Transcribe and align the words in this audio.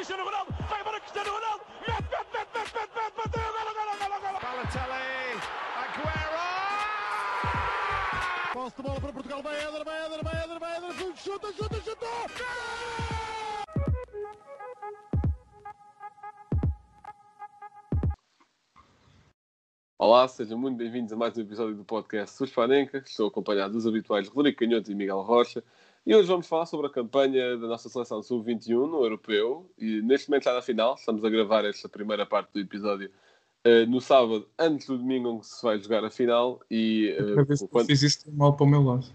Cristiano 0.00 0.24
Ronaldo, 0.24 0.50
vai 0.66 0.80
embora 0.80 0.98
Cristiano 0.98 1.30
Ronaldo, 1.30 1.62
mete, 1.86 1.92
mete, 1.92 2.24
mete, 2.32 2.48
mete, 2.54 2.72
mete, 2.72 2.88
mete, 2.96 3.16
bateu, 3.18 3.52
golo, 3.52 3.72
golo, 3.76 3.92
golo, 4.00 4.16
golo. 4.22 4.38
Balotelli, 4.40 5.36
Aguero! 5.76 6.40
Posse 8.54 8.76
de 8.76 8.82
bola 8.82 8.98
para 8.98 9.12
Portugal, 9.12 9.42
vai 9.42 9.56
Éder, 9.60 9.84
vai 9.84 10.06
Éder, 10.06 10.24
vai 10.24 10.42
Éder, 10.42 10.58
vai 10.58 10.76
Éder, 10.78 11.16
chuta, 11.18 11.52
chuta, 11.52 11.76
chuta! 11.82 12.06
Olá, 19.98 20.26
sejam 20.28 20.58
muito 20.58 20.78
bem-vindos 20.78 21.12
a 21.12 21.16
mais 21.16 21.36
um 21.36 21.42
episódio 21.42 21.74
do 21.76 21.84
podcast 21.84 22.34
Sus 22.34 22.50
Panenca. 22.50 23.04
Estou 23.06 23.28
acompanhado 23.28 23.74
dos 23.74 23.86
habituais 23.86 24.28
Rodrigo 24.28 24.56
Canhoto 24.56 24.90
e 24.90 24.94
Miguel 24.94 25.20
Rocha. 25.20 25.62
E 26.06 26.14
hoje 26.14 26.28
vamos 26.28 26.46
falar 26.46 26.64
sobre 26.66 26.86
a 26.86 26.90
campanha 26.90 27.58
da 27.58 27.66
nossa 27.66 27.88
seleção 27.88 28.22
sub-21 28.22 28.90
no 28.90 29.02
Europeu. 29.02 29.70
E 29.78 30.00
neste 30.00 30.28
momento 30.28 30.42
está 30.42 30.54
na 30.54 30.62
final. 30.62 30.94
Estamos 30.94 31.24
a 31.24 31.28
gravar 31.28 31.64
esta 31.64 31.88
primeira 31.88 32.24
parte 32.24 32.52
do 32.54 32.60
episódio 32.60 33.10
uh, 33.66 33.88
no 33.88 34.00
sábado, 34.00 34.48
antes 34.58 34.86
do 34.86 34.96
domingo 34.96 35.40
que 35.40 35.46
se 35.46 35.62
vai 35.62 35.78
jogar 35.78 36.04
a 36.04 36.10
final. 36.10 36.60
E, 36.70 37.16
uh, 37.20 37.44
ver 37.44 37.56
se 37.56 37.68
quando... 37.68 37.86
fiz 37.86 38.02
isso 38.02 38.32
mal 38.32 38.56
para 38.56 38.64
o 38.64 38.68
meu 38.68 38.82
lado. 38.82 39.06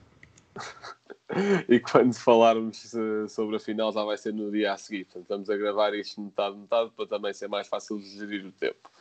e 1.67 1.79
quando 1.79 2.13
falarmos 2.13 2.93
uh, 2.93 3.27
sobre 3.27 3.55
a 3.55 3.59
final 3.59 3.91
já 3.91 4.03
vai 4.03 4.17
ser 4.17 4.33
no 4.33 4.51
dia 4.51 4.71
a 4.71 4.77
seguir. 4.77 5.05
Portanto, 5.05 5.23
estamos 5.23 5.49
a 5.49 5.57
gravar 5.57 5.93
isto 5.95 6.21
metade-metade 6.21 6.91
para 6.95 7.07
também 7.07 7.33
ser 7.33 7.47
mais 7.47 7.67
fácil 7.67 7.97
de 7.97 8.07
gerir 8.09 8.45
o 8.45 8.51
tempo. 8.51 8.91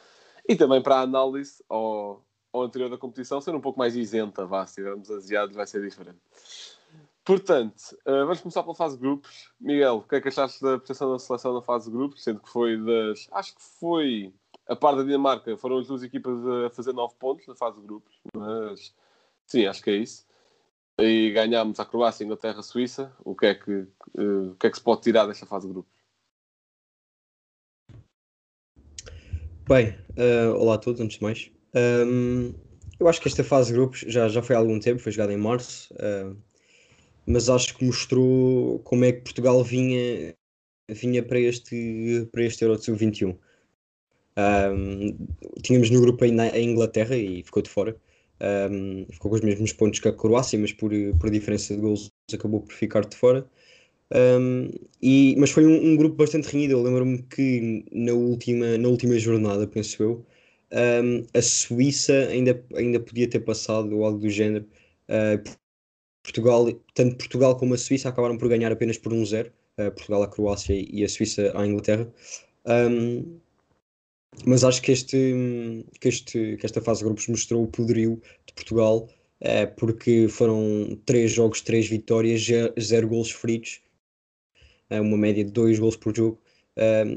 E 0.48 0.56
também 0.56 0.82
para 0.82 0.96
a 0.96 1.00
análise 1.02 1.62
ao, 1.68 2.24
ao 2.50 2.62
anterior 2.62 2.88
da 2.88 2.96
competição 2.96 3.42
ser 3.42 3.54
um 3.54 3.60
pouco 3.60 3.78
mais 3.78 3.94
isenta, 3.94 4.46
vá, 4.46 4.66
se 4.66 4.80
estivermos 4.80 5.10
aziados 5.10 5.54
vai 5.54 5.66
ser 5.66 5.82
diferente. 5.82 6.18
Portanto, 7.24 7.96
uh, 8.06 8.26
vamos 8.26 8.40
começar 8.40 8.62
pela 8.62 8.74
fase 8.74 8.96
de 8.96 9.00
grupos. 9.00 9.50
Miguel, 9.58 9.96
o 9.96 10.02
que 10.02 10.16
é 10.16 10.20
que 10.20 10.28
achaste 10.28 10.62
da 10.62 10.76
prestação 10.76 11.10
da 11.10 11.18
seleção 11.18 11.54
na 11.54 11.62
fase 11.62 11.86
de 11.86 11.96
grupos? 11.96 12.22
Sendo 12.22 12.40
que 12.40 12.50
foi 12.50 12.76
das. 12.76 13.28
Acho 13.32 13.54
que 13.54 13.62
foi 13.62 14.34
a 14.68 14.76
par 14.76 14.94
da 14.94 15.02
Dinamarca, 15.02 15.56
foram 15.56 15.78
as 15.78 15.86
duas 15.86 16.02
equipas 16.02 16.34
a 16.66 16.70
fazer 16.70 16.92
9 16.92 17.14
pontos 17.18 17.46
na 17.46 17.54
fase 17.54 17.80
de 17.80 17.86
grupos, 17.86 18.14
mas 18.34 18.94
sim, 19.46 19.66
acho 19.66 19.82
que 19.82 19.90
é 19.90 19.96
isso. 19.96 20.26
E 21.00 21.32
ganhámos 21.32 21.80
a 21.80 21.84
Croácia, 21.84 22.24
Inglaterra, 22.24 22.62
Suíça. 22.62 23.12
O 23.24 23.34
que 23.34 23.46
é 23.46 23.54
que, 23.54 23.72
uh, 23.72 24.50
o 24.52 24.56
que, 24.56 24.66
é 24.66 24.70
que 24.70 24.76
se 24.76 24.82
pode 24.82 25.02
tirar 25.02 25.26
desta 25.26 25.44
fase 25.44 25.66
de 25.66 25.72
grupos? 25.72 25.92
Bem, 29.66 29.98
uh, 30.18 30.54
olá 30.56 30.74
a 30.74 30.78
todos, 30.78 31.00
antes 31.00 31.16
de 31.16 31.22
mais. 31.22 31.50
Um, 31.74 32.54
eu 33.00 33.08
acho 33.08 33.20
que 33.20 33.28
esta 33.28 33.42
fase 33.42 33.68
de 33.68 33.78
grupos 33.78 34.00
já, 34.00 34.28
já 34.28 34.42
foi 34.42 34.54
há 34.54 34.58
algum 34.58 34.78
tempo, 34.78 35.00
foi 35.00 35.10
jogada 35.10 35.32
em 35.32 35.36
março, 35.36 35.92
uh, 35.94 36.36
mas 37.26 37.48
acho 37.48 37.76
que 37.76 37.84
mostrou 37.84 38.78
como 38.80 39.04
é 39.04 39.12
que 39.12 39.22
Portugal 39.22 39.62
vinha, 39.64 40.34
vinha 40.88 41.22
para, 41.22 41.40
este, 41.40 42.28
para 42.32 42.44
este 42.44 42.64
Euro 42.64 42.78
de 42.78 42.84
Sub-21. 42.84 43.36
Um, 44.36 45.16
tínhamos 45.62 45.90
no 45.90 46.00
grupo 46.00 46.24
ainda 46.24 46.44
a 46.44 46.60
Inglaterra 46.60 47.16
e 47.16 47.42
ficou 47.42 47.62
de 47.62 47.70
fora. 47.70 47.96
Um, 48.40 49.06
ficou 49.10 49.30
com 49.30 49.36
os 49.36 49.42
mesmos 49.42 49.72
pontos 49.72 50.00
que 50.00 50.08
a 50.08 50.12
Croácia, 50.12 50.58
mas 50.58 50.72
por, 50.72 50.90
por 51.18 51.30
diferença 51.30 51.74
de 51.74 51.80
gols 51.80 52.10
acabou 52.32 52.60
por 52.60 52.72
ficar 52.72 53.04
de 53.06 53.16
fora. 53.16 53.48
Um, 54.12 54.70
e, 55.02 55.34
mas 55.38 55.50
foi 55.50 55.66
um, 55.66 55.92
um, 55.92 55.96
grupo 55.96 56.16
bastante 56.16 56.48
renhido. 56.48 56.74
Eu 56.74 56.82
lembro-me 56.82 57.22
que 57.22 57.84
na 57.92 58.12
última, 58.12 58.76
na 58.78 58.88
última 58.88 59.18
jornada, 59.18 59.66
penso 59.66 60.02
eu, 60.02 60.26
um, 60.72 61.24
a 61.32 61.42
Suíça 61.42 62.28
ainda, 62.28 62.62
ainda 62.74 63.00
podia 63.00 63.28
ter 63.28 63.40
passado 63.40 64.04
algo 64.04 64.18
do 64.18 64.28
género. 64.28 64.66
Uh, 65.08 65.63
Portugal, 66.24 66.72
tanto 66.94 67.16
Portugal 67.16 67.56
como 67.56 67.74
a 67.74 67.78
Suíça 67.78 68.08
acabaram 68.08 68.36
por 68.36 68.48
ganhar 68.48 68.72
apenas 68.72 68.98
por 68.98 69.12
1-0. 69.12 69.52
Uh, 69.78 69.90
Portugal 69.90 70.22
à 70.22 70.28
Croácia 70.28 70.74
e 70.74 71.04
a 71.04 71.08
Suíça 71.08 71.52
à 71.54 71.66
Inglaterra. 71.66 72.08
Um, 72.64 73.38
mas 74.46 74.64
acho 74.64 74.80
que, 74.82 74.90
este, 74.90 75.84
que, 76.00 76.08
este, 76.08 76.56
que 76.56 76.66
esta 76.66 76.80
fase 76.80 77.00
de 77.00 77.04
grupos 77.06 77.28
mostrou 77.28 77.64
o 77.64 77.68
poderio 77.68 78.20
de 78.46 78.52
Portugal, 78.54 79.08
uh, 79.42 79.74
porque 79.76 80.26
foram 80.28 80.98
três 81.04 81.30
jogos, 81.30 81.60
três 81.60 81.88
vitórias, 81.88 82.46
zero 82.80 83.08
gols 83.08 83.30
feridos 83.30 83.80
uma 84.90 85.16
média 85.16 85.44
de 85.44 85.50
dois 85.50 85.78
gols 85.78 85.96
por 85.96 86.14
jogo, 86.14 86.38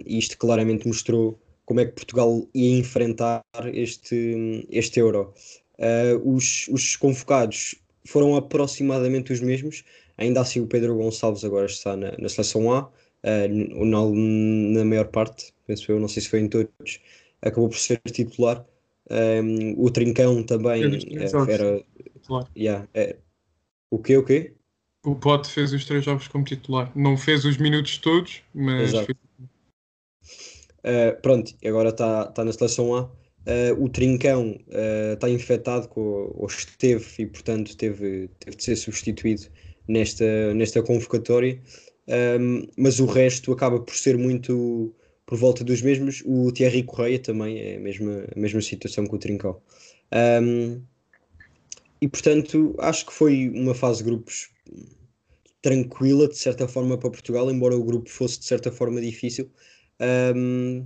e 0.05 0.17
isto 0.17 0.37
claramente 0.37 0.87
mostrou 0.87 1.39
como 1.65 1.81
é 1.81 1.85
que 1.85 1.91
Portugal 1.91 2.47
ia 2.55 2.79
enfrentar 2.79 3.43
este, 3.73 4.65
este 4.71 4.99
Euro. 4.99 5.33
Uh, 5.77 6.33
os, 6.33 6.67
os 6.69 6.95
convocados 6.95 7.75
foram 8.07 8.35
aproximadamente 8.35 9.33
os 9.33 9.39
mesmos, 9.41 9.83
ainda 10.17 10.41
assim 10.41 10.61
o 10.61 10.67
Pedro 10.67 10.95
Gonçalves 10.95 11.43
agora 11.43 11.65
está 11.65 11.95
na, 11.95 12.11
na 12.17 12.29
seleção 12.29 12.71
A, 12.71 12.83
uh, 12.83 13.85
na, 13.85 14.79
na 14.79 14.85
maior 14.85 15.07
parte, 15.07 15.53
penso 15.65 15.91
eu, 15.91 15.99
não 15.99 16.07
sei 16.07 16.23
se 16.23 16.29
foi 16.29 16.39
em 16.39 16.47
todos, 16.47 16.99
acabou 17.41 17.69
por 17.69 17.77
ser 17.77 17.99
titular. 18.11 18.65
Um, 19.09 19.81
o 19.81 19.89
Trincão 19.89 20.43
também 20.43 20.85
uh, 20.85 21.49
era. 21.49 21.83
Yeah, 22.57 22.87
é, 22.93 23.15
o 23.89 23.99
quê? 23.99 24.17
O 24.17 24.23
quê? 24.23 24.53
O 25.05 25.15
Pote 25.15 25.49
fez 25.49 25.71
os 25.71 25.85
três 25.85 26.03
jogos 26.03 26.27
como 26.27 26.43
titular. 26.43 26.91
Não 26.93 27.15
fez 27.15 27.45
os 27.45 27.57
minutos 27.57 27.97
todos, 27.99 28.41
mas. 28.53 28.93
Exato. 28.93 29.15
Uh, 30.79 31.21
pronto, 31.21 31.53
agora 31.65 31.89
está 31.89 32.25
tá 32.25 32.43
na 32.43 32.51
seleção 32.51 32.95
A. 32.95 33.09
Uh, 33.47 33.81
o 33.81 33.87
Trincão 33.87 34.59
está 35.13 35.27
uh, 35.27 35.29
infectado 35.29 35.87
com, 35.87 36.01
ou 36.35 36.47
esteve 36.47 37.05
e, 37.19 37.25
portanto, 37.25 37.77
teve, 37.77 38.29
teve 38.39 38.57
de 38.57 38.63
ser 38.63 38.75
substituído 38.75 39.43
nesta, 39.87 40.53
nesta 40.53 40.83
convocatória. 40.83 41.57
Um, 42.39 42.67
mas 42.77 42.99
o 42.99 43.05
resto 43.05 43.51
acaba 43.53 43.79
por 43.79 43.95
ser 43.95 44.17
muito 44.17 44.93
por 45.25 45.37
volta 45.37 45.63
dos 45.63 45.81
mesmos. 45.81 46.23
O 46.25 46.51
Thierry 46.51 46.83
Correia 46.83 47.19
também 47.19 47.57
é 47.57 47.77
a 47.77 47.79
mesma, 47.79 48.25
a 48.35 48.39
mesma 48.39 48.61
situação 48.61 49.05
que 49.07 49.15
o 49.15 49.17
Trincão. 49.17 49.61
Um, 50.41 50.81
e 52.01 52.07
portanto, 52.07 52.75
acho 52.79 53.05
que 53.05 53.13
foi 53.13 53.49
uma 53.49 53.73
fase 53.73 53.99
de 53.99 54.09
grupos 54.09 54.49
tranquila, 55.61 56.27
de 56.27 56.37
certa 56.37 56.67
forma, 56.67 56.97
para 56.97 57.09
Portugal, 57.09 57.49
embora 57.51 57.75
o 57.75 57.83
grupo 57.83 58.09
fosse 58.09 58.39
de 58.39 58.45
certa 58.45 58.71
forma 58.71 59.01
difícil. 59.01 59.49
Um, 60.35 60.85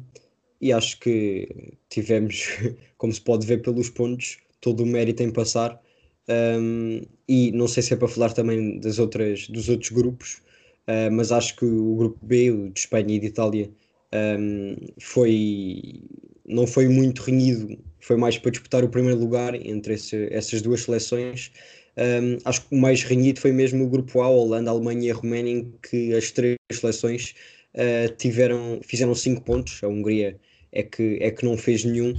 e 0.62 0.72
acho 0.72 1.00
que 1.00 1.74
tivemos, 1.90 2.46
como 2.98 3.12
se 3.12 3.22
pode 3.22 3.46
ver 3.48 3.62
pelos 3.62 3.90
pontos, 3.90 4.38
todo 4.62 4.84
o 4.84 4.86
mérito 4.86 5.24
em 5.24 5.32
passar. 5.32 5.82
Um, 6.30 7.02
e 7.28 7.52
não 7.52 7.68
sei 7.68 7.82
se 7.84 7.94
é 7.94 7.98
para 7.98 8.08
falar 8.08 8.32
também 8.34 8.80
das 8.80 9.00
outras, 9.00 9.48
dos 9.48 9.68
outros 9.70 9.90
grupos, 9.90 10.42
uh, 10.88 11.12
mas 11.12 11.32
acho 11.32 11.56
que 11.56 11.66
o 11.66 11.96
grupo 11.96 12.20
B, 12.26 12.52
o 12.52 12.70
de 12.70 12.80
Espanha 12.80 13.16
e 13.16 13.20
de 13.20 13.28
Itália, 13.28 13.72
um, 14.14 14.76
foi, 15.00 16.04
não 16.46 16.68
foi 16.68 16.88
muito 16.88 17.24
renhido, 17.24 17.78
foi 18.00 18.18
mais 18.18 18.38
para 18.38 18.52
disputar 18.52 18.84
o 18.84 18.90
primeiro 18.90 19.20
lugar 19.20 19.56
entre 19.56 19.96
esse, 19.96 20.28
essas 20.32 20.62
duas 20.62 20.84
seleções. 20.84 21.52
Um, 21.98 22.38
acho 22.46 22.62
que 22.62 22.76
o 22.76 22.78
mais 22.78 23.04
renhido 23.04 23.40
foi 23.40 23.52
mesmo 23.52 23.84
o 23.84 23.90
grupo 23.90 24.22
A, 24.22 24.30
Holanda, 24.30 24.70
Alemanha 24.70 25.10
e 25.10 25.12
Roménia, 25.12 25.54
em 25.54 25.74
que 25.82 26.14
as 26.14 26.32
três 26.32 26.58
seleções 26.72 27.34
uh, 27.76 28.14
tiveram, 28.16 28.80
fizeram 28.84 29.16
5 29.16 29.42
pontos. 29.42 29.84
A 29.84 29.88
Hungria 29.88 30.40
é 30.72 30.84
que, 30.84 31.18
é 31.22 31.32
que 31.32 31.46
não 31.46 31.58
fez 31.58 31.84
nenhum, 31.84 32.14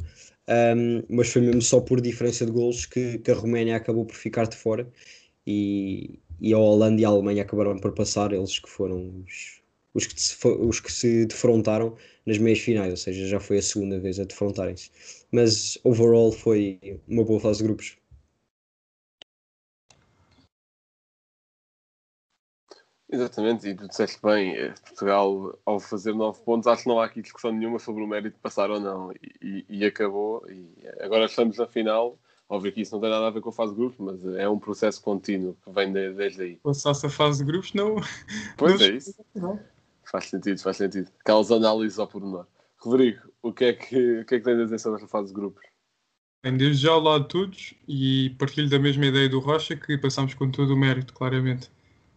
um, 0.48 1.02
mas 1.08 1.28
foi 1.28 1.42
mesmo 1.42 1.62
só 1.62 1.80
por 1.80 2.00
diferença 2.00 2.44
de 2.44 2.52
golos 2.52 2.86
que, 2.86 3.18
que 3.18 3.30
a 3.30 3.34
Roménia 3.34 3.76
acabou 3.76 4.04
por 4.04 4.16
ficar 4.16 4.46
de 4.46 4.56
fora 4.56 4.90
e, 5.46 6.18
e 6.40 6.52
a 6.52 6.58
Holanda 6.58 7.00
e 7.00 7.04
a 7.04 7.08
Alemanha 7.08 7.42
acabaram 7.42 7.78
por 7.78 7.92
passar, 7.92 8.32
eles 8.32 8.58
que 8.58 8.68
foram 8.68 9.24
os, 9.26 9.62
os, 9.94 10.06
que, 10.06 10.20
se, 10.20 10.36
os 10.46 10.80
que 10.80 10.92
se 10.92 11.26
defrontaram 11.26 11.96
nas 12.26 12.38
meias 12.38 12.60
finais, 12.60 12.90
ou 12.90 12.96
seja, 12.96 13.26
já 13.26 13.40
foi 13.40 13.58
a 13.58 13.62
segunda 13.62 13.98
vez 13.98 14.18
a 14.20 14.24
defrontarem-se. 14.24 14.90
Mas 15.30 15.78
overall 15.84 16.32
foi 16.32 16.78
uma 17.08 17.24
boa 17.24 17.40
fase 17.40 17.58
de 17.58 17.64
grupos. 17.64 17.96
Exatamente, 23.12 23.68
e 23.68 23.74
tu 23.74 23.86
disseste 23.86 24.18
bem, 24.22 24.56
eh, 24.56 24.72
Portugal, 24.86 25.58
ao 25.66 25.78
fazer 25.78 26.14
nove 26.14 26.40
pontos, 26.40 26.66
acho 26.66 26.84
que 26.84 26.88
não 26.88 26.98
há 26.98 27.04
aqui 27.04 27.20
discussão 27.20 27.52
nenhuma 27.52 27.78
sobre 27.78 28.02
o 28.02 28.06
mérito 28.06 28.36
de 28.36 28.40
passar 28.40 28.70
ou 28.70 28.80
não, 28.80 29.12
e, 29.12 29.64
e, 29.68 29.78
e 29.80 29.84
acabou, 29.84 30.42
e 30.50 30.66
agora 30.98 31.26
estamos 31.26 31.58
na 31.58 31.66
final, 31.66 32.18
óbvio 32.48 32.72
que 32.72 32.80
isso 32.80 32.94
não 32.94 33.02
tem 33.02 33.10
nada 33.10 33.26
a 33.26 33.30
ver 33.30 33.42
com 33.42 33.50
a 33.50 33.52
fase 33.52 33.72
de 33.72 33.78
grupos, 33.78 33.98
mas 33.98 34.24
é 34.36 34.48
um 34.48 34.58
processo 34.58 35.02
contínuo 35.02 35.54
que 35.62 35.70
vem 35.70 35.92
de, 35.92 36.14
desde 36.14 36.42
aí. 36.42 36.56
Passasse 36.62 37.04
a 37.04 37.10
fase 37.10 37.40
de 37.40 37.52
grupos, 37.52 37.74
não... 37.74 37.96
Pois 38.56 38.80
não 38.80 38.86
é 38.86 38.90
isso, 38.92 39.14
não. 39.34 39.60
faz 40.04 40.30
sentido, 40.30 40.62
faz 40.62 40.78
sentido, 40.78 41.10
aquelas 41.20 41.50
análises 41.50 41.98
ao 41.98 42.08
pormenor. 42.08 42.46
Rodrigo, 42.78 43.20
o 43.42 43.52
que 43.52 43.64
é 43.66 43.72
que, 43.74 44.20
o 44.20 44.24
que, 44.24 44.36
é 44.36 44.38
que 44.38 44.44
tens 44.44 44.58
a 44.58 44.64
dizer 44.64 44.78
sobre 44.78 44.96
esta 44.96 45.08
fase 45.08 45.28
de 45.28 45.34
grupos? 45.34 45.62
Desde 46.42 46.82
já 46.82 46.92
ao 46.92 47.00
lado 47.00 47.24
de 47.24 47.28
todos, 47.28 47.74
e 47.86 48.30
partilho 48.38 48.70
da 48.70 48.78
mesma 48.78 49.04
ideia 49.04 49.28
do 49.28 49.38
Rocha, 49.38 49.76
que 49.76 49.98
passamos 49.98 50.32
com 50.32 50.50
todo 50.50 50.72
o 50.72 50.76
mérito, 50.76 51.12
claramente. 51.12 51.70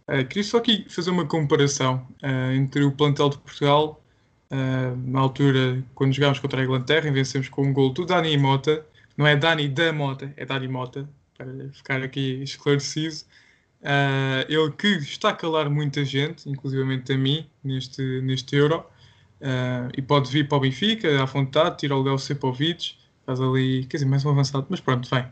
Uh, 0.08 0.24
queria 0.26 0.44
só 0.44 0.58
aqui 0.58 0.86
fazer 0.88 1.10
uma 1.10 1.26
comparação 1.26 2.08
uh, 2.24 2.52
entre 2.54 2.84
o 2.84 2.92
plantel 2.92 3.30
de 3.30 3.40
Portugal, 3.40 4.04
uh, 4.52 4.96
na 4.98 5.20
altura, 5.20 5.84
quando 5.96 6.14
jogámos 6.14 6.38
contra 6.38 6.62
a 6.62 6.64
Inglaterra, 6.64 7.08
e 7.08 7.12
vencemos 7.12 7.50
com 7.50 7.64
um 7.64 7.74
gol 7.74 7.92
do 7.92 8.06
Dani 8.06 8.38
Mota, 8.38 8.86
não 9.18 9.26
é 9.26 9.36
Dani 9.36 9.68
da 9.68 9.92
Mota, 9.92 10.32
é 10.38 10.46
Dani 10.46 10.68
Mota, 10.68 11.10
para 11.36 11.48
ficar 11.72 12.04
aqui 12.04 12.44
esclarecido. 12.44 13.26
ele 14.48 14.72
que 14.72 14.88
está 14.98 15.30
a 15.30 15.34
calar 15.34 15.70
muita 15.70 16.06
gente, 16.06 16.50
inclusivamente 16.50 17.12
a 17.14 17.18
mim, 17.18 17.48
neste, 17.64 18.22
neste 18.22 18.56
Euro. 18.56 18.86
E 19.98 20.02
pode 20.02 20.30
vir 20.32 20.48
para 20.48 20.58
o 20.58 20.62
Benfica 20.62 21.22
à 21.22 21.26
vontade, 21.26 21.78
tira 21.78 21.96
o 21.96 22.04
Léo 22.04 22.18
Sepovic, 22.18 22.96
faz 23.26 23.40
ali, 23.42 23.86
quer 23.86 23.98
dizer, 23.98 24.06
mais 24.06 24.26
um 24.26 24.30
avançado, 24.30 24.68
mas 24.70 24.80
pronto, 24.80 25.10
vem. 25.10 25.26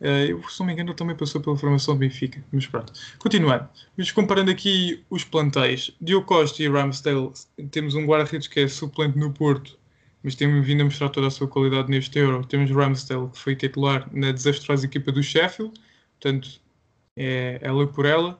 Uh, 0.00 0.28
eu, 0.28 0.42
se 0.48 0.60
não 0.60 0.66
me 0.66 0.72
engano, 0.72 0.94
também 0.94 1.16
passou 1.16 1.40
pela 1.40 1.56
formação 1.56 1.94
do 1.94 2.00
Benfica, 2.00 2.44
mas 2.52 2.66
pronto. 2.66 2.92
Continuando, 3.18 3.68
mas 3.96 4.10
comparando 4.10 4.50
aqui 4.50 5.04
os 5.08 5.24
plantéis, 5.24 5.90
Diogo 6.00 6.26
Costa 6.26 6.62
e 6.62 6.68
Ramsdale, 6.68 7.32
temos 7.70 7.94
um 7.94 8.04
guarda-redes 8.04 8.46
que 8.46 8.60
é 8.60 8.68
suplente 8.68 9.18
no 9.18 9.32
Porto, 9.32 9.78
mas 10.22 10.34
tem 10.34 10.60
vindo 10.60 10.82
a 10.82 10.84
mostrar 10.84 11.08
toda 11.08 11.28
a 11.28 11.30
sua 11.30 11.48
qualidade 11.48 11.88
neste 11.88 12.18
Euro. 12.18 12.44
Temos 12.44 12.70
Ramsdale, 12.70 13.28
que 13.30 13.38
foi 13.38 13.56
titular 13.56 14.08
na 14.12 14.32
desastrosa 14.32 14.84
equipa 14.84 15.10
do 15.10 15.22
Sheffield, 15.22 15.72
portanto, 16.20 16.60
é 17.16 17.58
ela 17.62 17.86
por 17.86 18.04
ela. 18.04 18.38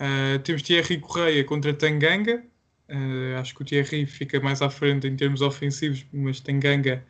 Uh, 0.00 0.38
temos 0.40 0.62
Thierry 0.62 0.98
Correia 0.98 1.44
contra 1.44 1.74
Tanganga, 1.74 2.42
Uh, 2.88 3.38
acho 3.40 3.54
que 3.54 3.62
o 3.62 3.64
Thierry 3.64 4.04
fica 4.04 4.38
mais 4.40 4.60
à 4.60 4.68
frente 4.68 5.06
em 5.06 5.16
termos 5.16 5.40
ofensivos, 5.40 6.04
mas 6.12 6.40
Tanganga 6.40 7.04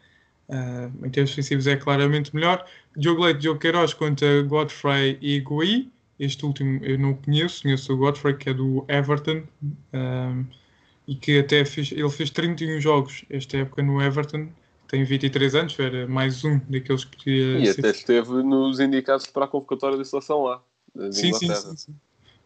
uh, 0.48 1.06
em 1.06 1.10
termos 1.10 1.32
ofensivos 1.32 1.66
é 1.66 1.76
claramente 1.76 2.34
melhor. 2.34 2.64
Diogo 2.96 3.24
Leite, 3.24 3.40
Diogo 3.40 3.60
Queiroz 3.60 3.94
contra 3.94 4.42
Godfrey 4.42 5.18
e 5.20 5.40
Gui. 5.40 5.90
Este 6.18 6.44
último 6.46 6.84
eu 6.84 6.98
não 6.98 7.14
conheço, 7.14 7.62
conheço 7.62 7.92
o 7.92 7.96
Godfrey 7.96 8.36
que 8.36 8.50
é 8.50 8.54
do 8.54 8.84
Everton 8.88 9.42
um, 9.92 10.44
e 11.08 11.14
que 11.16 11.38
até 11.38 11.64
fez, 11.64 11.90
ele 11.90 12.10
fez 12.10 12.30
31 12.30 12.80
jogos 12.80 13.24
esta 13.28 13.58
época 13.58 13.82
no 13.82 14.00
Everton, 14.00 14.48
tem 14.88 15.02
23 15.04 15.54
anos, 15.56 15.78
era 15.78 16.06
mais 16.06 16.44
um 16.44 16.60
daqueles 16.68 17.04
que 17.04 17.58
E 17.58 17.68
até 17.68 17.90
esteve 17.90 18.42
nos 18.42 18.78
indicados 18.78 19.26
para 19.26 19.44
a 19.44 19.48
convocatória 19.48 19.98
da 19.98 20.04
seleção 20.04 20.44
lá. 20.44 20.62
Sim, 21.10 21.32
sim, 21.32 21.52
sim, 21.52 21.76
sim. 21.76 21.94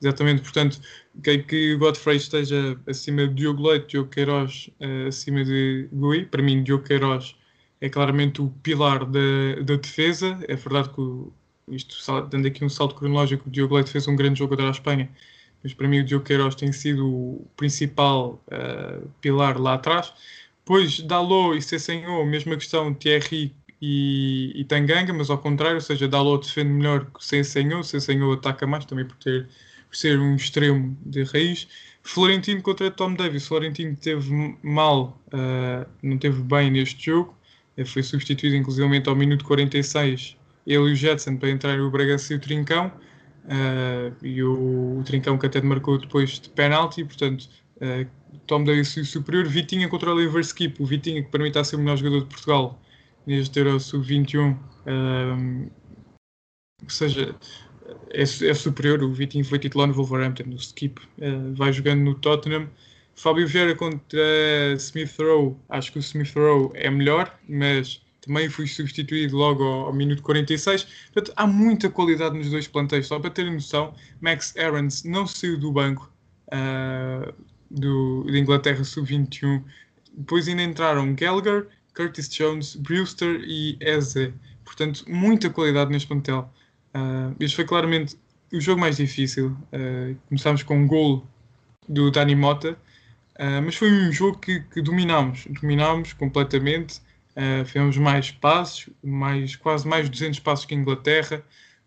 Exatamente, 0.01 0.43
portanto, 0.43 0.81
quem 1.23 1.43
que 1.43 1.75
Godfrey 1.77 2.17
esteja 2.17 2.79
acima 2.87 3.27
de 3.27 3.35
Diogo 3.35 3.69
Leite, 3.69 3.89
Diogo 3.89 4.09
Queiroz 4.09 4.71
uh, 4.81 5.09
acima 5.09 5.45
de 5.45 5.89
Gui, 5.93 6.25
para 6.25 6.41
mim 6.41 6.63
Diogo 6.63 6.85
Queiroz 6.85 7.35
é 7.81 7.89
claramente 7.89 8.41
o 8.43 8.51
pilar 8.63 9.05
da, 9.05 9.63
da 9.65 9.77
defesa, 9.77 10.39
é 10.49 10.55
verdade 10.57 10.91
que 10.91 11.01
o, 11.01 11.33
isto, 11.69 11.97
dando 12.29 12.47
aqui 12.47 12.65
um 12.65 12.69
salto 12.69 12.95
cronológico, 12.95 13.49
o 13.49 13.51
Diogo 13.51 13.75
Leite 13.75 13.91
fez 13.91 14.09
um 14.09 14.17
grande 14.17 14.39
jogo 14.39 14.51
contra 14.51 14.69
a 14.69 14.71
Espanha, 14.71 15.09
mas 15.63 15.73
para 15.75 15.89
mim 15.89 16.01
o 16.01 16.05
Diogo 16.05 16.25
Queiroz 16.25 16.55
tem 16.55 16.73
sido 16.73 17.07
o 17.07 17.47
principal 17.57 18.43
uh, 18.47 19.09
pilar 19.21 19.61
lá 19.61 19.75
atrás. 19.75 20.13
Depois, 20.61 21.01
Dalot 21.01 21.57
e 21.57 21.63
Cessenho, 21.63 22.25
mesma 22.27 22.57
questão, 22.57 22.93
Thierry 22.95 23.55
e, 23.81 24.53
e 24.55 24.65
Tanganga, 24.65 25.13
mas 25.13 25.31
ao 25.31 25.39
contrário, 25.39 25.77
ou 25.77 25.81
seja, 25.81 26.07
Dalot 26.07 26.47
defende 26.47 26.71
melhor 26.71 27.07
que 27.07 27.25
Cessenho, 27.25 27.83
Cessenho 27.83 28.33
ataca 28.33 28.67
mais 28.67 28.85
também 28.85 29.07
por 29.07 29.17
ter 29.17 29.49
por 29.89 29.97
ser 29.97 30.19
um 30.19 30.37
extremo 30.37 30.97
de 31.05 31.23
raiz. 31.25 31.67
Florentino 32.03 32.63
contra 32.63 32.91
Tom 32.91 33.15
Davis. 33.15 33.47
Florentino 33.47 33.97
teve 33.97 34.57
mal, 34.63 35.21
uh, 35.29 35.89
não 36.03 36.19
teve 36.19 36.43
bem 36.43 36.71
neste 36.71 37.07
jogo. 37.07 37.35
Foi 37.85 38.03
substituído 38.03 38.57
inclusive 38.57 39.03
ao 39.07 39.17
minuto 39.17 39.45
46. 39.45 40.37
Ele 40.67 40.77
e 40.77 40.79
o 40.79 40.95
Jetson 40.95 41.37
para 41.37 41.51
entrar 41.51 41.81
o 41.81 41.91
Bragança 41.91 42.33
e 42.33 42.37
o 42.37 42.41
Trincão. 42.41 42.93
Uh, 43.45 44.15
e 44.23 44.43
o, 44.43 44.99
o, 44.99 45.03
Trincão 45.05 45.39
que 45.39 45.47
até 45.47 45.61
marcou 45.63 45.99
depois 45.99 46.39
de 46.39 46.49
penalti. 46.51 47.05
Portanto, 47.05 47.49
uh, 47.77 48.07
Tom 48.47 48.65
Davis 48.65 48.93
foi 48.93 49.05
superior. 49.05 49.47
Vitinha 49.47 49.89
contra 49.89 50.11
o 50.11 50.15
Oliver 50.15 50.41
Skip. 50.41 50.83
O 50.83 50.87
Vitinha 50.87 51.23
que 51.23 51.31
para 51.31 51.43
mim 51.43 51.49
está 51.49 51.61
a 51.61 51.65
ser 51.65 51.77
o 51.77 51.79
melhor 51.79 51.97
jogador 51.97 52.21
de 52.21 52.27
Portugal 52.27 52.81
neste 53.27 53.59
Euro 53.59 53.81
Sub-21. 53.81 54.57
ou 56.83 56.91
seja, 56.91 57.35
é, 58.11 58.23
é, 58.23 58.55
superior. 58.55 59.03
O 59.03 59.13
Vitinho 59.13 59.45
foi 59.45 59.59
titular 59.59 59.89
no 59.89 59.95
Wolverhampton, 59.95 60.45
no 60.47 60.57
Skip 60.57 61.01
uh, 61.01 61.55
vai 61.55 61.73
jogando 61.73 62.01
no 62.01 62.15
Tottenham. 62.15 62.69
Fábio 63.19 63.49
Vieira 63.49 63.75
contra 63.75 64.23
Smith 64.77 65.13
Rowe, 65.19 65.57
acho 65.69 65.91
que 65.91 65.99
o 65.99 66.01
Smith 66.01 66.33
Rowe 66.37 66.71
é 66.75 66.89
melhor, 66.89 67.37
mas 67.49 68.01
também 68.21 68.49
foi 68.49 68.69
substituído 68.69 69.37
logo 69.37 69.65
ao, 69.65 69.87
ao, 69.87 69.93
minuto 69.93 70.23
46. 70.23 70.87
Portanto, 71.13 71.33
há 71.37 71.45
muita 71.45 71.91
qualidade 71.91 72.39
nos 72.39 72.49
dois 72.49 72.69
plantéis. 72.69 73.09
Só 73.09 73.19
para 73.19 73.31
terem 73.31 73.55
noção, 73.55 73.93
Max 74.21 74.55
Aarons 74.57 75.03
não 75.03 75.27
saiu 75.27 75.59
do 75.59 75.73
banco 75.73 76.13
uh, 76.53 77.35
do, 77.69 78.25
de 78.31 78.39
Inglaterra 78.39 78.85
sub-21. 78.85 79.65
Depois 80.13 80.47
ainda 80.47 80.63
entraram 80.63 81.13
Gallagher, 81.15 81.67
Curtis 81.97 82.29
Jones, 82.29 82.77
Brewster 82.77 83.41
e 83.45 83.77
Eze. 83.81 84.33
Portanto, 84.65 85.05
muita 85.09 85.51
qualidade 85.51 85.91
neste 85.91 86.07
plantel. 86.07 86.49
Uh, 86.95 87.35
este 87.41 87.57
foi 87.57 87.65
claramente 87.65 88.17
o 88.53 88.61
jogo 88.61 88.81
mais 88.81 88.99
difícil. 88.99 89.57
Uh, 89.73 90.15
começámos 90.29 90.63
com 90.63 90.79
um 90.79 90.87
gol 90.87 91.27
do 91.89 92.13
Dani 92.13 92.37
Mota, 92.37 92.79
uh, 93.39 93.63
mas 93.65 93.77
foi 93.77 93.91
um 93.91 94.13
jogo 94.13 94.39
que, 94.39 94.61
que 94.61 94.81
dominámos, 94.83 95.47
dominámos 95.61 96.13
completamente. 96.13 97.01
Uh, 97.37 97.65
fizemos 97.65 97.97
mais 97.97 98.31
passos, 98.33 98.89
mais, 99.03 99.55
quase 99.55 99.87
mais 99.87 100.09
200 100.09 100.41
passos 100.41 100.65
que 100.65 100.75
a 100.75 100.77
Inglaterra, 100.77 101.45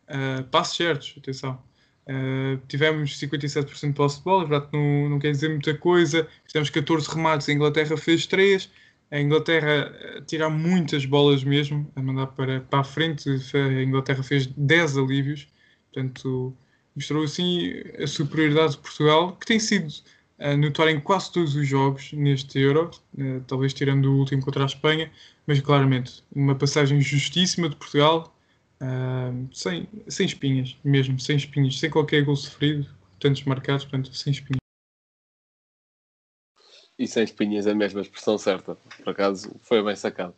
uh, 0.07 0.43
passos 0.45 0.77
certos, 0.77 1.15
atenção. 1.17 1.61
Uh, 2.07 2.57
tivemos 2.67 3.19
57% 3.19 3.87
de 3.87 3.93
posse 3.93 4.17
de 4.17 4.23
bola, 4.23 4.45
verdade 4.45 4.69
não, 4.73 5.09
não 5.09 5.19
quer 5.19 5.31
dizer 5.31 5.49
muita 5.49 5.75
coisa. 5.75 6.27
Fizemos 6.45 6.69
14 6.69 7.09
remates, 7.09 7.49
a 7.49 7.53
Inglaterra 7.53 7.97
fez 7.97 8.25
3 8.25 8.69
a 9.11 9.19
Inglaterra 9.19 9.93
eh, 9.93 10.21
tira 10.25 10.49
muitas 10.49 11.05
bolas 11.05 11.43
mesmo, 11.43 11.91
a 11.95 12.01
mandar 12.01 12.27
para, 12.27 12.61
para 12.61 12.79
a 12.79 12.83
frente. 12.83 13.29
A 13.29 13.83
Inglaterra 13.83 14.23
fez 14.23 14.47
10 14.47 14.97
alívios, 14.97 15.47
portanto, 15.91 16.55
mostrou 16.95 17.23
assim 17.23 17.73
a 18.01 18.07
superioridade 18.07 18.73
de 18.73 18.77
Portugal, 18.77 19.35
que 19.35 19.45
tem 19.45 19.59
sido 19.59 19.89
notória 20.57 20.91
em 20.91 20.99
quase 20.99 21.31
todos 21.31 21.55
os 21.55 21.67
jogos 21.67 22.11
neste 22.13 22.59
Euro, 22.59 22.89
uh, 23.17 23.41
talvez 23.47 23.73
tirando 23.73 24.05
o 24.05 24.17
último 24.17 24.43
contra 24.43 24.63
a 24.63 24.65
Espanha, 24.65 25.11
mas 25.45 25.59
claramente 25.61 26.23
uma 26.35 26.55
passagem 26.55 26.99
justíssima 26.99 27.69
de 27.69 27.75
Portugal, 27.75 28.35
uh, 28.81 29.55
sem, 29.55 29.87
sem 30.07 30.25
espinhas, 30.25 30.77
mesmo, 30.83 31.19
sem 31.19 31.37
espinhas, 31.37 31.79
sem 31.79 31.89
qualquer 31.89 32.23
gol 32.23 32.35
sofrido, 32.35 32.87
tantos 33.19 33.43
marcados, 33.43 33.85
portanto, 33.85 34.13
sem 34.15 34.31
espinhas. 34.31 34.61
E 36.97 37.07
sem 37.07 37.23
espinhas 37.23 37.67
é 37.67 37.71
a 37.71 37.75
mesma 37.75 38.01
expressão 38.01 38.37
certa. 38.37 38.75
Por 38.75 39.11
acaso 39.11 39.55
foi 39.61 39.83
bem 39.83 39.95
sacado. 39.95 40.35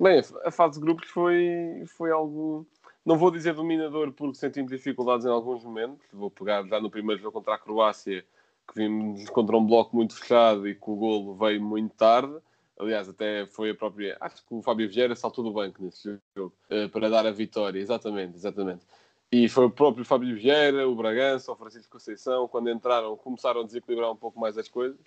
Bem, 0.00 0.20
a 0.44 0.50
fase 0.50 0.74
de 0.74 0.80
grupos 0.80 1.08
foi, 1.08 1.84
foi 1.86 2.10
algo. 2.10 2.66
Não 3.04 3.16
vou 3.16 3.30
dizer 3.30 3.54
dominador 3.54 4.12
porque 4.12 4.38
sentimos 4.38 4.70
dificuldades 4.70 5.26
em 5.26 5.30
alguns 5.30 5.62
momentos. 5.62 6.06
Vou 6.12 6.30
pegar 6.30 6.66
já 6.66 6.80
no 6.80 6.90
primeiro 6.90 7.20
jogo 7.20 7.32
contra 7.32 7.54
a 7.54 7.58
Croácia, 7.58 8.24
que 8.68 8.74
vimos 8.74 9.28
contra 9.30 9.56
um 9.56 9.66
bloco 9.66 9.94
muito 9.96 10.14
fechado 10.14 10.66
e 10.68 10.74
que 10.74 10.90
o 10.90 10.96
golo 10.96 11.34
veio 11.34 11.62
muito 11.62 11.94
tarde. 11.94 12.34
Aliás, 12.78 13.08
até 13.08 13.46
foi 13.46 13.70
a 13.70 13.74
própria. 13.74 14.16
Acho 14.20 14.44
que 14.44 14.54
o 14.54 14.62
Fábio 14.62 14.88
Vieira 14.88 15.14
saltou 15.14 15.44
do 15.44 15.52
banco 15.52 15.82
nesse 15.82 16.18
jogo 16.36 16.52
uh, 16.70 16.88
para 16.88 17.08
dar 17.08 17.26
a 17.26 17.30
vitória. 17.30 17.78
Exatamente, 17.78 18.36
exatamente. 18.36 18.84
E 19.30 19.48
foi 19.48 19.66
o 19.66 19.70
próprio 19.70 20.04
Fábio 20.04 20.36
Vieira, 20.36 20.88
o 20.88 20.94
Bragança, 20.94 21.52
o 21.52 21.56
Francisco 21.56 21.92
Conceição, 21.92 22.46
quando 22.48 22.70
entraram, 22.70 23.16
começaram 23.16 23.62
a 23.62 23.64
desequilibrar 23.64 24.10
um 24.10 24.16
pouco 24.16 24.38
mais 24.38 24.58
as 24.58 24.68
coisas. 24.68 24.98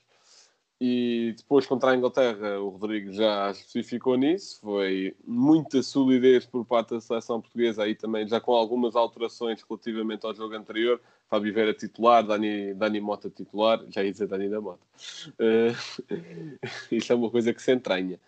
E 0.80 1.34
depois 1.38 1.66
contra 1.66 1.92
a 1.92 1.96
Inglaterra, 1.96 2.60
o 2.60 2.70
Rodrigo 2.70 3.12
já 3.12 3.50
especificou 3.52 4.18
nisso. 4.18 4.60
Foi 4.60 5.16
muita 5.26 5.82
solidez 5.82 6.46
por 6.46 6.66
parte 6.66 6.90
da 6.90 7.00
seleção 7.00 7.40
portuguesa, 7.40 7.84
aí 7.84 7.96
também 7.96 8.28
já 8.28 8.42
com 8.42 8.52
algumas 8.52 8.96
alterações 8.96 9.64
relativamente 9.68 10.26
ao 10.26 10.36
jogo 10.36 10.54
anterior. 10.54 11.00
Fábio 11.30 11.54
Vera 11.54 11.74
titular, 11.74 12.26
Dani, 12.26 12.74
Dani 12.74 13.00
Mota 13.00 13.30
titular, 13.30 13.84
já 13.90 14.04
ia 14.04 14.12
dizer 14.12 14.28
Dani 14.28 14.50
da 14.50 14.62
Mota. 14.62 14.86
Uh, 15.40 16.96
isto 16.96 17.12
é 17.12 17.16
uma 17.16 17.30
coisa 17.30 17.54
que 17.54 17.62
se 17.62 17.74
entranha. 17.74 18.20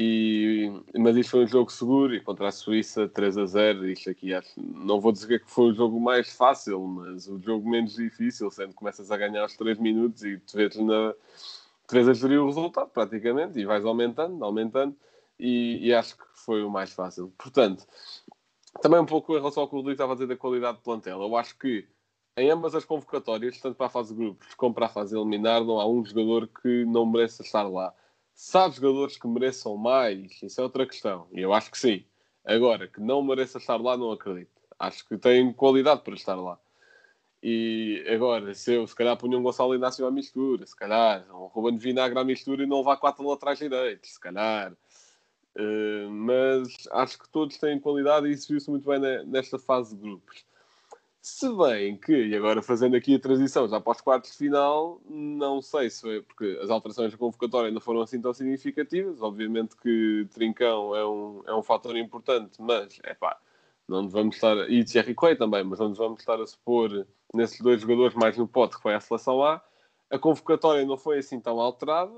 E, 0.00 0.70
mas 0.96 1.16
isto 1.16 1.30
foi 1.30 1.44
um 1.44 1.46
jogo 1.48 1.72
seguro 1.72 2.14
e 2.14 2.20
contra 2.20 2.48
a 2.48 2.52
Suíça 2.52 3.08
3 3.08 3.36
a 3.36 3.46
0. 3.46 3.88
Isto 3.88 4.10
aqui 4.10 4.32
acho, 4.32 4.48
não 4.56 5.00
vou 5.00 5.10
dizer 5.10 5.40
que 5.40 5.50
foi 5.50 5.72
o 5.72 5.74
jogo 5.74 5.98
mais 6.00 6.32
fácil, 6.32 6.80
mas 6.86 7.26
o 7.26 7.38
jogo 7.40 7.68
menos 7.68 7.94
difícil, 7.94 8.48
sendo 8.50 8.68
que 8.68 8.74
começas 8.76 9.10
a 9.10 9.16
ganhar 9.16 9.42
aos 9.42 9.56
3 9.56 9.78
minutos 9.78 10.22
e 10.22 10.38
te 10.38 10.56
vês 10.56 10.76
na 10.76 11.12
tu 11.88 11.94
vês 11.94 12.08
a 12.08 12.12
gerir 12.12 12.40
o 12.40 12.46
resultado 12.46 12.90
praticamente 12.90 13.58
e 13.58 13.64
vais 13.64 13.84
aumentando, 13.84 14.44
aumentando 14.44 14.94
e, 15.38 15.88
e, 15.88 15.94
acho 15.94 16.16
que 16.16 16.24
foi 16.34 16.62
o 16.62 16.70
mais 16.70 16.92
fácil. 16.92 17.32
Portanto, 17.38 17.86
também 18.82 19.00
um 19.00 19.06
pouco 19.06 19.32
em 19.32 19.38
relação 19.38 19.62
ao 19.62 19.68
que 19.68 19.74
o 19.74 19.78
Rodrigo 19.78 19.94
estava 19.94 20.12
a 20.12 20.14
dizer 20.14 20.26
da 20.26 20.36
qualidade 20.36 20.78
de 20.78 20.84
plantel, 20.84 21.22
eu 21.22 21.36
acho 21.36 21.56
que 21.58 21.88
em 22.36 22.50
ambas 22.50 22.74
as 22.74 22.84
convocatórias, 22.84 23.58
tanto 23.58 23.76
para 23.76 23.86
a 23.86 23.90
fase 23.90 24.14
de 24.14 24.20
grupos 24.20 24.54
como 24.54 24.74
para 24.74 24.86
a 24.86 24.88
fase 24.88 25.16
eliminar, 25.16 25.64
não 25.64 25.80
há 25.80 25.88
um 25.88 26.04
jogador 26.04 26.46
que 26.46 26.84
não 26.84 27.04
mereça 27.04 27.42
estar 27.42 27.64
lá. 27.64 27.92
Se 28.32 28.56
há 28.56 28.68
jogadores 28.68 29.16
que 29.16 29.26
mereçam 29.26 29.76
mais, 29.76 30.40
isso 30.42 30.60
é 30.60 30.62
outra 30.62 30.86
questão. 30.86 31.26
E 31.32 31.40
eu 31.40 31.52
acho 31.52 31.70
que 31.70 31.78
sim. 31.78 32.04
Agora, 32.44 32.86
que 32.86 33.00
não 33.00 33.22
mereça 33.22 33.58
estar 33.58 33.76
lá, 33.76 33.96
não 33.96 34.12
acredito. 34.12 34.52
Acho 34.78 35.06
que 35.08 35.18
tem 35.18 35.52
qualidade 35.52 36.02
para 36.02 36.14
estar 36.14 36.36
lá. 36.36 36.60
E 37.42 38.04
agora, 38.08 38.52
se 38.54 38.74
eu 38.74 38.86
se 38.86 38.94
calhar 38.94 39.16
punha 39.16 39.38
um 39.38 39.42
Gonçalo 39.42 39.74
Inácio 39.74 40.04
à 40.06 40.10
mistura, 40.10 40.66
se 40.66 40.74
calhar, 40.74 41.24
um 41.30 41.46
Ruben 41.46 41.78
Vinagre 41.78 42.18
à 42.18 42.24
mistura 42.24 42.64
e 42.64 42.66
não 42.66 42.78
levar 42.78 42.96
quatro 42.96 43.26
laterais 43.26 43.58
direitos, 43.58 44.12
se 44.12 44.20
calhar. 44.20 44.72
Uh, 45.56 46.10
mas 46.10 46.68
acho 46.92 47.18
que 47.18 47.28
todos 47.28 47.56
têm 47.58 47.80
qualidade 47.80 48.28
e 48.28 48.32
isso 48.32 48.48
viu-se 48.48 48.70
muito 48.70 48.88
bem 48.88 49.00
nesta 49.26 49.58
fase 49.58 49.94
de 49.94 50.02
grupos. 50.02 50.44
Se 51.20 51.48
bem 51.56 51.96
que, 51.96 52.26
e 52.28 52.36
agora 52.36 52.62
fazendo 52.62 52.96
aqui 52.96 53.14
a 53.14 53.18
transição 53.18 53.68
já 53.68 53.80
para 53.80 53.92
os 53.92 54.00
quartos 54.00 54.30
de 54.32 54.36
final, 54.38 55.00
não 55.08 55.60
sei 55.60 55.90
se 55.90 56.00
foi 56.00 56.22
porque 56.22 56.58
as 56.62 56.70
alterações 56.70 57.12
da 57.12 57.18
convocatória 57.18 57.70
não 57.70 57.80
foram 57.80 58.00
assim 58.00 58.20
tão 58.20 58.32
significativas. 58.32 59.20
Obviamente 59.20 59.76
que 59.76 60.26
Trincão 60.32 60.94
é 60.96 61.06
um, 61.06 61.42
é 61.46 61.54
um 61.54 61.62
fator 61.62 61.96
importante, 61.96 62.60
mas 62.62 62.98
é 63.02 63.14
pá, 63.14 63.38
não 63.88 64.02
nos 64.02 64.12
vamos 64.12 64.36
estar. 64.36 64.70
E 64.70 64.84
Thierry 64.84 65.14
também, 65.36 65.64
mas 65.64 65.78
não 65.78 65.88
nos 65.88 65.98
vamos 65.98 66.20
estar 66.20 66.40
a 66.40 66.46
supor 66.46 67.06
nesses 67.34 67.60
dois 67.60 67.80
jogadores 67.80 68.14
mais 68.14 68.36
no 68.36 68.46
pote 68.46 68.76
que 68.76 68.82
foi 68.82 68.94
a 68.94 69.00
seleção 69.00 69.42
A. 69.42 69.62
A 70.10 70.18
convocatória 70.18 70.84
não 70.84 70.96
foi 70.96 71.18
assim 71.18 71.40
tão 71.40 71.60
alterada 71.60 72.12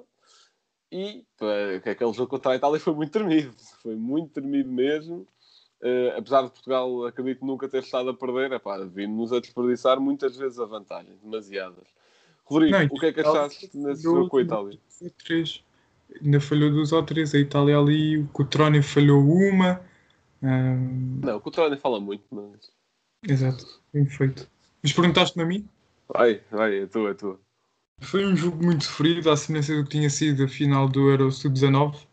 e 0.92 1.24
pá, 1.38 1.46
aquele 1.90 2.12
jogo 2.12 2.28
contra 2.28 2.52
a 2.52 2.56
Itália 2.56 2.80
foi 2.80 2.94
muito 2.94 3.12
tremido, 3.12 3.52
foi 3.82 3.94
muito 3.94 4.32
tremido 4.32 4.70
mesmo. 4.70 5.26
Uh, 5.80 6.18
apesar 6.18 6.42
de 6.42 6.50
Portugal, 6.50 7.06
acredito 7.06 7.46
nunca 7.46 7.66
ter 7.66 7.82
estado 7.82 8.10
a 8.10 8.14
perder, 8.14 8.52
é 8.52 8.58
pá, 8.58 8.76
nos 8.78 9.32
a 9.32 9.40
desperdiçar 9.40 9.98
muitas 9.98 10.36
vezes 10.36 10.58
a 10.58 10.66
vantagem, 10.66 11.16
demasiadas. 11.22 11.86
Rodrigo, 12.44 12.76
Não, 12.76 12.84
o 12.86 13.00
que 13.00 13.06
é 13.06 13.12
que 13.12 13.20
achaste 13.20 13.70
nesse 13.74 14.02
jogo 14.02 14.28
com 14.28 14.38
a 14.38 14.42
Itália? 14.42 14.78
Três. 15.24 15.64
Ainda 16.20 16.40
falhou 16.40 16.70
duas 16.70 16.92
ou 16.92 17.02
três. 17.02 17.32
A 17.34 17.38
Itália 17.38 17.78
ali, 17.78 18.18
o 18.18 18.26
Cotrone 18.28 18.82
falhou 18.82 19.22
uma. 19.22 19.80
Ahm, 20.42 21.20
Não, 21.22 21.36
o 21.36 21.40
Coutinho 21.40 21.76
fala 21.78 22.00
muito, 22.00 22.24
mas. 22.30 22.70
exato, 23.22 23.64
bem 23.92 24.06
feito. 24.06 24.48
Mas 24.82 24.92
perguntaste-me 24.92 25.42
a 25.44 25.46
mim? 25.46 25.68
Vai, 26.08 26.42
vai, 26.50 26.80
é 26.82 26.86
tua, 26.86 27.10
é 27.10 27.14
tua. 27.14 27.40
Foi 28.02 28.24
um 28.26 28.34
jogo 28.36 28.62
muito 28.64 28.84
sofrido, 28.84 29.30
à 29.30 29.36
semelhança 29.36 29.74
do 29.76 29.84
que 29.84 29.90
tinha 29.90 30.08
sido 30.10 30.44
a 30.44 30.48
final 30.48 30.88
do 30.88 31.10
Euro 31.10 31.30
Sub-19, 31.30 32.06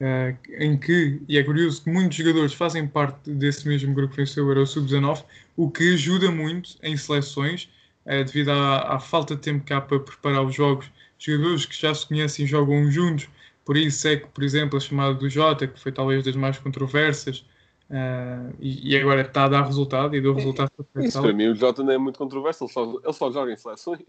eh, 0.00 0.36
em 0.58 0.78
que, 0.78 1.20
e 1.28 1.36
é 1.38 1.42
curioso 1.44 1.82
que 1.82 1.90
muitos 1.90 2.16
jogadores 2.16 2.54
fazem 2.54 2.86
parte 2.88 3.30
desse 3.32 3.66
mesmo 3.68 3.92
grupo 3.94 4.12
que 4.14 4.20
venceu 4.22 4.46
o 4.46 4.50
Euro 4.50 4.66
Sub-19, 4.66 5.24
o 5.56 5.70
que 5.70 5.94
ajuda 5.94 6.30
muito 6.30 6.76
em 6.82 6.96
seleções, 6.96 7.68
eh, 8.06 8.22
devido 8.24 8.50
à, 8.50 8.94
à 8.96 9.00
falta 9.00 9.34
de 9.34 9.42
tempo 9.42 9.64
que 9.64 9.72
há 9.72 9.80
para 9.80 9.98
preparar 10.00 10.44
os 10.44 10.54
jogos. 10.54 10.90
Jogadores 11.18 11.66
que 11.66 11.76
já 11.80 11.92
se 11.94 12.06
conhecem 12.06 12.46
jogam 12.46 12.90
juntos, 12.90 13.28
por 13.64 13.76
isso 13.76 14.06
é 14.08 14.16
que, 14.16 14.26
por 14.28 14.42
exemplo, 14.44 14.76
a 14.76 14.80
chamada 14.80 15.14
do 15.14 15.28
Jota, 15.28 15.66
que 15.68 15.78
foi 15.80 15.92
talvez 15.92 16.24
das 16.24 16.34
mais 16.36 16.58
controversas, 16.58 17.44
eh, 17.92 18.52
e, 18.58 18.90
e 18.92 18.98
agora 18.98 19.20
está 19.20 19.44
a 19.44 19.48
dar 19.48 19.66
resultado, 19.66 20.16
e 20.16 20.20
deu 20.20 20.34
resultado 20.34 20.70
para 20.70 21.02
a 21.02 21.06
Isso 21.06 21.20
para 21.20 21.32
mim, 21.32 21.48
o 21.48 21.54
Jota 21.54 21.82
não 21.82 21.92
é 21.92 21.98
muito 21.98 22.18
controverso, 22.18 22.64
ele 22.64 22.72
só, 22.72 22.84
ele 22.84 23.12
só 23.12 23.30
joga 23.30 23.52
em 23.52 23.56
seleções. 23.56 24.00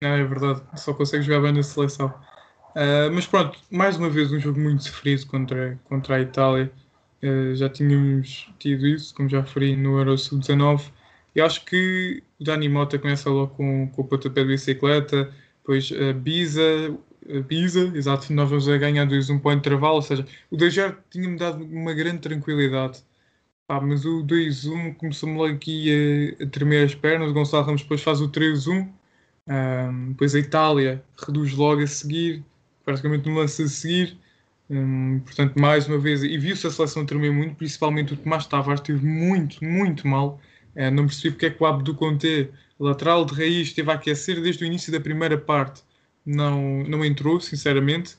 Não, 0.00 0.10
é 0.10 0.24
verdade, 0.24 0.62
só 0.76 0.94
consegue 0.94 1.24
jogar 1.24 1.42
bem 1.42 1.52
na 1.52 1.62
seleção. 1.62 2.14
Ah, 2.74 3.10
mas 3.12 3.26
pronto, 3.26 3.58
mais 3.70 3.96
uma 3.96 4.08
vez 4.08 4.32
um 4.32 4.38
jogo 4.38 4.60
muito 4.60 4.84
sofrido 4.84 5.26
contra, 5.26 5.78
contra 5.84 6.16
a 6.16 6.20
Itália. 6.20 6.72
Ah, 7.22 7.54
já 7.54 7.68
tínhamos 7.68 8.48
tido 8.58 8.86
isso, 8.86 9.14
como 9.14 9.28
já 9.28 9.40
referi 9.40 9.76
no 9.76 9.98
Euro 9.98 10.16
Sub-19. 10.16 10.90
E 11.34 11.40
acho 11.40 11.64
que 11.64 12.22
o 12.40 12.44
Dani 12.44 12.68
Mota 12.68 12.98
começa 12.98 13.30
logo 13.30 13.54
com, 13.54 13.88
com 13.88 14.02
o 14.02 14.04
pontapé 14.04 14.42
de 14.42 14.48
bicicleta, 14.48 15.32
depois 15.58 15.90
a 15.92 16.12
Biza, 16.12 16.62
a 17.28 17.40
Biza, 17.40 17.92
exato, 17.94 18.32
nós 18.32 18.48
vamos 18.48 18.68
a 18.68 18.76
ganhar 18.78 19.06
2-1 19.06 19.40
para 19.40 19.50
o 19.50 19.54
intervalo, 19.54 19.96
ou 19.96 20.02
seja, 20.02 20.26
o 20.50 20.56
2-0 20.56 20.96
tinha-me 21.10 21.36
dado 21.38 21.64
uma 21.64 21.92
grande 21.94 22.18
tranquilidade. 22.20 23.02
Pá, 23.66 23.80
mas 23.80 24.04
o 24.04 24.24
2-1 24.24 24.96
começou-me 24.96 25.36
logo 25.36 25.54
aqui 25.54 26.36
a, 26.40 26.44
a 26.44 26.46
tremer 26.48 26.84
as 26.86 26.94
pernas, 26.94 27.30
o 27.30 27.34
Gonçalo 27.34 27.64
Ramos 27.64 27.82
depois 27.82 28.02
faz 28.02 28.20
o 28.20 28.28
3-1, 28.28 28.88
um, 29.46 30.08
depois 30.10 30.34
a 30.34 30.38
Itália 30.38 31.04
reduz 31.26 31.52
logo 31.54 31.82
a 31.82 31.86
seguir, 31.86 32.44
praticamente 32.84 33.28
no 33.28 33.36
lance 33.36 33.62
a 33.62 33.68
seguir. 33.68 34.16
Um, 34.68 35.20
portanto, 35.20 35.58
mais 35.58 35.88
uma 35.88 35.98
vez, 35.98 36.22
e 36.22 36.38
viu-se 36.38 36.66
a 36.66 36.70
seleção 36.70 37.04
tremer 37.04 37.32
muito, 37.32 37.56
principalmente 37.56 38.14
o 38.14 38.16
Tomás 38.16 38.46
Tavares 38.46 38.80
esteve 38.80 39.04
muito, 39.04 39.64
muito 39.64 40.06
mal. 40.06 40.40
Uh, 40.76 40.90
não 40.92 41.06
percebi 41.06 41.30
porque 41.32 41.46
é 41.46 41.50
que 41.50 41.62
o 41.62 41.66
Abdo 41.66 41.94
Conte, 41.94 42.48
lateral 42.78 43.24
de 43.24 43.34
raiz, 43.34 43.68
esteve 43.68 43.90
a 43.90 43.94
aquecer 43.94 44.40
desde 44.40 44.62
o 44.62 44.66
início 44.66 44.92
da 44.92 45.00
primeira 45.00 45.36
parte. 45.36 45.82
Não, 46.24 46.84
não 46.84 47.04
entrou, 47.04 47.40
sinceramente. 47.40 48.14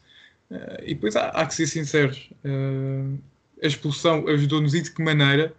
Uh, 0.49 0.83
e 0.83 0.93
depois 0.93 1.15
há, 1.15 1.29
há 1.29 1.45
que 1.45 1.53
ser 1.53 1.67
sinceros. 1.67 2.29
Uh, 2.43 3.17
a 3.61 3.67
expulsão 3.67 4.27
ajudou-nos 4.27 4.73
e 4.73 4.81
de 4.81 4.91
que 4.91 5.03
maneira? 5.03 5.53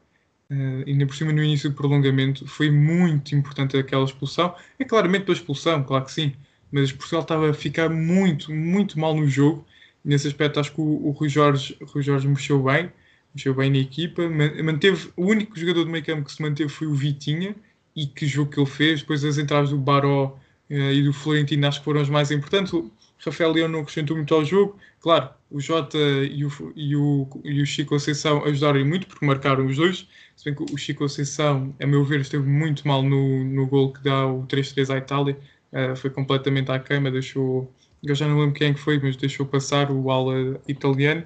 Uh, 0.51 0.85
ainda 0.87 1.07
por 1.07 1.15
cima 1.15 1.33
no 1.33 1.43
início 1.43 1.71
do 1.71 1.77
prolongamento, 1.77 2.47
foi 2.47 2.71
muito 2.71 3.35
importante 3.35 3.77
aquela 3.77 4.05
expulsão. 4.05 4.55
É 4.79 4.85
claramente 4.85 5.25
pela 5.25 5.37
expulsão, 5.37 5.83
claro 5.83 6.05
que 6.05 6.13
sim, 6.13 6.35
mas 6.71 6.93
Portugal 6.93 7.23
estava 7.23 7.51
a 7.51 7.55
ficar 7.55 7.89
muito, 7.89 8.53
muito 8.53 8.99
mal 8.99 9.15
no 9.15 9.27
jogo. 9.27 9.67
Nesse 10.05 10.27
aspecto, 10.29 10.61
acho 10.61 10.73
que 10.73 10.81
o, 10.81 11.07
o, 11.07 11.11
Rui, 11.13 11.29
Jorge, 11.29 11.77
Rui 11.81 12.03
Jorge 12.03 12.29
mexeu 12.29 12.63
bem, 12.63 12.93
mexeu 13.35 13.55
bem 13.55 13.71
na 13.71 13.79
equipa. 13.79 14.29
Manteve, 14.29 15.11
o 15.17 15.27
único 15.27 15.59
jogador 15.59 15.85
do 15.85 15.91
meio 15.91 16.05
campo 16.05 16.25
que 16.25 16.33
se 16.33 16.43
manteve 16.43 16.69
foi 16.69 16.87
o 16.87 16.95
Vitinha, 16.95 17.55
e 17.95 18.07
que 18.07 18.27
jogo 18.27 18.51
que 18.51 18.59
ele 18.59 18.67
fez. 18.67 19.01
Depois, 19.01 19.25
as 19.25 19.39
entradas 19.39 19.71
do 19.71 19.79
Baró 19.79 20.39
e 20.73 21.03
do 21.03 21.13
Florentino 21.13 21.67
acho 21.67 21.81
que 21.81 21.85
foram 21.85 22.01
as 22.01 22.09
mais 22.09 22.31
importantes. 22.31 22.73
O 22.73 22.91
Rafael 23.25 23.53
Leão 23.53 23.69
não 23.69 23.81
acrescentou 23.81 24.17
muito 24.17 24.35
ao 24.35 24.45
jogo. 24.45 24.79
Claro, 25.01 25.31
o 25.51 25.61
Jota 25.61 25.99
e 25.99 26.45
o, 26.45 26.73
e 26.75 26.97
o, 26.97 27.29
e 27.45 27.61
o 27.61 27.67
Chico 27.67 27.91
Conceição 27.91 28.45
ajudaram 28.45 28.85
muito, 28.85 29.07
porque 29.07 29.25
marcaram 29.27 29.67
os 29.67 29.77
dois. 29.77 30.07
Se 30.37 30.45
bem 30.45 30.55
que 30.55 30.73
o 30.73 30.77
Chico 30.79 31.01
Conceição, 31.01 31.75
a 31.81 31.87
meu 31.87 32.05
ver, 32.05 32.21
esteve 32.21 32.49
muito 32.49 32.87
mal 32.87 33.03
no, 33.03 33.45
no 33.45 33.67
gol 33.67 33.93
que 33.93 34.03
dá 34.03 34.27
o 34.27 34.47
3-3 34.47 34.95
à 34.95 34.99
Itália. 34.99 35.39
Uh, 35.73 35.97
foi 35.97 36.11
completamente 36.11 36.71
à 36.71 36.79
queima, 36.79 37.11
deixou. 37.11 37.73
Eu 38.03 38.15
já 38.15 38.27
não 38.27 38.39
lembro 38.39 38.55
quem 38.55 38.71
é 38.71 38.75
foi, 38.75 38.99
mas 38.99 39.17
deixou 39.17 39.47
passar 39.47 39.91
o 39.91 40.11
ala 40.11 40.61
italiano. 40.67 41.23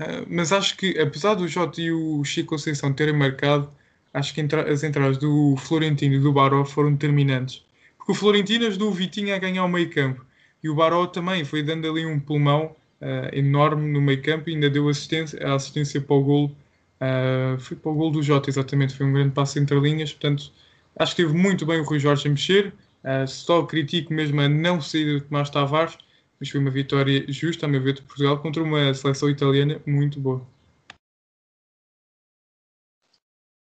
Uh, 0.00 0.26
mas 0.28 0.52
acho 0.52 0.76
que, 0.76 0.98
apesar 0.98 1.34
do 1.34 1.46
Jota 1.46 1.80
e 1.80 1.92
o 1.92 2.24
Chico 2.24 2.50
Conceição 2.50 2.92
terem 2.92 3.14
marcado, 3.14 3.70
acho 4.14 4.34
que 4.34 4.40
entra 4.40 4.70
as 4.70 4.82
entradas 4.82 5.18
do 5.18 5.56
Florentino 5.56 6.14
e 6.14 6.18
do 6.20 6.32
Baró 6.32 6.64
foram 6.64 6.92
determinantes. 6.92 7.64
Porque 8.00 8.12
o 8.12 8.14
Florentino 8.14 8.66
ajudou 8.66 8.90
o 8.90 8.94
Vitinho 8.94 9.34
a 9.34 9.38
ganhar 9.38 9.64
o 9.64 9.68
meio 9.68 9.88
campo. 9.90 10.24
E 10.62 10.68
o 10.68 10.74
Baró 10.74 11.06
também 11.06 11.44
foi 11.44 11.62
dando 11.62 11.88
ali 11.88 12.04
um 12.04 12.18
pulmão 12.18 12.74
uh, 13.00 13.34
enorme 13.34 13.90
no 13.90 14.00
meio 14.00 14.20
campo 14.22 14.50
e 14.50 14.54
ainda 14.54 14.68
deu 14.68 14.88
assistência, 14.88 15.38
a 15.46 15.54
assistência 15.54 16.00
para 16.00 16.16
o 16.16 16.22
gol 16.22 16.56
Uh, 17.00 17.58
foi 17.58 17.78
para 17.78 17.90
o 17.90 17.94
gol 17.94 18.10
do 18.10 18.22
Jota, 18.22 18.50
exatamente. 18.50 18.94
Foi 18.94 19.06
um 19.06 19.12
grande 19.12 19.32
passo 19.32 19.58
entre 19.58 19.78
linhas. 19.80 20.12
Portanto, 20.12 20.52
acho 20.98 21.16
que 21.16 21.22
teve 21.22 21.34
muito 21.36 21.64
bem 21.64 21.80
o 21.80 21.84
Rui 21.84 21.98
Jorge 21.98 22.28
a 22.28 22.30
mexer. 22.30 22.74
Uh, 23.02 23.26
só 23.26 23.64
critico 23.64 24.12
mesmo 24.12 24.40
a 24.40 24.48
não 24.48 24.80
saída 24.80 25.14
de 25.14 25.20
Tomás 25.22 25.48
Tavares, 25.48 25.96
mas 26.38 26.50
foi 26.50 26.60
uma 26.60 26.70
vitória 26.70 27.24
justa, 27.32 27.64
a 27.64 27.68
meu 27.68 27.82
ver, 27.82 27.94
de 27.94 28.02
Portugal 28.02 28.38
contra 28.38 28.62
uma 28.62 28.92
seleção 28.92 29.30
italiana 29.30 29.80
muito 29.86 30.20
boa. 30.20 30.46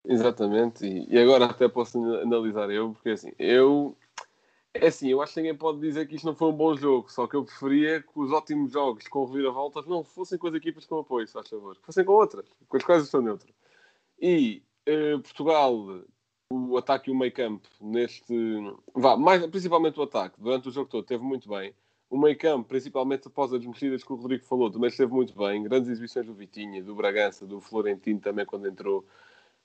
Exatamente, 0.03 0.83
e 0.83 1.17
agora 1.19 1.45
até 1.45 1.69
posso 1.69 2.03
analisar 2.15 2.71
eu, 2.71 2.91
porque 2.93 3.09
assim, 3.11 3.31
eu 3.37 3.95
é 4.73 4.87
assim, 4.87 5.09
eu 5.09 5.21
acho 5.21 5.33
que 5.33 5.41
ninguém 5.41 5.57
pode 5.57 5.79
dizer 5.79 6.07
que 6.07 6.15
isto 6.15 6.25
não 6.25 6.35
foi 6.35 6.47
um 6.47 6.55
bom 6.55 6.75
jogo, 6.75 7.11
só 7.11 7.27
que 7.27 7.35
eu 7.35 7.43
preferia 7.43 8.01
que 8.01 8.09
os 8.15 8.31
ótimos 8.31 8.71
jogos 8.71 9.07
com 9.07 9.25
reviravoltas 9.25 9.85
não 9.85 10.03
fossem 10.03 10.37
com 10.37 10.47
as 10.47 10.55
equipas 10.55 10.85
com 10.85 10.99
apoio, 10.99 11.27
se 11.27 11.33
faz 11.33 11.49
favor, 11.49 11.77
fossem 11.81 12.05
com 12.05 12.13
outras, 12.13 12.45
com 12.67 12.77
as 12.77 12.83
quais 12.83 13.03
eu 13.03 13.09
sou 13.09 13.21
neutro. 13.21 13.53
E 14.19 14.63
eh, 14.85 15.17
Portugal, 15.17 16.03
o 16.51 16.77
ataque 16.77 17.09
e 17.09 17.13
o 17.13 17.17
meio 17.17 17.31
campo, 17.31 17.67
neste. 17.81 18.33
Vá, 18.93 19.17
mais, 19.17 19.45
principalmente 19.47 19.99
o 19.99 20.03
ataque, 20.03 20.35
durante 20.39 20.69
o 20.69 20.71
jogo 20.71 20.89
todo, 20.89 21.05
teve 21.05 21.23
muito 21.23 21.49
bem. 21.49 21.73
O 22.09 22.17
meio 22.17 22.37
campo, 22.37 22.67
principalmente 22.67 23.27
após 23.27 23.53
as 23.53 23.65
mexidas 23.65 24.03
que 24.03 24.11
o 24.11 24.15
Rodrigo 24.15 24.43
falou, 24.43 24.69
também 24.69 24.89
esteve 24.89 25.13
muito 25.13 25.33
bem. 25.37 25.63
Grandes 25.63 25.89
exibições 25.89 26.25
do 26.25 26.33
Vitinha, 26.33 26.83
do 26.83 26.93
Bragança, 26.93 27.45
do 27.45 27.61
Florentino 27.61 28.19
também 28.19 28.45
quando 28.45 28.67
entrou. 28.67 29.05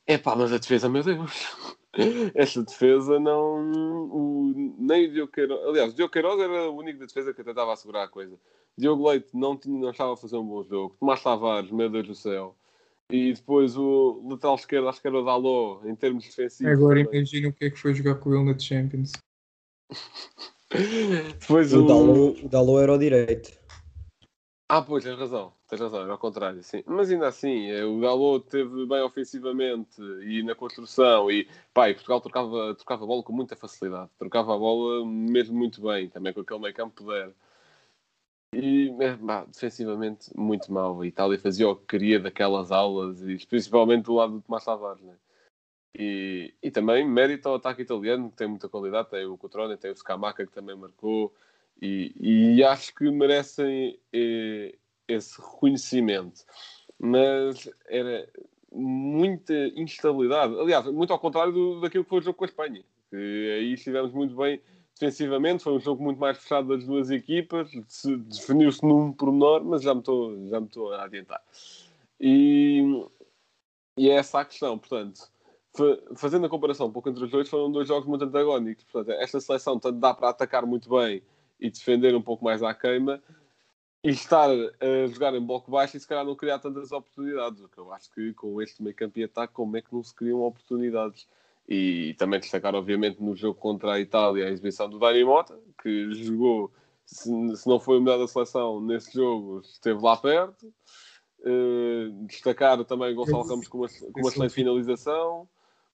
É 0.06 0.16
pá, 0.16 0.36
mas 0.36 0.52
a 0.52 0.58
defesa, 0.58 0.88
meu 0.88 1.02
Deus! 1.02 1.46
Esta 2.34 2.62
defesa 2.62 3.18
não. 3.18 3.70
O, 4.10 4.74
nem 4.78 5.08
o 5.08 5.12
Diogo 5.12 5.32
Queiroz. 5.32 5.66
Aliás, 5.66 5.92
o 5.92 5.96
Diogo 5.96 6.12
Queiroz 6.12 6.40
era 6.40 6.70
o 6.70 6.76
único 6.76 7.00
da 7.00 7.06
defesa 7.06 7.32
que 7.32 7.42
tentava 7.42 7.72
assegurar 7.72 8.04
a 8.04 8.08
coisa. 8.08 8.38
Diogo 8.76 9.08
Leite 9.08 9.28
não, 9.34 9.56
tinha, 9.56 9.80
não 9.80 9.90
estava 9.90 10.12
a 10.12 10.16
fazer 10.16 10.36
um 10.36 10.46
bom 10.46 10.62
jogo. 10.62 10.96
Tomás 11.00 11.22
Tavares, 11.22 11.70
meu 11.70 11.88
Deus 11.88 12.06
do 12.06 12.14
céu. 12.14 12.54
E 13.10 13.32
depois 13.32 13.76
o 13.76 14.22
lateral 14.28 14.56
esquerdo, 14.56 14.88
acho 14.88 15.00
que 15.00 15.06
era 15.06 15.18
o 15.18 15.24
Dalot, 15.24 15.88
em 15.88 15.94
termos 15.94 16.24
defensivos. 16.24 16.72
Agora 16.72 17.02
também. 17.04 17.20
imagina 17.20 17.48
o 17.48 17.52
que 17.52 17.64
é 17.64 17.70
que 17.70 17.78
foi 17.78 17.94
jogar 17.94 18.16
com 18.16 18.34
ele 18.34 18.52
na 18.52 18.58
Champions. 18.58 19.12
depois 21.40 21.72
O 21.72 21.84
o. 21.84 22.48
Dalot 22.48 22.82
era 22.82 22.92
o 22.92 22.98
direito. 22.98 23.58
Ah, 24.68 24.82
pois, 24.82 25.04
tens 25.04 25.18
razão. 25.18 25.55
Tens 25.68 25.80
razão, 25.80 26.02
era 26.02 26.12
ao 26.12 26.18
contrário, 26.18 26.62
sim. 26.62 26.82
Mas 26.86 27.10
ainda 27.10 27.26
assim, 27.26 27.70
eh, 27.70 27.84
o 27.84 28.00
Dalot 28.00 28.46
teve 28.48 28.86
bem 28.86 29.00
ofensivamente 29.02 30.00
e 30.22 30.42
na 30.44 30.54
construção. 30.54 31.28
E, 31.30 31.48
pá, 31.74 31.90
e 31.90 31.94
Portugal 31.94 32.20
trocava, 32.20 32.74
trocava 32.76 33.04
a 33.04 33.06
bola 33.06 33.22
com 33.22 33.32
muita 33.32 33.56
facilidade. 33.56 34.08
Trocava 34.16 34.54
a 34.54 34.58
bola 34.58 35.04
mesmo 35.04 35.56
muito 35.58 35.82
bem, 35.82 36.08
também 36.08 36.32
com 36.32 36.40
aquele 36.40 36.60
meio 36.60 36.74
campo 36.74 37.04
poder. 37.04 37.34
E, 38.54 38.94
eh, 39.00 39.16
pá, 39.16 39.44
defensivamente, 39.44 40.30
muito 40.36 40.72
mal. 40.72 41.00
A 41.00 41.06
Itália 41.06 41.38
fazia 41.38 41.68
o 41.68 41.76
que 41.76 41.86
queria 41.86 42.20
daquelas 42.20 42.70
aulas, 42.70 43.20
e 43.22 43.36
principalmente 43.46 44.04
do 44.04 44.14
lado 44.14 44.34
do 44.34 44.42
Tomás 44.42 44.64
Tavares, 44.64 45.02
né? 45.02 45.16
E, 45.98 46.54
e 46.62 46.70
também 46.70 47.06
mérito 47.08 47.48
ao 47.48 47.56
ataque 47.56 47.82
italiano, 47.82 48.30
que 48.30 48.36
tem 48.36 48.46
muita 48.48 48.68
qualidade. 48.68 49.10
Tem 49.10 49.26
o 49.26 49.36
Cotrone, 49.36 49.76
tem 49.76 49.90
o 49.90 49.96
Scamaca, 49.96 50.46
que 50.46 50.52
também 50.52 50.76
marcou. 50.76 51.34
E, 51.80 52.14
e 52.58 52.64
acho 52.64 52.94
que 52.94 53.10
merecem 53.10 53.98
eh, 54.12 54.74
esse 55.08 55.40
reconhecimento. 55.40 56.44
Mas 56.98 57.70
era, 57.88 58.28
muita 58.72 59.54
instabilidade. 59.76 60.58
Aliás, 60.58 60.86
muito 60.86 61.12
ao 61.12 61.18
contrário 61.18 61.52
do, 61.52 61.80
daquilo 61.80 62.04
que 62.04 62.10
foi 62.10 62.18
o 62.18 62.22
jogo 62.22 62.38
com 62.38 62.44
a 62.44 62.48
Espanha. 62.48 62.84
Que 63.10 63.16
aí 63.58 63.72
estivemos 63.72 64.12
muito 64.12 64.34
bem 64.36 64.60
defensivamente, 64.98 65.62
foi 65.62 65.74
um 65.74 65.80
jogo 65.80 66.02
muito 66.02 66.18
mais 66.18 66.38
fechado 66.38 66.68
das 66.68 66.84
duas 66.86 67.10
equipas, 67.10 67.70
se- 67.86 68.16
definiu-se 68.16 68.82
num 68.82 69.12
pormenor, 69.12 69.62
mas 69.62 69.82
já 69.82 69.92
me 69.92 70.00
estou 70.00 70.48
já 70.48 70.58
me 70.58 70.66
estou 70.66 70.92
a 70.92 71.04
adiantar. 71.04 71.42
E, 72.18 73.04
e 73.98 74.08
é 74.08 74.14
essa 74.14 74.40
a 74.40 74.44
questão, 74.44 74.78
portanto, 74.78 75.20
fa- 75.76 75.98
fazendo 76.16 76.46
a 76.46 76.48
comparação 76.48 76.86
um 76.86 76.92
pouco 76.92 77.10
entre 77.10 77.22
os 77.24 77.30
dois, 77.30 77.48
foram 77.48 77.70
dois 77.70 77.86
jogos 77.86 78.08
muito 78.08 78.24
antagónicos. 78.24 78.84
Portanto, 78.84 79.14
esta 79.20 79.38
seleção 79.38 79.78
tanto 79.78 79.98
dá 79.98 80.14
para 80.14 80.30
atacar 80.30 80.64
muito 80.64 80.88
bem 80.88 81.22
e 81.60 81.70
defender 81.70 82.14
um 82.14 82.22
pouco 82.22 82.42
mais 82.42 82.62
à 82.62 82.72
queima, 82.72 83.22
e 84.06 84.10
estar 84.10 84.48
a 84.48 85.06
jogar 85.08 85.34
em 85.34 85.44
bloco 85.44 85.68
baixo 85.68 85.96
e 85.96 86.00
se 86.00 86.06
calhar 86.06 86.24
não 86.24 86.36
criar 86.36 86.60
tantas 86.60 86.92
oportunidades. 86.92 87.60
O 87.60 87.68
que 87.68 87.78
eu 87.78 87.92
acho 87.92 88.08
que 88.12 88.32
com 88.34 88.62
este 88.62 88.80
meio 88.80 88.94
campo 88.94 89.18
e 89.18 89.24
ataque, 89.24 89.52
como 89.52 89.76
é 89.76 89.82
que 89.82 89.92
não 89.92 90.00
se 90.00 90.14
criam 90.14 90.42
oportunidades? 90.42 91.26
E 91.68 92.14
também 92.16 92.38
destacar, 92.38 92.72
obviamente, 92.76 93.20
no 93.20 93.34
jogo 93.34 93.58
contra 93.58 93.94
a 93.94 94.00
Itália, 94.00 94.46
a 94.46 94.50
exibição 94.50 94.88
do 94.88 95.00
Dani 95.00 95.24
Mota, 95.24 95.58
que 95.82 96.12
jogou, 96.14 96.70
se, 97.04 97.56
se 97.56 97.68
não 97.68 97.80
foi 97.80 97.98
o 97.98 98.00
melhor 98.00 98.18
da 98.18 98.28
seleção 98.28 98.80
nesse 98.80 99.12
jogo, 99.12 99.60
esteve 99.64 100.00
lá 100.00 100.16
perto. 100.16 100.72
Eh, 101.44 102.08
destacar 102.26 102.84
também 102.84 103.12
Gonçalo 103.12 103.42
Ramos 103.42 103.66
com 103.66 103.78
uma, 103.78 103.88
com 103.88 104.20
uma 104.20 104.28
excelente 104.28 104.54
finalização. 104.54 105.48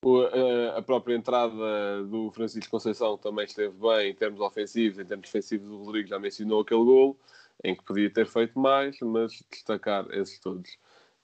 O- 0.04 0.20
a, 0.20 0.78
a 0.78 0.82
própria 0.82 1.14
entrada 1.14 2.02
do 2.04 2.30
Francisco 2.32 2.70
Conceição 2.70 3.16
também 3.16 3.46
esteve 3.46 3.74
bem 3.78 4.10
em 4.10 4.14
termos 4.14 4.40
ofensivos, 4.40 4.98
em 4.98 5.04
termos 5.04 5.26
defensivos, 5.26 5.70
o 5.70 5.84
Rodrigo 5.84 6.08
já 6.08 6.18
mencionou 6.18 6.60
aquele 6.60 6.84
golo, 6.84 7.16
em 7.64 7.76
que 7.76 7.84
podia 7.84 8.10
ter 8.10 8.26
feito 8.26 8.58
mais, 8.58 8.96
mas 9.00 9.32
destacar 9.50 10.06
esses 10.12 10.38
todos. 10.40 10.78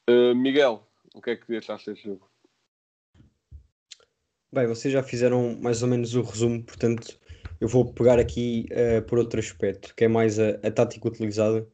Eh, 0.06 0.34
Miguel, 0.34 0.86
o 1.14 1.20
que 1.20 1.30
é 1.30 1.36
que 1.36 1.56
achaste 1.56 1.90
deste 1.90 2.08
jogo? 2.08 2.28
Bem, 4.52 4.66
vocês 4.66 4.92
já 4.92 5.02
fizeram 5.02 5.58
mais 5.60 5.82
ou 5.82 5.88
menos 5.88 6.14
o 6.14 6.22
resumo, 6.22 6.62
portanto, 6.62 7.18
eu 7.60 7.68
vou 7.68 7.92
pegar 7.92 8.18
aqui 8.18 8.66
eh, 8.70 9.00
por 9.02 9.18
outro 9.18 9.38
aspecto, 9.38 9.94
que 9.94 10.04
é 10.04 10.08
mais 10.08 10.38
a, 10.38 10.50
a 10.62 10.70
tática 10.70 11.08
utilizada. 11.08 11.68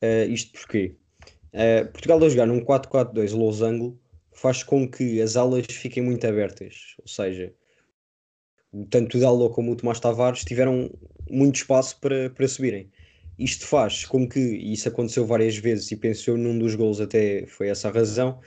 Eh, 0.00 0.26
isto 0.26 0.52
porquê? 0.52 0.96
Eh, 1.52 1.84
Portugal 1.84 2.22
a 2.22 2.28
jogar 2.28 2.46
num 2.46 2.60
4-4-2 2.60 3.34
losango 3.34 3.98
faz 4.32 4.62
com 4.62 4.88
que 4.88 5.20
as 5.20 5.36
alas 5.36 5.66
fiquem 5.70 6.02
muito 6.02 6.26
abertas, 6.26 6.94
ou 6.98 7.08
seja, 7.08 7.52
tanto 8.90 9.16
o 9.16 9.20
Dalot 9.20 9.54
como 9.54 9.72
o 9.72 9.76
Tomás 9.76 9.98
Tavares 9.98 10.44
tiveram 10.44 10.90
muito 11.28 11.56
espaço 11.56 11.98
para, 12.00 12.30
para 12.30 12.46
subirem. 12.46 12.90
Isto 13.38 13.66
faz 13.66 14.04
com 14.04 14.28
que, 14.28 14.38
e 14.40 14.72
isso 14.72 14.88
aconteceu 14.88 15.24
várias 15.26 15.56
vezes, 15.56 15.90
e 15.92 15.96
penso 15.96 16.30
eu 16.30 16.36
num 16.36 16.58
dos 16.58 16.74
gols 16.74 17.00
até 17.00 17.46
foi 17.46 17.68
essa 17.68 17.88
a 17.88 17.92
razão, 17.92 18.40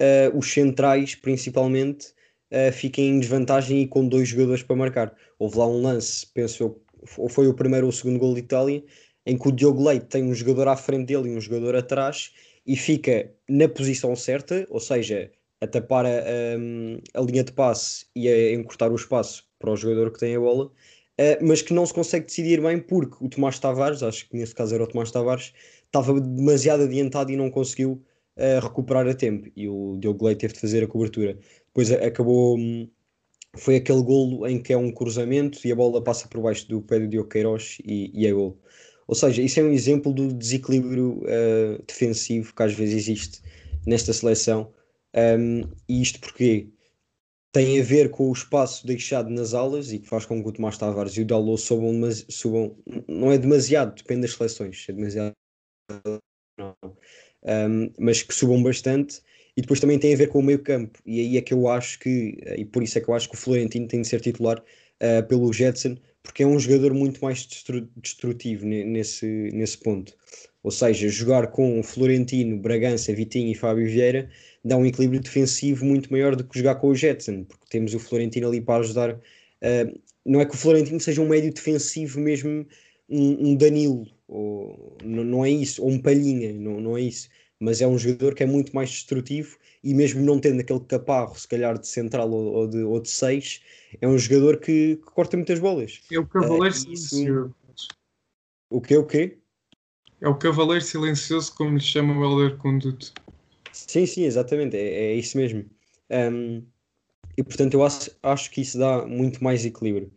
eh, 0.00 0.30
os 0.34 0.52
centrais, 0.52 1.14
principalmente, 1.14 2.08
uh, 2.52 2.72
fiquem 2.72 3.08
em 3.10 3.20
desvantagem 3.20 3.82
e 3.82 3.88
com 3.88 4.06
dois 4.08 4.28
jogadores 4.28 4.62
para 4.62 4.76
marcar. 4.76 5.16
Houve 5.38 5.58
lá 5.58 5.66
um 5.68 5.82
lance, 5.82 6.26
penso 6.34 6.62
eu, 6.64 6.82
ou 7.18 7.28
foi 7.28 7.46
o 7.48 7.54
primeiro 7.54 7.86
ou 7.86 7.90
o 7.90 7.92
segundo 7.92 8.18
gol 8.18 8.34
de 8.34 8.40
Itália, 8.40 8.84
em 9.26 9.38
que 9.38 9.48
o 9.48 9.52
Diogo 9.52 9.82
Leite 9.86 10.06
tem 10.06 10.24
um 10.24 10.34
jogador 10.34 10.68
à 10.68 10.76
frente 10.76 11.06
dele 11.06 11.28
e 11.30 11.36
um 11.36 11.40
jogador 11.40 11.76
atrás 11.76 12.32
e 12.66 12.76
fica 12.76 13.32
na 13.48 13.68
posição 13.68 14.14
certa, 14.16 14.66
ou 14.70 14.80
seja, 14.80 15.30
a 15.60 15.66
tapar 15.66 16.04
a, 16.06 16.10
a- 16.10 17.20
a 17.20 17.22
linha 17.22 17.44
de 17.44 17.52
passe 17.52 18.06
e 18.14 18.28
a 18.28 18.52
encurtar 18.54 18.90
o 18.90 18.96
espaço 18.96 19.44
para 19.58 19.70
o 19.70 19.76
jogador 19.76 20.12
que 20.12 20.18
tem 20.18 20.34
a 20.36 20.40
bola, 20.40 20.66
uh, 20.66 20.72
mas 21.42 21.62
que 21.62 21.74
não 21.74 21.86
se 21.86 21.94
consegue 21.94 22.26
decidir 22.26 22.60
bem 22.60 22.78
porque 22.80 23.16
o 23.24 23.28
Tomás 23.28 23.58
Tavares, 23.58 24.02
acho 24.02 24.28
que 24.28 24.36
nesse 24.36 24.54
caso 24.54 24.74
era 24.74 24.84
o 24.84 24.86
Tomás 24.86 25.10
Tavares, 25.10 25.52
estava 25.86 26.20
demasiado 26.20 26.84
adiantado 26.84 27.30
e 27.30 27.36
não 27.36 27.50
conseguiu 27.50 28.02
uh, 28.36 28.60
recuperar 28.62 29.06
a 29.08 29.14
tempo 29.14 29.50
e 29.56 29.68
o 29.68 29.96
Diogo 29.98 30.26
Leite 30.26 30.40
teve 30.40 30.54
de 30.54 30.60
fazer 30.60 30.82
a 30.84 30.86
cobertura. 30.86 31.38
Depois 31.66 31.90
acabou. 31.92 32.56
hum, 32.58 32.88
Foi 33.56 33.76
aquele 33.76 34.02
golo 34.02 34.46
em 34.46 34.62
que 34.62 34.72
é 34.72 34.76
um 34.76 34.92
cruzamento 34.92 35.58
e 35.66 35.72
a 35.72 35.76
bola 35.76 36.02
passa 36.02 36.26
por 36.28 36.40
baixo 36.42 36.68
do 36.68 36.80
pé 36.82 36.98
do 37.00 37.08
Diogo 37.08 37.28
Queiroz 37.28 37.78
e, 37.84 38.10
e 38.14 38.26
é 38.26 38.32
golo. 38.32 38.58
Ou 39.06 39.14
seja, 39.14 39.42
isso 39.42 39.60
é 39.60 39.62
um 39.62 39.70
exemplo 39.72 40.12
do 40.12 40.32
desequilíbrio 40.32 41.22
eh, 41.26 41.78
defensivo 41.86 42.54
que 42.54 42.62
às 42.62 42.72
vezes 42.74 42.94
existe 42.94 43.42
nesta 43.86 44.12
seleção. 44.12 44.72
Um, 45.14 45.62
e 45.88 46.00
isto 46.02 46.20
porque 46.20 46.68
tem 47.52 47.78
a 47.78 47.84
ver 47.84 48.10
com 48.10 48.30
o 48.30 48.32
espaço 48.32 48.86
deixado 48.86 49.28
nas 49.30 49.52
alas 49.52 49.92
e 49.92 49.98
que 49.98 50.08
faz 50.08 50.24
com 50.24 50.42
que 50.42 50.48
o 50.48 50.52
Tomás 50.52 50.78
Tavares 50.78 51.16
e 51.16 51.20
o 51.20 51.24
Dalot 51.26 51.60
subam, 51.60 51.92
demasi- 51.92 52.24
subam 52.28 52.76
não 53.06 53.30
é 53.30 53.36
demasiado, 53.38 53.94
depende 53.94 54.22
das 54.22 54.32
seleções, 54.32 54.86
é 54.88 54.92
demasiado 54.92 55.34
não. 56.58 56.74
Um, 57.44 57.92
mas 57.98 58.22
que 58.22 58.34
subam 58.34 58.62
bastante 58.62 59.20
e 59.56 59.60
depois 59.60 59.80
também 59.80 59.98
tem 59.98 60.14
a 60.14 60.16
ver 60.16 60.28
com 60.28 60.38
o 60.38 60.42
meio 60.42 60.62
campo 60.62 60.98
e 61.04 61.20
aí 61.20 61.36
é 61.36 61.42
que 61.42 61.52
eu 61.52 61.68
acho 61.68 61.98
que 61.98 62.38
e 62.56 62.64
por 62.64 62.82
isso 62.82 62.96
é 62.96 63.00
que 63.00 63.08
eu 63.08 63.14
acho 63.14 63.28
que 63.28 63.34
o 63.34 63.38
Florentino 63.38 63.88
tem 63.88 64.00
de 64.00 64.08
ser 64.08 64.20
titular 64.20 64.58
uh, 64.60 65.26
pelo 65.26 65.52
Jetson 65.52 65.96
porque 66.22 66.44
é 66.44 66.46
um 66.46 66.58
jogador 66.58 66.94
muito 66.94 67.22
mais 67.22 67.44
destru- 67.44 67.88
destrutivo 67.96 68.64
ne- 68.64 68.84
nesse, 68.84 69.26
nesse 69.26 69.76
ponto 69.78 70.16
ou 70.62 70.70
seja, 70.70 71.08
jogar 71.08 71.48
com 71.48 71.82
Florentino, 71.82 72.56
Bragança, 72.58 73.12
Vitinho 73.12 73.50
e 73.50 73.54
Fábio 73.54 73.86
Vieira 73.86 74.30
dá 74.64 74.76
um 74.76 74.86
equilíbrio 74.86 75.20
defensivo 75.20 75.84
muito 75.84 76.10
maior 76.12 76.36
do 76.36 76.44
que 76.44 76.58
jogar 76.58 76.76
com 76.76 76.88
o 76.88 76.94
Jetson, 76.94 77.44
porque 77.44 77.66
temos 77.68 77.94
o 77.94 77.98
Florentino 77.98 78.48
ali 78.48 78.60
para 78.60 78.80
ajudar. 78.80 79.14
uh, 79.14 80.00
não 80.24 80.40
é 80.40 80.46
que 80.46 80.54
o 80.54 80.58
Florentino 80.58 81.00
seja 81.00 81.20
um 81.20 81.28
médio 81.28 81.52
defensivo 81.52 82.20
mesmo, 82.20 82.66
um, 83.08 83.48
um 83.48 83.56
Danilo, 83.56 84.06
ou, 84.28 84.96
não, 85.02 85.24
não 85.24 85.44
é 85.44 85.50
isso, 85.50 85.82
ou 85.82 85.90
um 85.90 85.98
Palhinha, 86.00 86.52
não, 86.52 86.80
não 86.80 86.96
é 86.96 87.02
isso, 87.02 87.28
mas 87.58 87.80
é 87.80 87.86
um 87.86 87.98
jogador 87.98 88.34
que 88.34 88.42
é 88.42 88.46
muito 88.46 88.74
mais 88.74 88.90
destrutivo 88.90 89.56
e 89.82 89.94
mesmo 89.94 90.24
não 90.24 90.38
tendo 90.38 90.60
aquele 90.60 90.80
caparro, 90.80 91.36
se 91.36 91.48
calhar 91.48 91.76
de 91.76 91.88
central 91.88 92.30
ou, 92.30 92.52
ou 92.52 92.68
de, 92.68 92.82
ou 92.82 93.00
de 93.00 93.10
seis, 93.10 93.62
é 94.00 94.06
um 94.06 94.16
jogador 94.16 94.58
que, 94.58 94.96
que 94.96 95.02
corta 95.12 95.36
muitas 95.36 95.58
bolas. 95.58 96.00
É 96.10 96.18
o 96.18 96.26
Cavaleiro 96.26 96.68
isso- 96.68 97.08
Silencioso. 97.08 97.54
O 98.70 98.80
que 98.80 98.96
o 98.96 99.04
quê? 99.04 99.38
É 100.20 100.28
o 100.28 100.36
Cavaleiro 100.36 100.84
Silencioso, 100.84 101.52
como 101.54 101.74
lhe 101.76 101.80
chama 101.80 102.16
o 102.16 102.24
Helder 102.24 102.56
Conduto. 102.58 103.12
Sim, 103.72 104.06
sim, 104.06 104.22
exatamente, 104.24 104.76
é, 104.76 105.12
é 105.12 105.14
isso 105.14 105.36
mesmo. 105.36 105.68
Um, 106.10 106.66
e 107.36 107.44
portanto 107.44 107.74
eu 107.74 107.84
acho, 107.84 108.10
acho 108.22 108.50
que 108.50 108.60
isso 108.62 108.78
dá 108.78 109.06
muito 109.06 109.42
mais 109.44 109.66
equilíbrio. 109.66 110.12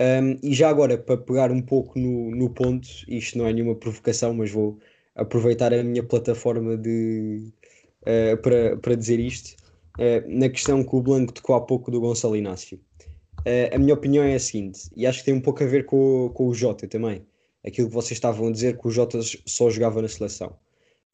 Um, 0.00 0.38
e 0.42 0.54
já 0.54 0.70
agora, 0.70 0.98
para 0.98 1.18
pegar 1.18 1.52
um 1.52 1.62
pouco 1.62 1.98
no, 1.98 2.30
no 2.32 2.50
ponto, 2.54 2.88
isto 3.08 3.38
não 3.38 3.46
é 3.48 3.52
nenhuma 3.54 3.76
provocação, 3.76 4.34
mas 4.34 4.50
vou 4.52 4.80
aproveitar 5.14 5.72
a 5.74 5.84
minha 5.84 6.02
plataforma 6.04 6.76
de, 6.78 7.52
eh, 8.06 8.36
para, 8.36 8.76
para 8.78 8.96
dizer 8.96 9.20
isto, 9.20 9.56
eh, 9.98 10.20
na 10.28 10.48
questão 10.50 10.84
que 10.84 10.96
o 10.96 11.02
Blanco 11.02 11.32
tocou 11.34 11.56
há 11.56 11.60
pouco 11.66 11.90
do 11.90 12.00
Gonçalo 12.00 12.36
Inácio. 12.36 12.80
Eh, 13.44 13.70
a 13.74 13.78
minha 13.78 13.94
opinião 13.94 14.24
é 14.24 14.34
a 14.34 14.40
seguinte, 14.40 14.90
e 14.96 15.06
acho 15.06 15.20
que 15.20 15.26
tem 15.26 15.34
um 15.34 15.40
pouco 15.42 15.62
a 15.64 15.66
ver 15.66 15.86
com, 15.86 16.26
o- 16.26 16.30
com 16.30 16.48
o 16.48 16.54
Jota 16.54 16.88
também, 16.88 17.26
aquilo 17.64 17.88
que 17.88 17.94
vocês 17.94 18.12
estavam 18.12 18.48
a 18.48 18.52
dizer 18.52 18.78
que 18.78 18.86
o 18.88 18.90
Jota 18.90 19.20
só 19.46 19.70
jogava 19.70 20.02
na 20.02 20.08
seleção. 20.08 20.58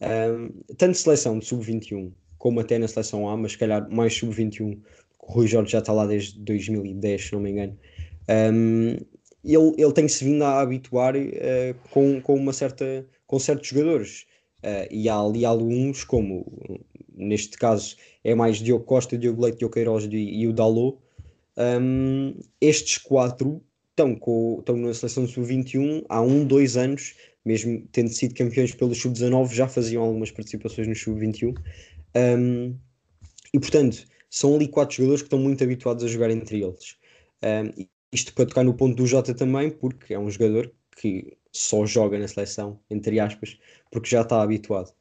Um, 0.02 0.74
tanto 0.76 0.98
seleção 0.98 1.38
de 1.38 1.46
sub-21 1.46 2.12
como 2.38 2.60
até 2.60 2.78
na 2.78 2.88
seleção 2.88 3.28
A, 3.28 3.36
mas 3.36 3.52
se 3.52 3.58
calhar 3.58 3.88
mais 3.90 4.14
sub-21, 4.14 4.78
o 5.20 5.32
Rui 5.32 5.46
Jorge 5.46 5.72
já 5.72 5.78
está 5.78 5.92
lá 5.92 6.06
desde 6.06 6.40
2010, 6.40 7.26
se 7.26 7.32
não 7.32 7.40
me 7.40 7.50
engano. 7.50 7.78
Um, 8.28 8.96
ele, 9.44 9.74
ele 9.78 9.92
tem-se 9.92 10.24
vindo 10.24 10.42
a 10.44 10.60
habituar 10.60 11.14
eh, 11.16 11.74
com, 11.90 12.20
com 12.20 12.34
uma 12.34 12.52
certa 12.52 13.06
com 13.26 13.38
certos 13.38 13.68
jogadores 13.68 14.26
Eh, 14.62 14.88
e 14.92 15.08
há 15.08 15.18
ali 15.18 15.44
alguns 15.44 16.04
como 16.04 16.46
neste 17.14 17.58
caso 17.58 17.96
é 18.22 18.34
mais 18.34 18.58
Diogo 18.58 18.84
Costa, 18.84 19.18
Diogo 19.18 19.42
Leite, 19.42 19.58
Diogo 19.58 19.74
Queiroz 19.74 20.04
e, 20.04 20.16
e 20.16 20.46
o 20.46 20.52
Dalot 20.52 20.98
Um, 21.54 22.34
estes 22.62 22.96
quatro 22.96 23.62
estão, 23.90 24.14
com, 24.14 24.56
estão 24.60 24.74
na 24.74 24.94
seleção 24.94 25.26
de 25.26 25.32
sub-21 25.32 26.02
há 26.08 26.22
um, 26.22 26.46
dois 26.46 26.78
anos 26.78 27.14
mesmo 27.44 27.86
tendo 27.92 28.10
sido 28.10 28.34
campeões 28.34 28.74
pelo 28.74 28.94
sub-19 28.94 29.52
já 29.52 29.68
faziam 29.68 30.02
algumas 30.02 30.30
participações 30.30 30.88
no 30.88 30.94
sub-21 30.94 31.54
Um, 32.14 32.76
e 33.54 33.58
portanto 33.58 34.06
são 34.30 34.54
ali 34.54 34.68
quatro 34.68 34.96
jogadores 34.96 35.22
que 35.22 35.26
estão 35.26 35.38
muito 35.38 35.62
habituados 35.64 36.04
a 36.04 36.08
jogar 36.08 36.30
entre 36.30 36.62
eles 36.62 36.96
Um, 37.42 37.86
isto 38.12 38.34
para 38.34 38.46
tocar 38.46 38.62
no 38.62 38.74
ponto 38.74 38.94
do 38.94 39.06
Jota 39.06 39.34
também, 39.34 39.70
porque 39.70 40.12
é 40.12 40.18
um 40.18 40.30
jogador 40.30 40.72
que 40.96 41.36
só 41.50 41.86
joga 41.86 42.18
na 42.18 42.28
seleção, 42.28 42.78
entre 42.90 43.18
aspas, 43.18 43.58
porque 43.90 44.10
já 44.10 44.20
está 44.20 44.42
habituado. 44.42 44.92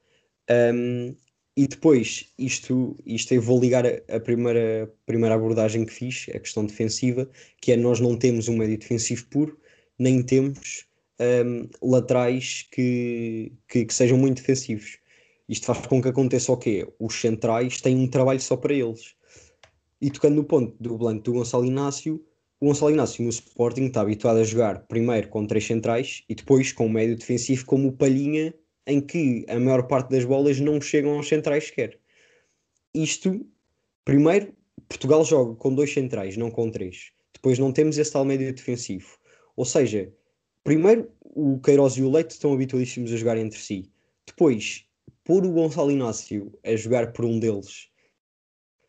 Um, 0.49 1.15
e 1.56 1.67
depois, 1.67 2.34
isto, 2.39 2.97
isto 3.06 3.34
eu 3.34 3.41
vou 3.41 3.60
ligar 3.60 3.86
a, 3.86 4.15
a 4.15 4.19
primeira, 4.19 4.91
primeira 5.06 5.36
abordagem 5.36 5.86
que 5.86 5.93
fiz, 5.93 6.27
a 6.34 6.39
questão 6.39 6.65
defensiva, 6.65 7.30
que 7.62 7.73
é 7.73 7.77
nós 7.77 7.99
não 7.99 8.17
temos 8.17 8.47
um 8.47 8.58
médio 8.58 8.77
defensivo 8.77 9.25
puro, 9.27 9.60
nem 9.99 10.23
temos 10.23 10.88
um, 11.21 11.69
laterais 11.81 12.67
que, 12.71 13.53
que, 13.67 13.86
que 13.86 13.93
sejam 13.93 14.17
muito 14.17 14.38
defensivos. 14.38 14.97
Isto 15.47 15.67
faz 15.67 15.86
com 15.86 16.01
que 16.01 16.07
aconteça 16.07 16.51
o 16.51 16.57
quê? 16.57 16.88
Os 16.99 17.13
centrais 17.19 17.81
têm 17.81 17.95
um 17.95 18.07
trabalho 18.07 18.39
só 18.39 18.57
para 18.57 18.73
eles. 18.73 19.15
E 20.01 20.10
tocando 20.10 20.36
no 20.36 20.43
ponto 20.43 20.75
do 20.81 20.97
Blanco 20.97 21.23
do 21.23 21.34
Gonçalo 21.34 21.65
Inácio, 21.65 22.25
o 22.60 22.67
Gonçalo 22.67 22.91
Inácio 22.91 23.23
no 23.23 23.29
Sporting 23.29 23.86
está 23.86 24.01
habituado 24.01 24.38
a 24.38 24.43
jogar 24.43 24.88
primeiro 24.88 25.27
com 25.29 25.45
três 25.45 25.65
centrais 25.65 26.23
e 26.27 26.36
depois 26.36 26.71
com 26.71 26.88
um 26.88 26.89
médio 26.89 27.15
defensivo 27.15 27.65
como 27.65 27.89
o 27.89 27.91
Palhinha, 27.91 28.53
em 28.88 28.99
que 28.99 29.45
a 29.47 29.60
maior 29.60 29.84
parte 29.84 30.10
das 30.10 30.25
bolas 30.25 30.60
não 30.60 30.81
chegam 30.81 31.17
aos 31.17 31.27
centrais 31.27 31.65
sequer. 31.65 31.99
isto, 32.93 33.45
primeiro, 34.03 34.53
Portugal 34.88 35.23
joga 35.23 35.55
com 35.55 35.73
dois 35.73 35.93
centrais, 35.93 36.36
não 36.36 36.49
com 36.49 36.69
três. 36.69 37.12
Depois 37.34 37.57
não 37.60 37.71
temos 37.71 37.97
esse 37.97 38.12
tal 38.12 38.25
médio 38.25 38.53
defensivo. 38.53 39.17
Ou 39.55 39.65
seja, 39.65 40.12
primeiro 40.63 41.10
o 41.24 41.60
Queiroz 41.60 41.93
e 41.93 42.04
o 42.04 42.12
Leite 42.12 42.32
estão 42.32 42.54
habituadíssimos 42.54 43.12
a 43.12 43.17
jogar 43.17 43.38
entre 43.38 43.58
si. 43.58 43.89
Depois, 44.26 44.86
pôr 45.24 45.45
o 45.45 45.52
Gonçalo 45.52 45.91
Inácio 45.91 46.52
a 46.63 46.76
jogar 46.76 47.13
por 47.13 47.26
um 47.26 47.39
deles, 47.39 47.89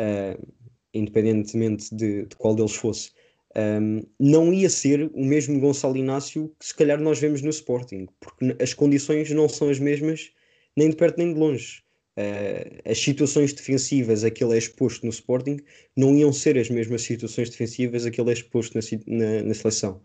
uh, 0.01 0.53
independentemente 0.93 1.95
de, 1.95 2.27
de, 2.27 2.37
qual 2.37 2.55
deles 2.55 2.75
fosse, 2.75 3.13
um, 3.57 4.03
não 4.19 4.53
ia 4.53 4.71
ser 4.71 5.11
o 5.15 5.25
mesmo 5.25 5.61
Gonçalo 5.61 5.97
Inácio 5.97 6.55
que 6.59 6.67
se 6.67 6.75
calhar 6.75 7.01
nós 7.01 7.19
vemos 7.19 7.43
no 7.43 7.51
Sporting, 7.51 8.09
porque 8.19 8.57
as 8.63 8.73
condições 8.73 9.31
não 9.31 9.49
são 9.49 9.69
as 9.69 9.79
mesmas 9.79 10.31
nem 10.77 10.91
de 10.91 10.97
perto 10.97 11.19
nem 11.19 11.33
de 11.33 11.39
longe. 11.39 11.83
Uh, 12.17 12.91
as 12.91 12.99
situações 12.99 13.53
defensivas 13.55 14.23
a 14.23 14.31
que 14.31 14.45
ele 14.45 14.55
é 14.55 14.59
exposto 14.59 15.05
no 15.05 15.11
Sporting 15.11 15.59
não 15.97 16.15
iam 16.15 16.33
ser 16.33 16.59
as 16.59 16.69
mesmas 16.69 17.03
situações 17.03 17.49
defensivas 17.49 18.05
a 18.05 18.11
que 18.11 18.21
ele 18.21 18.31
é 18.31 18.35
exposto 18.35 18.75
na, 18.75 18.83
na, 19.07 19.43
na 19.43 19.55
seleção. 19.55 20.03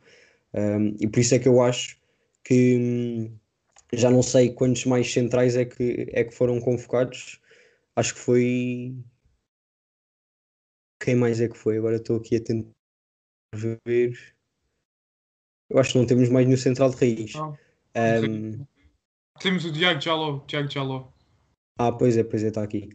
Um, 0.54 0.96
e 1.00 1.08
por 1.08 1.20
isso 1.20 1.36
é 1.36 1.40
que 1.40 1.48
eu 1.48 1.62
acho 1.62 2.00
que 2.44 2.78
hum, 2.78 3.38
já 3.94 4.10
não 4.10 4.22
sei 4.22 4.52
quantos 4.52 4.86
mais 4.86 5.12
centrais 5.12 5.56
é 5.56 5.66
que, 5.66 6.08
é 6.12 6.24
que 6.24 6.34
foram 6.34 6.60
convocados. 6.60 7.42
Acho 7.96 8.14
que 8.14 8.20
foi. 8.20 8.96
Quem 11.02 11.16
mais 11.16 11.40
é 11.40 11.48
que 11.48 11.58
foi? 11.58 11.78
Agora 11.78 11.98
estou 11.98 12.18
aqui 12.18 12.36
a 12.38 12.44
tentar 12.44 12.70
ver. 13.54 14.36
Eu 15.70 15.80
acho 15.80 15.94
que 15.94 15.98
não 16.00 16.06
temos 16.06 16.30
mais 16.30 16.46
nenhum 16.46 16.58
central 16.58 16.90
de 16.90 16.98
raiz. 16.98 17.34
Um... 17.36 18.66
Temos 19.40 19.66
o 19.66 19.72
Diago 19.72 20.02
Jaló. 20.02 20.46
Diago 20.48 20.70
Jaló. 20.70 21.12
Ah, 21.80 21.92
pois 21.92 22.18
é, 22.18 22.24
pois 22.24 22.44
é, 22.44 22.48
está 22.48 22.64
aqui. 22.64 22.90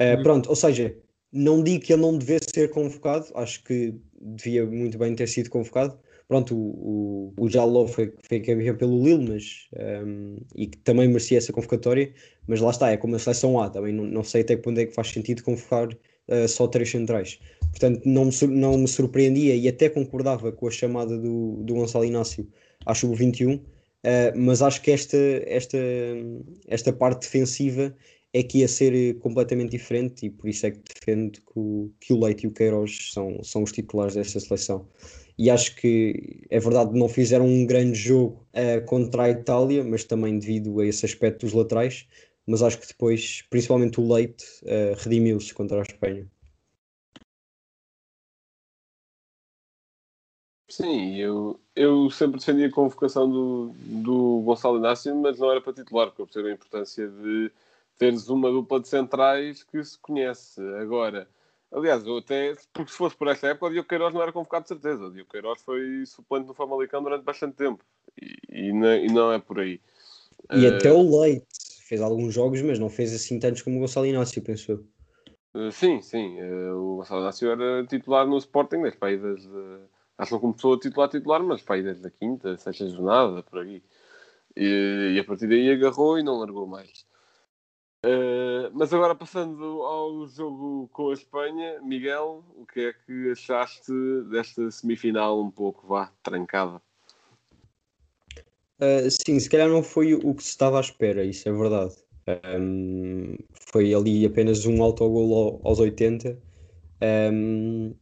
Uh, 0.00 0.20
pronto, 0.22 0.48
ou 0.48 0.56
seja, 0.56 0.96
não 1.32 1.62
digo 1.62 1.84
que 1.84 1.92
ele 1.92 2.02
não 2.02 2.18
devesse 2.18 2.50
ser 2.52 2.70
convocado, 2.70 3.26
acho 3.36 3.62
que 3.62 3.94
devia 4.20 4.66
muito 4.66 4.98
bem 4.98 5.14
ter 5.14 5.28
sido 5.28 5.50
convocado. 5.50 5.98
Pronto, 6.26 6.56
o, 6.56 7.32
o, 7.38 7.44
o 7.44 7.50
Jaló 7.50 7.86
foi, 7.86 8.12
foi 8.26 8.40
campeão 8.40 8.76
pelo 8.76 9.04
Lille, 9.04 9.28
mas, 9.28 9.68
um, 10.06 10.38
e 10.56 10.66
que 10.66 10.78
também 10.78 11.06
merecia 11.06 11.36
essa 11.36 11.52
convocatória, 11.52 12.12
mas 12.46 12.60
lá 12.60 12.70
está, 12.70 12.90
é 12.90 12.96
como 12.96 13.14
a 13.14 13.18
seleção 13.18 13.60
A, 13.60 13.68
também 13.68 13.92
não, 13.92 14.04
não 14.04 14.24
sei 14.24 14.40
até 14.40 14.56
que 14.56 14.62
ponto 14.62 14.78
é 14.80 14.86
que 14.86 14.94
faz 14.94 15.08
sentido 15.08 15.42
convocar 15.42 15.88
uh, 15.92 16.48
só 16.48 16.66
três 16.66 16.90
centrais. 16.90 17.38
Portanto, 17.70 18.00
não 18.06 18.26
me, 18.26 18.32
não 18.48 18.78
me 18.78 18.88
surpreendia 18.88 19.54
e 19.54 19.68
até 19.68 19.88
concordava 19.90 20.50
com 20.50 20.66
a 20.66 20.70
chamada 20.70 21.18
do, 21.18 21.62
do 21.62 21.74
Gonçalo 21.74 22.04
Inácio 22.06 22.48
à 22.86 22.94
sub-21, 22.94 23.58
uh, 23.58 23.62
mas 24.34 24.62
acho 24.62 24.80
que 24.80 24.90
esta, 24.92 25.18
esta, 25.46 25.78
esta 26.68 26.92
parte 26.92 27.22
defensiva 27.22 27.94
é 28.32 28.42
que 28.42 28.58
ia 28.58 28.68
ser 28.68 29.18
completamente 29.18 29.70
diferente 29.70 30.26
e 30.26 30.30
por 30.30 30.48
isso 30.48 30.66
é 30.66 30.70
que 30.70 30.80
defendo 30.94 31.32
que 31.32 31.52
o, 31.54 31.90
que 32.00 32.12
o 32.12 32.24
Leite 32.24 32.44
e 32.44 32.48
o 32.48 32.50
Queiroz 32.50 33.10
são, 33.12 33.44
são 33.44 33.62
os 33.62 33.72
titulares 33.72 34.14
desta 34.14 34.40
seleção. 34.40 34.88
E 35.36 35.50
acho 35.50 35.74
que 35.76 36.46
é 36.48 36.60
verdade, 36.60 36.96
não 36.96 37.08
fizeram 37.08 37.46
um 37.46 37.66
grande 37.66 37.98
jogo 37.98 38.46
uh, 38.54 38.84
contra 38.86 39.24
a 39.24 39.30
Itália, 39.30 39.82
mas 39.82 40.04
também 40.04 40.38
devido 40.38 40.80
a 40.80 40.86
esse 40.86 41.04
aspecto 41.04 41.44
dos 41.46 41.52
laterais. 41.52 42.06
Mas 42.46 42.62
acho 42.62 42.78
que 42.78 42.86
depois, 42.86 43.42
principalmente 43.50 44.00
o 44.00 44.12
Leite, 44.12 44.44
uh, 44.62 44.94
redimiu-se 44.96 45.52
contra 45.52 45.78
a 45.78 45.82
Espanha. 45.82 46.30
Sim, 50.70 51.16
eu, 51.16 51.60
eu 51.76 52.10
sempre 52.10 52.38
defendi 52.38 52.64
a 52.64 52.70
convocação 52.70 53.30
do, 53.30 53.72
do 53.76 54.42
Gonçalo 54.44 54.78
Inácio, 54.78 55.14
mas 55.14 55.38
não 55.38 55.50
era 55.50 55.60
para 55.60 55.72
titular, 55.72 56.08
porque 56.08 56.22
eu 56.22 56.26
percebo 56.26 56.48
a 56.48 56.52
importância 56.52 57.08
de 57.08 57.50
teres 57.98 58.28
uma 58.28 58.50
dupla 58.50 58.80
de 58.80 58.88
centrais 58.88 59.62
que 59.62 59.82
se 59.84 59.98
conhece. 59.98 60.60
Agora, 60.80 61.28
aliás, 61.74 62.06
eu 62.06 62.18
até, 62.18 62.54
porque 62.72 62.90
se 62.90 62.96
fosse 62.96 63.16
por 63.16 63.28
esta 63.28 63.48
época, 63.48 63.66
o 63.66 63.70
Diogo 63.70 63.88
Queiroz 63.88 64.14
não 64.14 64.22
era 64.22 64.32
convocado 64.32 64.62
de 64.62 64.68
certeza. 64.68 65.04
O 65.04 65.12
Diogo 65.12 65.30
Queiroz 65.30 65.60
foi 65.62 66.06
suplente 66.06 66.46
no 66.46 66.54
Famalicão 66.54 67.02
durante 67.02 67.24
bastante 67.24 67.56
tempo 67.56 67.84
e, 68.20 68.68
e, 68.68 68.72
não, 68.72 68.94
e 68.94 69.06
não, 69.08 69.32
é 69.32 69.38
por 69.38 69.60
aí. 69.60 69.80
E 70.52 70.66
uh, 70.66 70.76
até 70.76 70.92
o 70.92 71.20
Leite 71.20 71.46
fez 71.82 72.00
alguns 72.00 72.32
jogos, 72.32 72.62
mas 72.62 72.78
não 72.78 72.88
fez 72.88 73.14
assim 73.14 73.38
tantos 73.38 73.62
como 73.62 73.76
o 73.76 73.80
Gonçalo 73.80 74.06
Inácio, 74.06 74.40
pensou. 74.42 74.84
Uh, 75.54 75.70
sim, 75.70 76.00
sim. 76.00 76.40
Uh, 76.40 76.76
o 76.76 76.96
Gonçalo 76.96 77.22
Inácio 77.22 77.50
era 77.50 77.84
titular 77.86 78.26
no 78.26 78.38
Sporting 78.38 78.82
desde 78.82 78.98
para 78.98 79.08
aí 79.08 79.18
desde 79.18 79.48
Acho 80.16 80.28
que 80.28 80.34
não 80.34 80.40
começou 80.40 80.74
a 80.74 80.78
titular 80.78 81.08
titular, 81.08 81.42
mas 81.42 81.62
para 81.62 81.76
aí 81.76 81.82
desde 81.82 82.06
a 82.06 82.10
quinta, 82.10 82.56
sexta 82.56 82.88
jornada, 82.88 83.42
por 83.42 83.60
aí. 83.60 83.82
E, 84.56 85.14
e, 85.16 85.18
a 85.18 85.24
partir 85.24 85.48
daí 85.48 85.70
agarrou 85.70 86.18
e 86.18 86.22
não 86.22 86.38
largou 86.38 86.66
mais. 86.66 87.04
Uh, 88.04 88.70
mas 88.74 88.92
agora 88.92 89.14
passando 89.14 89.64
ao 89.82 90.26
jogo 90.28 90.90
com 90.92 91.08
a 91.08 91.14
Espanha, 91.14 91.80
Miguel, 91.80 92.44
o 92.54 92.66
que 92.66 92.80
é 92.80 92.92
que 92.92 93.30
achaste 93.30 93.92
desta 94.30 94.70
semifinal 94.70 95.40
um 95.40 95.50
pouco 95.50 95.86
vá, 95.86 96.12
trancada? 96.22 96.82
Uh, 98.78 99.08
sim, 99.08 99.40
se 99.40 99.48
calhar 99.48 99.70
não 99.70 99.82
foi 99.82 100.12
o 100.12 100.34
que 100.34 100.42
se 100.42 100.50
estava 100.50 100.76
à 100.76 100.80
espera, 100.82 101.24
isso 101.24 101.48
é 101.48 101.52
verdade. 101.52 101.94
Um, 102.58 103.36
foi 103.72 103.94
ali 103.94 104.26
apenas 104.26 104.66
um 104.66 104.82
autogol 104.82 105.62
aos 105.64 105.78
80. 105.78 106.38
Um, 107.32 107.94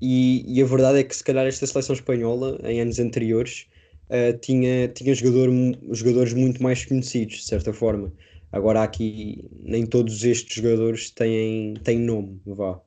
e, 0.00 0.58
e, 0.58 0.62
a 0.62 0.66
verdade 0.66 1.00
é 1.00 1.04
que 1.04 1.14
se 1.14 1.22
calhar 1.22 1.46
esta 1.46 1.66
seleção 1.66 1.94
espanhola, 1.94 2.58
em 2.64 2.80
anos 2.80 2.98
anteriores, 2.98 3.66
uh, 4.08 4.36
tinha, 4.38 4.88
tinha 4.88 5.14
jogador, 5.14 5.50
jogadores 5.90 6.32
muito 6.32 6.62
mais 6.62 6.82
conhecidos, 6.86 7.36
de 7.36 7.44
certa 7.44 7.74
forma. 7.74 8.10
Agora 8.52 8.82
aqui 8.82 9.48
nem 9.60 9.86
todos 9.86 10.24
estes 10.24 10.54
jogadores 10.62 11.10
têm, 11.10 11.74
têm 11.82 11.98
nome, 11.98 12.40
vá. 12.46 12.80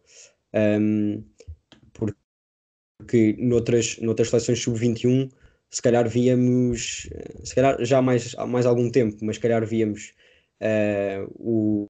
Um, 0.54 1.24
porque 2.98 3.36
noutras, 3.40 3.98
noutras 4.00 4.30
seleções 4.30 4.62
sub-21 4.62 5.30
se 5.76 5.82
calhar 5.82 6.08
víamos, 6.08 7.10
se 7.44 7.54
calhar 7.54 7.84
já 7.84 7.98
há 7.98 8.02
mais, 8.02 8.34
há 8.38 8.46
mais 8.46 8.66
algum 8.66 8.90
tempo, 8.90 9.18
mas 9.24 9.36
se 9.36 9.42
calhar 9.42 9.66
víamos 9.66 10.14
uh, 10.62 11.30
o, 11.36 11.88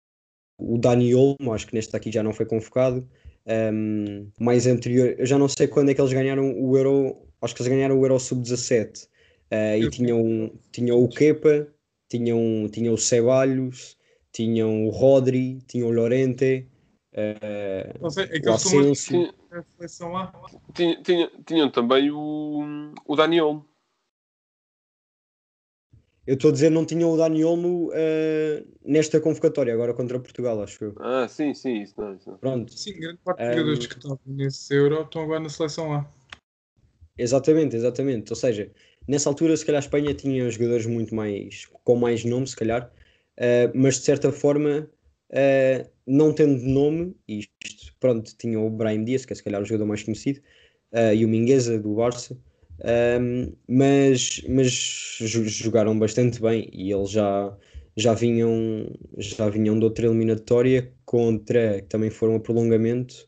o 0.58 0.78
Dani 0.80 1.14
Olmo, 1.14 1.54
acho 1.54 1.68
que 1.68 1.76
neste 1.76 1.96
aqui 1.96 2.12
já 2.12 2.24
não 2.24 2.34
foi 2.34 2.48
convocado, 2.48 3.08
um, 3.72 4.28
mais 4.40 4.66
anterior, 4.66 5.16
eu 5.20 5.26
já 5.28 5.38
não 5.38 5.48
sei 5.48 5.68
quando 5.68 5.90
é 5.90 5.94
que 5.94 6.02
eles 6.02 6.14
ganharam 6.14 6.52
o 6.60 6.76
Euro, 6.76 7.16
acho 7.42 7.54
que 7.54 7.62
eles 7.62 7.72
ganharam 7.72 8.00
o 8.00 8.04
Euro 8.04 8.20
Sub-17 8.20 9.04
uh, 9.52 9.78
e 9.78 9.90
tinham, 9.92 10.52
tinham 10.72 11.04
o 11.04 11.08
Kepa, 11.08 11.68
tinham, 12.10 12.70
tinham 12.72 12.94
o 12.94 12.98
Ceballos, 12.98 13.98
tinham 14.32 14.88
o 14.88 14.90
Rodri, 14.90 15.62
tinham 15.68 15.90
o 15.90 15.92
Lorente. 15.92 16.68
Uh, 17.14 18.02
não 18.02 18.10
sei, 18.10 18.26
aqueles 18.26 18.62
são 18.62 18.92
a 18.92 19.64
seleção 19.64 20.12
lá. 20.12 20.34
Tinham, 20.74 21.04
tinham, 21.04 21.32
tinham 21.46 21.72
também 21.72 22.12
o, 22.12 22.94
o 23.06 23.16
Daniel. 23.16 23.66
Eu 26.28 26.34
estou 26.34 26.50
a 26.50 26.54
dizer, 26.54 26.72
não 26.72 26.86
tinha 26.86 27.08
o 27.08 27.16
Dani 27.16 27.46
Olmo 27.46 27.90
uh, 27.90 28.68
nesta 28.84 29.22
convocatória, 29.22 29.72
agora 29.72 29.94
contra 29.94 30.20
Portugal, 30.20 30.62
acho 30.62 30.84
eu. 30.84 30.96
Ah, 31.00 31.28
sim, 31.28 31.54
sim, 31.54 31.84
isso 31.84 31.94
não. 31.98 32.16
Isso 32.16 32.32
não. 32.32 32.38
Pronto. 32.40 32.74
Sim, 32.74 33.00
grande 33.00 33.20
parte 33.24 33.44
dos 33.44 33.48
um, 33.48 33.58
jogadores 33.58 33.88
que 33.88 33.94
estão 33.94 34.20
nesse 34.26 34.74
Euro 34.74 35.04
estão 35.04 35.22
agora 35.22 35.40
na 35.40 35.50
seleção 35.50 35.90
lá. 35.90 36.12
Exatamente, 37.16 37.76
exatamente. 37.76 38.32
Ou 38.32 38.36
seja, 38.36 38.72
nessa 39.08 39.30
altura, 39.30 39.56
se 39.56 39.66
calhar 39.66 39.82
a 39.82 39.86
Espanha 39.86 40.14
tinha 40.14 40.50
jogadores 40.50 40.86
muito 40.86 41.14
mais. 41.14 41.68
com 41.84 41.96
mais 41.96 42.24
nome, 42.24 42.48
se 42.48 42.56
calhar, 42.56 42.92
uh, 43.38 43.72
mas 43.74 43.96
de 43.96 44.06
certa 44.06 44.32
forma, 44.32 44.90
uh, 45.32 45.90
não 46.06 46.34
tendo 46.34 46.62
nome, 46.64 47.16
isto, 47.28 47.52
pronto, 48.00 48.36
tinha 48.38 48.60
o 48.60 48.70
Brian 48.70 49.04
Dias, 49.04 49.26
que 49.26 49.34
é 49.34 49.36
se 49.36 49.44
calhar 49.44 49.62
o 49.62 49.66
jogador 49.66 49.86
mais 49.86 50.04
conhecido, 50.04 50.42
e 51.14 51.26
o 51.26 51.28
Mingueza 51.28 51.78
do 51.78 51.96
Barça. 51.96 52.38
Mas, 53.68 54.42
mas 54.48 54.72
jogaram 55.20 55.98
bastante 55.98 56.42
bem 56.42 56.70
e 56.72 56.94
eles 56.94 57.10
já, 57.10 57.58
já, 57.98 58.14
vinham, 58.14 58.90
já 59.18 59.50
vinham 59.50 59.78
de 59.78 59.84
outra 59.84 60.06
eliminatória 60.06 60.94
contra, 61.04 61.82
que 61.82 61.88
também 61.90 62.10
foram 62.10 62.36
a 62.36 62.40
prolongamento, 62.40 63.28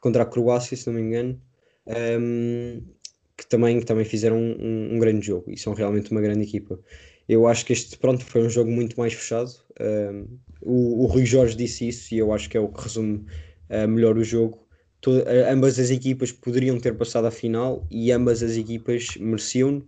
contra 0.00 0.22
a 0.22 0.26
Croácia, 0.26 0.76
se 0.76 0.86
não 0.86 0.94
me 0.94 1.02
engano, 1.02 1.40
um, 2.20 2.82
que, 3.40 3.46
também, 3.46 3.80
que 3.80 3.86
também 3.86 4.04
fizeram 4.04 4.36
um, 4.36 4.94
um, 4.94 4.98
grande 4.98 5.26
jogo 5.26 5.50
e 5.50 5.56
são 5.56 5.72
realmente 5.72 6.10
uma 6.10 6.20
grande 6.20 6.44
equipa. 6.44 6.78
Eu 7.26 7.46
acho 7.46 7.64
que 7.64 7.72
este 7.72 7.96
pronto, 7.96 8.24
foi 8.24 8.42
um 8.42 8.50
jogo 8.50 8.70
muito 8.70 8.98
mais 8.98 9.14
fechado. 9.14 9.50
o, 10.60 11.04
o 11.04 11.06
Rui 11.06 11.24
Jorge 11.24 11.56
disse 11.56 11.88
isso 11.88 12.14
e 12.14 12.18
eu 12.18 12.32
acho 12.32 12.50
que 12.50 12.56
é 12.56 12.60
o 12.60 12.68
que 12.68 12.82
resume 12.82 13.24
uh, 13.70 13.88
melhor 13.88 14.16
o 14.18 14.24
jogo 14.24 14.66
ambas 15.50 15.78
as 15.78 15.90
equipas 15.90 16.30
poderiam 16.30 16.78
ter 16.78 16.94
passado 16.94 17.26
à 17.26 17.30
final 17.30 17.86
e 17.90 18.12
ambas 18.12 18.42
as 18.42 18.56
equipas 18.56 19.16
mereciam. 19.16 19.82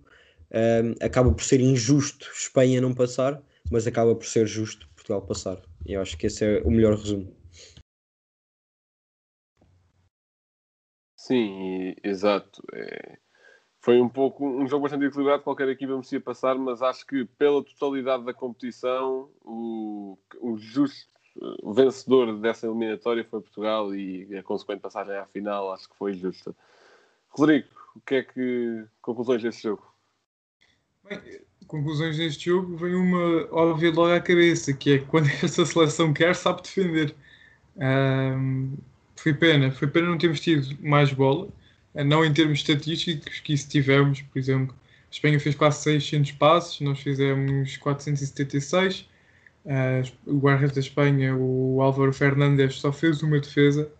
Um, 0.54 0.94
acaba 1.04 1.32
por 1.32 1.44
ser 1.44 1.60
injusto 1.60 2.30
Espanha 2.34 2.80
não 2.80 2.94
passar, 2.94 3.42
mas 3.70 3.86
acaba 3.86 4.14
por 4.14 4.26
ser 4.26 4.46
justo 4.46 4.88
Portugal 4.94 5.22
passar. 5.22 5.60
Eu 5.84 6.00
acho 6.00 6.16
que 6.16 6.26
esse 6.26 6.44
é 6.44 6.62
o 6.62 6.70
melhor 6.70 6.96
resumo. 6.96 7.34
Sim, 11.16 11.94
exato. 12.02 12.62
É, 12.74 13.18
foi 13.83 14.01
um 14.01 14.09
pouco 14.09 14.49
um 14.49 14.66
jogo 14.66 14.85
bastante 14.85 15.05
equilibrado, 15.05 15.42
qualquer 15.42 15.68
equipa 15.68 15.92
merecia 15.92 16.21
passar, 16.21 16.57
mas 16.57 16.81
acho 16.81 17.05
que 17.05 17.25
pela 17.37 17.62
totalidade 17.62 18.25
da 18.25 18.33
competição, 18.33 19.29
o, 19.45 20.16
o 20.40 20.57
justo 20.57 21.12
o 21.62 21.73
vencedor 21.73 22.38
dessa 22.38 22.66
eliminatória 22.66 23.25
foi 23.25 23.40
Portugal 23.40 23.95
e 23.95 24.37
a 24.37 24.42
consequente 24.42 24.81
passagem 24.81 25.16
à 25.16 25.25
final 25.27 25.73
acho 25.73 25.88
que 25.88 25.97
foi 25.97 26.12
justa. 26.12 26.55
Rodrigo, 27.31 27.68
o 27.97 28.01
que 28.01 28.16
é 28.16 28.23
que 28.23 28.85
conclusões 29.01 29.42
deste 29.42 29.62
jogo? 29.62 29.83
Bem, 31.09 31.40
conclusões 31.66 32.18
deste 32.18 32.51
jogo 32.51 32.77
vem 32.77 32.95
uma 32.95 33.49
óbvia 33.51 33.90
logo 33.90 34.12
à 34.12 34.21
cabeça, 34.21 34.73
que 34.73 34.95
é 34.95 34.99
quando 34.99 35.27
esta 35.42 35.64
seleção 35.64 36.12
quer, 36.12 36.35
sabe 36.35 36.62
defender. 36.62 37.14
Um, 37.77 38.77
foi 39.16 39.33
pena, 39.33 39.71
foi 39.71 39.88
pena 39.88 40.09
não 40.09 40.18
termos 40.18 40.40
tido 40.40 40.77
mais 40.83 41.12
bola, 41.12 41.49
não 41.94 42.24
em 42.24 42.33
termos 42.33 42.59
estatísticos, 42.59 43.40
que 43.40 43.52
isso 43.52 43.68
tivemos, 43.68 44.22
por 44.22 44.38
exemplo, 44.38 44.74
a 44.74 45.14
Espanha 45.14 45.38
fez 45.38 45.55
quase 45.55 45.83
600 45.83 46.33
passes, 46.33 46.81
nós 46.81 46.98
fizemos 47.00 47.76
476, 47.76 49.09
uh, 49.66 50.12
o 50.26 50.38
guarda 50.38 50.68
da 50.68 50.81
Espanha, 50.81 51.37
o 51.37 51.83
Álvaro 51.83 52.12
Fernandes, 52.12 52.76
só 52.76 52.90
fez 52.90 53.22
uma 53.22 53.38
defesa. 53.38 53.92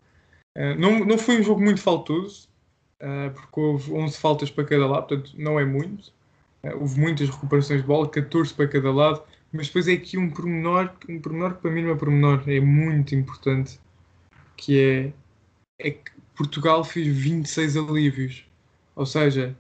Uh, 0.57 0.75
não, 0.79 1.05
não 1.05 1.19
foi 1.19 1.41
um 1.41 1.43
jogo 1.43 1.61
muito 1.61 1.81
faltoso, 1.81 2.49
uh, 3.03 3.31
porque 3.31 3.61
houve 3.61 3.93
11 3.93 4.19
faltas 4.19 4.51
para 4.51 4.65
cada 4.65 4.87
lado, 4.87 5.07
portanto 5.07 5.35
não 5.37 5.61
é 5.61 5.65
muito. 5.67 6.13
houve 6.81 6.99
muitas 6.99 7.29
recuperações 7.29 7.83
de 7.83 7.87
bola, 7.87 8.09
14 8.09 8.55
para 8.55 8.69
cada 8.69 8.91
lado, 8.91 9.23
mas 9.53 9.67
depois 9.67 9.89
é 9.89 9.93
aqui 9.93 10.17
um 10.17 10.31
pormenor, 10.31 10.93
um 11.09 11.21
pormenor 11.21 11.57
que 11.57 11.61
para 11.61 11.71
mim 11.71 11.83
não 11.83 11.91
é 11.91 11.95
pormenor, 11.95 12.43
é 12.47 12.59
muito 12.59 13.15
importante, 13.15 13.79
que 14.57 14.81
é, 14.81 15.13
é 15.79 15.91
que 15.91 16.11
Portugal 16.43 16.83
fez 16.83 17.07
26 17.07 17.77
alívios. 17.77 18.45
Ou 18.97 19.07
seja, 19.07 19.57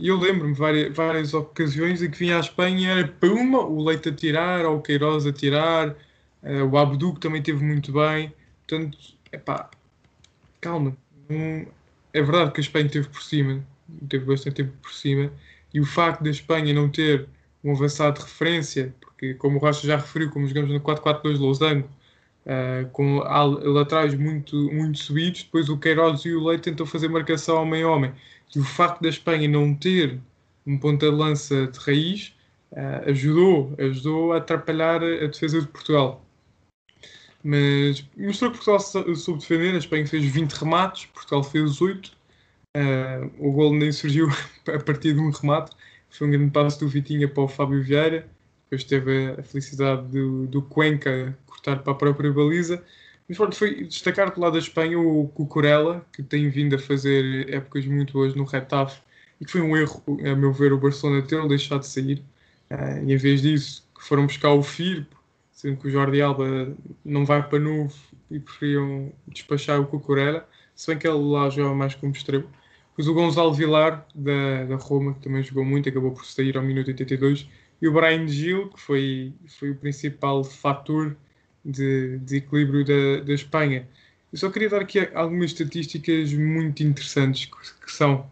eu 0.00 0.18
lembro-me 0.18 0.54
várias, 0.54 0.96
várias 0.96 1.34
ocasiões 1.34 2.02
em 2.02 2.10
que 2.10 2.18
vinha 2.18 2.38
à 2.38 2.40
Espanha 2.40 2.90
era 2.90 3.08
puma, 3.08 3.60
o 3.60 3.84
Leite 3.84 4.08
a 4.08 4.12
tirar, 4.12 4.64
ou 4.64 4.78
o 4.78 4.82
Queiroz 4.82 5.26
a 5.26 5.32
tirar, 5.32 5.90
uh, 5.90 6.64
o 6.70 6.78
Abdu 6.78 7.14
que 7.14 7.20
também 7.20 7.42
teve 7.42 7.62
muito 7.62 7.92
bem. 7.92 8.32
Portanto, 8.66 8.98
é 9.30 9.38
pá, 9.38 9.70
calma. 10.60 10.96
é 12.12 12.22
verdade 12.22 12.52
que 12.52 12.60
a 12.60 12.64
Espanha 12.64 12.88
teve 12.88 13.08
por 13.08 13.22
cima, 13.22 13.62
teve 14.08 14.24
bastante 14.24 14.56
tempo 14.56 14.72
por 14.82 14.92
cima, 14.92 15.30
e 15.72 15.80
o 15.80 15.84
facto 15.84 16.24
da 16.24 16.30
Espanha 16.30 16.72
não 16.72 16.88
ter 16.88 17.28
um 17.62 17.72
avançado 17.72 18.18
de 18.18 18.22
referência, 18.22 18.94
porque 19.00 19.34
como 19.34 19.58
o 19.58 19.60
Rocha 19.60 19.86
já 19.86 19.96
referiu, 19.96 20.30
como 20.30 20.46
jogamos 20.46 20.70
no 20.70 20.80
4-4-2 20.80 21.34
de 21.34 21.38
Losango, 21.38 21.88
uh, 22.46 22.88
com 22.90 23.18
laterais 23.18 24.14
muito, 24.14 24.56
muito 24.72 24.98
subidos, 24.98 25.42
depois 25.42 25.68
o 25.68 25.78
Queiroz 25.78 26.24
e 26.24 26.32
o 26.32 26.44
Leite 26.44 26.64
tentam 26.64 26.86
fazer 26.86 27.08
marcação 27.08 27.62
homem-homem. 27.62 28.12
E 28.54 28.58
o 28.58 28.64
facto 28.64 29.00
da 29.00 29.08
Espanha 29.08 29.48
não 29.48 29.74
ter 29.74 30.18
um 30.66 30.78
ponta 30.78 31.10
de 31.10 31.16
lança 31.16 31.66
de 31.66 31.78
raiz 31.78 32.34
uh, 32.72 33.10
ajudou, 33.10 33.74
ajudou 33.78 34.32
a 34.32 34.38
atrapalhar 34.38 35.02
a 35.02 35.26
defesa 35.26 35.60
de 35.60 35.66
Portugal. 35.68 36.24
Mas 37.44 38.04
mostrou 38.16 38.52
que 38.52 38.58
Portugal 38.58 39.16
soube 39.16 39.40
defender, 39.40 39.74
a 39.74 39.78
Espanha 39.78 40.06
fez 40.06 40.24
20 40.24 40.52
remates, 40.52 41.06
Portugal 41.06 41.42
fez 41.42 41.80
8. 41.80 42.06
Uh, 42.06 42.12
ah, 42.74 43.30
o 43.38 43.52
gol 43.52 43.74
nem 43.74 43.90
surgiu 43.92 44.28
a 44.72 44.78
partir 44.78 45.14
de 45.14 45.20
um 45.20 45.30
remate, 45.30 45.76
foi 46.08 46.28
um 46.28 46.30
grande 46.30 46.50
passo 46.50 46.80
do 46.80 46.88
Vitinha 46.88 47.28
para 47.28 47.42
o 47.42 47.48
Fábio 47.48 47.82
Vieira. 47.82 48.28
Depois 48.64 48.84
teve 48.84 49.32
a 49.38 49.42
felicidade 49.42 50.06
do, 50.08 50.46
do 50.46 50.62
Cuenca 50.62 51.36
cortar 51.62 51.82
para 51.82 51.92
a 51.92 51.96
própria 51.96 52.32
baliza. 52.32 52.82
Mas 53.28 53.38
pronto, 53.38 53.56
foi 53.56 53.84
destacar 53.84 54.34
do 54.34 54.40
lado 54.40 54.54
da 54.54 54.58
Espanha 54.58 54.98
o 54.98 55.28
Cucurella, 55.28 56.04
que 56.12 56.22
tem 56.22 56.48
vindo 56.48 56.74
a 56.74 56.78
fazer 56.78 57.48
épocas 57.48 57.86
muito 57.86 58.12
boas 58.14 58.34
no 58.34 58.44
Retafe 58.44 59.00
e 59.40 59.44
que 59.44 59.52
foi 59.52 59.60
um 59.60 59.76
erro, 59.76 60.02
a 60.24 60.34
meu 60.34 60.52
ver, 60.52 60.72
o 60.72 60.78
Barcelona 60.78 61.22
ter 61.22 61.46
deixado 61.48 61.80
de 61.80 61.86
sair. 61.86 62.22
Uh, 62.70 63.08
em 63.08 63.16
vez 63.16 63.42
disso, 63.42 63.88
que 63.94 64.02
foram 64.02 64.26
buscar 64.26 64.50
o 64.50 64.62
Firpo, 64.62 65.22
sendo 65.52 65.76
que 65.76 65.88
o 65.88 65.90
Jordi 65.90 66.20
Alba 66.20 66.74
não 67.04 67.24
vai 67.24 67.46
para 67.46 67.58
novo 67.58 67.94
e 68.30 68.40
preferiam 68.40 69.12
despachar 69.28 69.80
o 69.80 69.86
Cucurella, 69.86 70.48
se 70.74 70.86
bem 70.88 70.98
que 70.98 71.06
ele 71.06 71.18
lá 71.18 71.48
joga 71.50 71.74
mais 71.74 71.94
como 71.94 72.12
extremo. 72.12 72.48
Depois 72.90 73.08
o 73.08 73.14
Gonzalo 73.14 73.52
Vilar, 73.52 74.06
da, 74.14 74.64
da 74.64 74.76
Roma, 74.76 75.14
que 75.14 75.20
também 75.20 75.42
jogou 75.42 75.64
muito, 75.64 75.88
acabou 75.88 76.12
por 76.12 76.24
sair 76.24 76.56
ao 76.56 76.62
minuto 76.62 76.88
82. 76.88 77.48
E 77.80 77.88
o 77.88 77.92
Brian 77.92 78.26
Gil, 78.28 78.68
que 78.68 78.80
foi, 78.80 79.32
foi 79.58 79.70
o 79.70 79.76
principal 79.76 80.44
fator 80.44 81.16
de, 81.64 82.18
de 82.18 82.36
equilíbrio 82.36 82.84
da, 82.84 83.24
da 83.24 83.32
Espanha. 83.32 83.88
Eu 84.32 84.38
só 84.38 84.50
queria 84.50 84.70
dar 84.70 84.80
aqui 84.80 84.98
algumas 85.14 85.50
estatísticas 85.50 86.32
muito 86.32 86.82
interessantes, 86.82 87.46
que, 87.46 87.84
que 87.84 87.92
são 87.92 88.30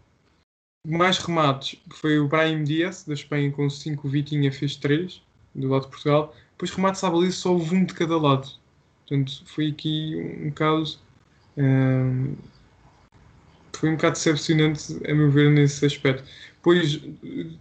mais 0.87 1.19
remates 1.19 1.79
foi 1.91 2.17
o 2.19 2.27
Brahim 2.27 2.63
Dias, 2.63 3.03
da 3.03 3.13
Espanha, 3.13 3.51
com 3.51 3.69
5, 3.69 4.09
Vitinha 4.09 4.51
fez 4.51 4.75
3, 4.75 5.21
do 5.53 5.69
lado 5.69 5.83
de 5.83 5.89
Portugal. 5.89 6.35
Depois 6.51 6.71
remates 6.71 7.03
à 7.03 7.09
baliza 7.09 7.37
só 7.37 7.53
houve 7.53 7.75
um 7.75 7.85
de 7.85 7.93
cada 7.93 8.17
lado. 8.17 8.49
Portanto, 9.07 9.43
foi 9.45 9.69
aqui 9.69 10.15
um, 10.41 10.51
caso... 10.51 10.99
Um, 11.57 12.35
foi 13.73 13.89
um 13.89 13.95
bocado 13.95 14.13
decepcionante, 14.13 14.99
a 15.07 15.13
meu 15.13 15.29
ver, 15.31 15.51
nesse 15.51 15.85
aspecto. 15.85 16.23
Pois, 16.61 17.01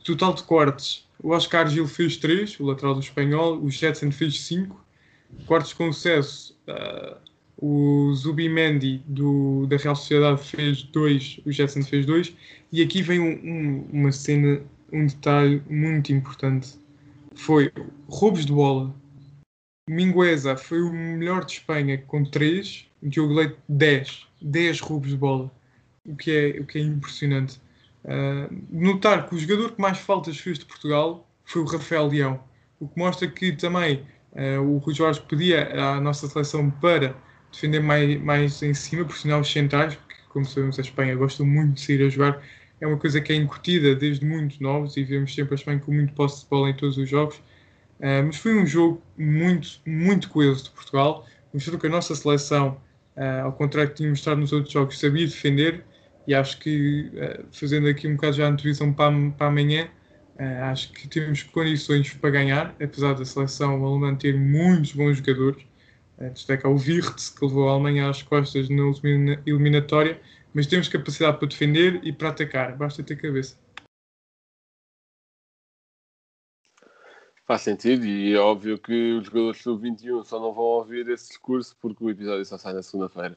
total 0.05 0.35
de 0.35 0.43
cortes, 0.43 1.07
o 1.23 1.31
Oscar 1.31 1.69
Gil 1.69 1.87
fez 1.87 2.17
3, 2.17 2.59
o 2.61 2.65
lateral 2.65 2.95
do 2.95 3.01
espanhol, 3.01 3.59
o 3.59 3.71
Jetson 3.71 4.11
fez 4.11 4.41
5, 4.43 4.79
Quartos 5.47 5.73
com 5.73 5.93
sucesso, 5.93 6.59
uh, 6.69 7.17
o 7.61 8.13
Zubimendi 8.15 9.03
do, 9.07 9.67
da 9.67 9.77
Real 9.77 9.95
Sociedade 9.95 10.43
fez 10.43 10.83
dois, 10.83 11.41
o 11.45 11.53
Jetson 11.53 11.83
fez 11.83 12.07
dois, 12.07 12.35
e 12.73 12.83
aqui 12.83 13.03
vem 13.03 13.21
um, 13.21 13.41
um, 13.45 13.89
uma 13.93 14.13
cena, 14.13 14.63
um 14.93 15.07
detalhe 15.07 15.63
muito 15.69 16.13
importante. 16.13 16.79
Foi 17.35 17.73
roubos 18.09 18.47
de 18.47 18.53
bola. 18.53 18.95
Mingueza 19.89 20.57
foi 20.57 20.81
o 20.81 20.93
melhor 20.93 21.45
de 21.45 21.53
Espanha 21.53 21.99
com 21.99 22.25
3, 22.25 22.87
Diogo 23.03 23.35
Leite 23.35 23.57
10. 23.69 24.27
10 24.41 24.81
roubos 24.81 25.11
de 25.11 25.17
bola. 25.17 25.51
O 26.07 26.17
que 26.17 26.31
é, 26.31 26.61
o 26.61 26.65
que 26.65 26.79
é 26.79 26.83
impressionante. 26.83 27.61
Uh, 28.05 28.65
notar 28.71 29.29
que 29.29 29.35
o 29.35 29.39
jogador 29.39 29.73
que 29.73 29.81
mais 29.81 29.99
faltas 29.99 30.39
fez 30.39 30.59
de 30.59 30.65
Portugal 30.65 31.29
foi 31.45 31.63
o 31.63 31.67
Rafael 31.67 32.07
Leão. 32.07 32.41
O 32.79 32.89
que 32.89 32.99
mostra 32.99 33.29
que 33.29 33.53
também 33.53 34.07
o 34.65 34.79
Rui 34.79 34.95
Jorge 34.95 35.21
pedia 35.29 35.69
à 35.75 36.01
nossa 36.01 36.29
seleção 36.29 36.71
para 36.71 37.15
defender 37.51 37.81
mais, 37.81 38.21
mais 38.23 38.63
em 38.63 38.75
cima, 38.75 39.05
por 39.05 39.15
os 39.15 39.53
centrais, 39.53 39.95
porque, 39.95 40.15
como 40.29 40.45
sabemos, 40.45 40.79
a 40.79 40.83
Espanha 40.83 41.15
gosta 41.17 41.45
muito 41.45 41.75
de 41.75 41.81
sair 41.81 42.07
a 42.07 42.09
jogar. 42.09 42.43
É 42.81 42.87
uma 42.87 42.97
coisa 42.97 43.21
que 43.21 43.33
é 43.33 43.37
incutida 43.37 43.95
desde 43.95 44.25
muito 44.25 44.63
novos 44.63 44.97
e 44.97 45.05
vemos 45.05 45.35
sempre 45.35 45.55
a 45.55 45.57
Espanha 45.57 45.79
com 45.81 45.93
muito 45.93 46.13
posse 46.15 46.45
de 46.45 46.51
bola 46.51 46.71
em 46.71 46.75
todos 46.75 46.97
os 46.97 47.09
jogos. 47.09 47.37
Uh, 47.99 48.25
mas 48.25 48.37
foi 48.37 48.59
um 48.59 48.67
jogo 48.67 49.03
muito, 49.19 49.81
muito 49.87 50.31
coeso 50.31 50.65
de 50.65 50.71
Portugal. 50.71 51.27
Mostrou 51.53 51.79
que 51.79 51.87
a 51.87 51.91
nossa 51.91 52.15
seleção, 52.15 52.81
uh, 53.17 53.45
ao 53.45 53.53
contrário 53.53 53.91
que 53.91 53.97
tinha 53.97 54.09
mostrado 54.09 54.41
nos 54.41 54.53
outros 54.53 54.73
jogos, 54.73 54.99
sabia 54.99 55.27
defender. 55.27 55.85
E 56.27 56.35
acho 56.35 56.59
que, 56.61 57.11
fazendo 57.51 57.89
aqui 57.89 58.07
um 58.07 58.15
bocado 58.15 58.37
já 58.37 58.47
a 58.47 58.51
antevisão 58.51 58.93
para, 58.93 59.13
para 59.37 59.49
amanhã, 59.49 59.89
Uh, 60.41 60.65
acho 60.73 60.91
que 60.95 61.07
temos 61.07 61.43
condições 61.43 62.15
para 62.15 62.31
ganhar, 62.31 62.75
apesar 62.83 63.13
da 63.13 63.27
seleção 63.27 63.85
alemã 63.85 64.17
ter 64.17 64.35
muitos 64.35 64.93
bons 64.93 65.19
jogadores. 65.19 65.63
Uh, 66.17 66.31
destaca 66.31 66.67
o 66.67 66.77
Wirtz, 66.77 67.29
que 67.29 67.45
levou 67.45 67.69
a 67.69 67.73
Alemanha 67.73 68.09
às 68.09 68.23
costas 68.23 68.71
na 68.71 68.85
eliminatória, 69.45 70.19
mas 70.55 70.67
temos 70.67 70.89
capacidade 70.89 71.37
para 71.39 71.47
defender 71.47 72.01
e 72.03 72.11
para 72.11 72.31
atacar, 72.31 72.75
basta 72.75 73.03
ter 73.03 73.17
cabeça. 73.17 73.59
Faz 77.47 77.61
sentido 77.61 78.07
e 78.07 78.33
é 78.33 78.39
óbvio 78.39 78.79
que 78.79 79.13
os 79.13 79.27
jogadores 79.27 79.63
do 79.63 79.79
21 79.79 80.25
só 80.25 80.41
não 80.41 80.55
vão 80.55 80.65
ouvir 80.65 81.07
esse 81.11 81.29
discurso 81.29 81.77
porque 81.83 82.03
o 82.03 82.09
episódio 82.09 82.47
só 82.47 82.57
sai 82.57 82.73
na 82.73 82.83
segunda-feira. 82.83 83.37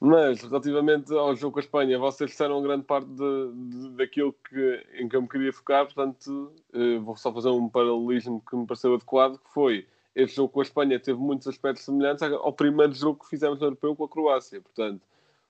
Mas, 0.00 0.42
relativamente 0.42 1.12
ao 1.14 1.34
jogo 1.34 1.54
com 1.54 1.58
a 1.60 1.62
Espanha, 1.62 1.98
vocês 1.98 2.30
disseram 2.30 2.62
grande 2.62 2.84
parte 2.84 3.06
de, 3.06 3.52
de, 3.52 3.90
daquilo 3.90 4.34
que, 4.48 4.86
em 4.98 5.08
que 5.08 5.16
eu 5.16 5.22
me 5.22 5.28
queria 5.28 5.52
focar, 5.52 5.86
portanto, 5.86 6.52
eh, 6.74 6.98
vou 6.98 7.16
só 7.16 7.32
fazer 7.32 7.48
um 7.48 7.68
paralelismo 7.68 8.42
que 8.48 8.54
me 8.54 8.66
pareceu 8.66 8.94
adequado, 8.94 9.38
que 9.38 9.50
foi, 9.50 9.86
este 10.14 10.36
jogo 10.36 10.50
com 10.50 10.60
a 10.60 10.64
Espanha 10.64 11.00
teve 11.00 11.18
muitos 11.18 11.46
aspectos 11.46 11.84
semelhantes 11.84 12.22
ao 12.22 12.52
primeiro 12.52 12.92
jogo 12.92 13.20
que 13.20 13.30
fizemos 13.30 13.58
no 13.58 13.66
Europeu 13.66 13.96
com 13.96 14.04
a 14.04 14.08
Croácia, 14.08 14.60
portanto, 14.60 15.00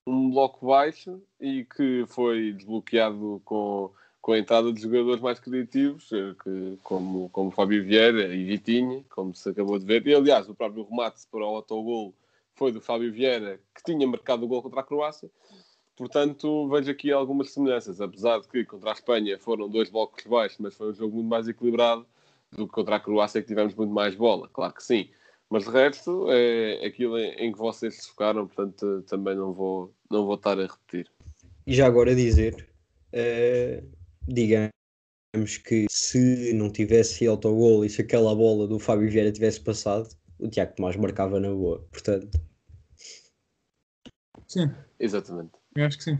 um 0.06 0.30
bloco 0.30 0.66
baixo 0.66 1.20
e 1.40 1.64
que 1.64 2.04
foi 2.06 2.52
desbloqueado 2.52 3.40
com, 3.44 3.90
com 4.20 4.32
a 4.32 4.38
entrada 4.38 4.72
de 4.72 4.80
jogadores 4.80 5.20
mais 5.20 5.40
criativos, 5.40 6.12
eh, 6.12 6.34
que, 6.42 6.78
como, 6.82 7.28
como 7.30 7.50
Fábio 7.50 7.82
Vieira 7.82 8.32
e 8.34 8.44
Vitinho, 8.44 9.04
como 9.10 9.34
se 9.34 9.48
acabou 9.48 9.78
de 9.78 9.84
ver, 9.86 10.06
e 10.06 10.14
aliás, 10.14 10.48
o 10.48 10.54
próprio 10.54 10.86
remate 10.88 11.26
para 11.30 11.40
o 11.40 11.56
autogol 11.56 12.14
foi 12.54 12.72
do 12.72 12.80
Fábio 12.80 13.12
Vieira, 13.12 13.60
que 13.74 13.82
tinha 13.84 14.06
marcado 14.06 14.44
o 14.44 14.48
gol 14.48 14.62
contra 14.62 14.80
a 14.80 14.84
Croácia. 14.84 15.30
Portanto, 15.96 16.68
vejo 16.68 16.90
aqui 16.90 17.12
algumas 17.12 17.52
semelhanças, 17.52 18.00
apesar 18.00 18.40
de 18.40 18.48
que 18.48 18.64
contra 18.64 18.90
a 18.90 18.92
Espanha 18.92 19.38
foram 19.38 19.68
dois 19.68 19.90
blocos 19.90 20.24
baixos, 20.26 20.58
mas 20.58 20.74
foi 20.74 20.90
um 20.90 20.94
jogo 20.94 21.14
muito 21.16 21.28
mais 21.28 21.46
equilibrado 21.46 22.04
do 22.50 22.66
que 22.66 22.72
contra 22.72 22.96
a 22.96 23.00
Croácia, 23.00 23.40
que 23.40 23.48
tivemos 23.48 23.74
muito 23.74 23.92
mais 23.92 24.14
bola, 24.14 24.48
claro 24.52 24.72
que 24.72 24.82
sim. 24.82 25.08
Mas 25.50 25.64
de 25.64 25.70
resto 25.70 26.26
é 26.30 26.84
aquilo 26.84 27.18
em 27.18 27.52
que 27.52 27.58
vocês 27.58 28.02
se 28.02 28.08
focaram, 28.08 28.46
portanto 28.46 29.02
também 29.06 29.36
não 29.36 29.52
vou, 29.52 29.94
não 30.10 30.26
vou 30.26 30.34
estar 30.34 30.58
a 30.58 30.66
repetir. 30.66 31.08
E 31.66 31.74
já 31.74 31.86
agora 31.86 32.14
dizer, 32.14 32.68
uh, 33.12 33.88
digamos 34.26 35.58
que 35.64 35.86
se 35.88 36.52
não 36.54 36.70
tivesse 36.70 37.26
autogol 37.26 37.84
e 37.84 37.90
se 37.90 38.02
aquela 38.02 38.34
bola 38.34 38.66
do 38.66 38.78
Fábio 38.78 39.10
Vieira 39.10 39.30
tivesse 39.30 39.60
passado, 39.60 40.08
o 40.38 40.48
Tiago 40.48 40.74
Tomás 40.74 40.96
marcava 40.96 41.38
na 41.40 41.48
boa. 41.50 41.86
Portanto, 41.90 42.38
Sim, 44.46 44.70
Exatamente. 45.00 45.52
eu 45.74 45.86
acho 45.86 45.98
que 45.98 46.04
sim. 46.04 46.18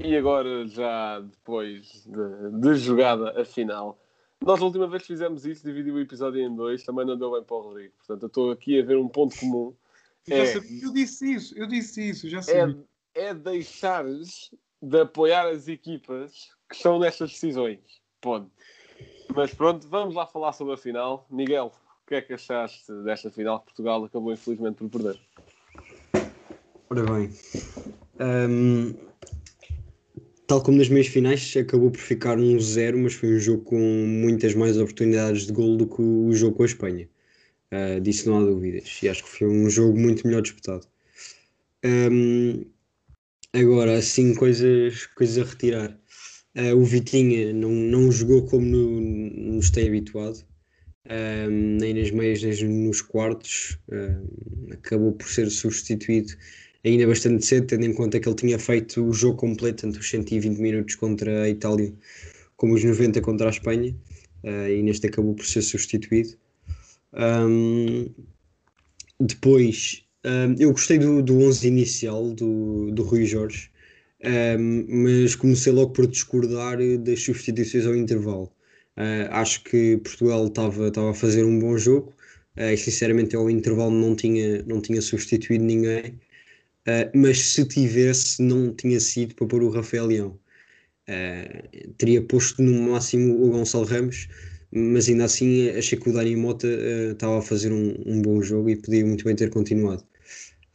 E 0.00 0.16
agora, 0.16 0.66
já 0.66 1.20
depois 1.20 2.04
de, 2.04 2.60
de 2.60 2.74
jogada 2.76 3.40
a 3.40 3.44
final, 3.44 3.98
nós 4.44 4.60
a 4.60 4.64
última 4.64 4.88
vez 4.88 5.02
que 5.02 5.08
fizemos 5.08 5.46
isso, 5.46 5.64
dividi 5.64 5.90
o 5.90 6.00
episódio 6.00 6.40
em 6.40 6.54
dois, 6.54 6.82
também 6.82 7.06
não 7.06 7.16
deu 7.16 7.32
bem 7.32 7.44
para 7.44 7.56
o 7.56 7.60
Rodrigo. 7.60 7.94
Portanto, 7.98 8.22
eu 8.22 8.26
estou 8.26 8.50
aqui 8.50 8.80
a 8.80 8.84
ver 8.84 8.96
um 8.98 9.08
ponto 9.08 9.38
comum. 9.38 9.74
Eu, 10.26 10.36
É. 10.36 10.46
já 10.46 10.60
sabia, 10.60 10.84
eu 10.84 10.92
disse 10.92 11.32
isso, 11.32 11.56
eu 11.58 11.66
disse 11.66 12.08
isso, 12.10 12.28
já 12.28 12.38
É, 12.38 12.42
sabia. 12.42 12.84
é 13.14 13.32
deixares 13.34 14.50
de 14.82 15.00
apoiar 15.00 15.48
as 15.48 15.68
equipas 15.68 16.50
que 16.68 16.74
estão 16.74 16.98
nestas 16.98 17.30
decisões. 17.30 17.78
Ponto. 18.20 18.50
Mas 19.34 19.52
pronto, 19.52 19.88
vamos 19.88 20.14
lá 20.14 20.26
falar 20.26 20.52
sobre 20.52 20.74
a 20.74 20.76
final. 20.76 21.26
Miguel, 21.28 21.72
o 22.04 22.08
que 22.08 22.14
é 22.14 22.22
que 22.22 22.34
achaste 22.34 22.92
desta 23.02 23.30
final 23.32 23.58
que 23.58 23.66
Portugal 23.66 24.04
acabou 24.04 24.32
infelizmente 24.32 24.76
por 24.76 24.88
perder? 24.88 25.18
ora 26.88 27.02
bem. 27.02 27.30
hum, 28.48 28.94
tal 30.46 30.62
como 30.62 30.78
nas 30.78 30.88
meias 30.88 31.08
finais, 31.08 31.52
acabou 31.56 31.90
por 31.90 31.98
ficar 31.98 32.38
um 32.38 32.60
zero, 32.60 32.96
mas 32.96 33.14
foi 33.14 33.34
um 33.34 33.38
jogo 33.40 33.64
com 33.64 33.76
muitas 33.76 34.54
mais 34.54 34.78
oportunidades 34.78 35.46
de 35.46 35.52
gol 35.52 35.76
do 35.76 35.88
que 35.88 36.00
o 36.00 36.32
jogo 36.32 36.56
com 36.56 36.62
a 36.62 36.66
Espanha. 36.66 37.08
Uh, 37.72 38.00
disso 38.00 38.30
não 38.30 38.38
há 38.38 38.40
dúvidas. 38.44 39.00
E 39.02 39.08
acho 39.08 39.24
que 39.24 39.30
foi 39.30 39.48
um 39.48 39.68
jogo 39.68 39.98
muito 39.98 40.24
melhor 40.24 40.42
disputado. 40.42 40.86
Hum, 41.84 42.64
agora, 43.52 43.98
assim, 43.98 44.32
coisas, 44.32 45.06
coisas 45.06 45.44
a 45.44 45.50
retirar. 45.50 45.98
Uh, 46.56 46.76
o 46.76 46.84
Vitinha 46.84 47.52
não, 47.52 47.70
não 47.70 48.12
jogou 48.12 48.44
como 48.46 48.64
no- 48.64 49.00
nos 49.54 49.70
tem 49.70 49.88
habituado, 49.88 50.44
um, 51.10 51.78
nem 51.80 51.94
nas 51.94 52.10
meias, 52.10 52.42
nem 52.42 52.86
nos 52.86 53.02
quartos. 53.02 53.78
Um, 53.90 54.72
acabou 54.72 55.12
por 55.12 55.26
ser 55.28 55.50
substituído 55.50 56.32
ainda 56.84 57.06
bastante 57.06 57.44
cedo, 57.46 57.66
tendo 57.66 57.84
em 57.86 57.94
conta 57.94 58.20
que 58.20 58.28
ele 58.28 58.36
tinha 58.36 58.58
feito 58.58 59.02
o 59.04 59.12
jogo 59.12 59.36
completo, 59.38 59.82
tanto 59.82 59.98
os 60.00 60.08
120 60.10 60.58
minutos 60.58 60.94
contra 60.96 61.42
a 61.42 61.48
Itália 61.48 61.92
como 62.56 62.74
os 62.74 62.84
90 62.84 63.20
contra 63.20 63.48
a 63.48 63.50
Espanha, 63.50 63.94
uh, 64.44 64.68
e 64.68 64.82
neste 64.82 65.06
acabou 65.06 65.34
por 65.34 65.46
ser 65.46 65.62
substituído. 65.62 66.36
Um, 67.12 68.06
depois, 69.20 70.02
um, 70.24 70.54
eu 70.58 70.72
gostei 70.72 70.98
do, 70.98 71.22
do 71.22 71.38
11 71.40 71.66
inicial 71.68 72.30
do, 72.30 72.90
do 72.92 73.02
Rui 73.02 73.24
Jorge, 73.24 73.70
mas 74.88 75.34
comecei 75.34 75.72
logo 75.72 75.92
por 75.92 76.06
discordar 76.06 76.78
das 76.98 77.22
substituições 77.22 77.86
ao 77.86 77.94
intervalo. 77.96 78.50
Uh, 78.96 79.26
acho 79.30 79.64
que 79.64 79.96
Portugal 79.98 80.46
estava 80.46 81.10
a 81.10 81.14
fazer 81.14 81.44
um 81.44 81.58
bom 81.58 81.76
jogo, 81.76 82.14
uh, 82.56 82.70
e 82.72 82.76
sinceramente 82.76 83.34
ao 83.34 83.50
intervalo 83.50 83.90
não 83.90 84.14
tinha, 84.14 84.62
não 84.62 84.80
tinha 84.80 85.02
substituído 85.02 85.64
ninguém. 85.64 86.20
Uh, 86.86 87.10
mas 87.14 87.40
se 87.40 87.66
tivesse, 87.66 88.42
não 88.42 88.74
tinha 88.74 89.00
sido 89.00 89.34
para 89.34 89.46
pôr 89.46 89.62
o 89.62 89.70
Rafael 89.70 90.06
Leão. 90.06 90.38
Teria 91.98 92.22
posto 92.22 92.62
no 92.62 92.90
máximo 92.90 93.44
o 93.44 93.50
Gonçalo 93.50 93.84
Ramos, 93.84 94.28
mas 94.72 95.08
ainda 95.08 95.24
assim 95.24 95.68
achei 95.70 95.98
que 95.98 96.08
o 96.08 96.12
Dani 96.12 96.34
Mota 96.36 96.66
estava 97.12 97.38
a 97.38 97.42
fazer 97.42 97.72
um, 97.72 97.94
um 98.06 98.22
bom 98.22 98.40
jogo 98.42 98.70
e 98.70 98.76
podia 98.76 99.04
muito 99.04 99.24
bem 99.24 99.36
ter 99.36 99.50
continuado. 99.50 100.02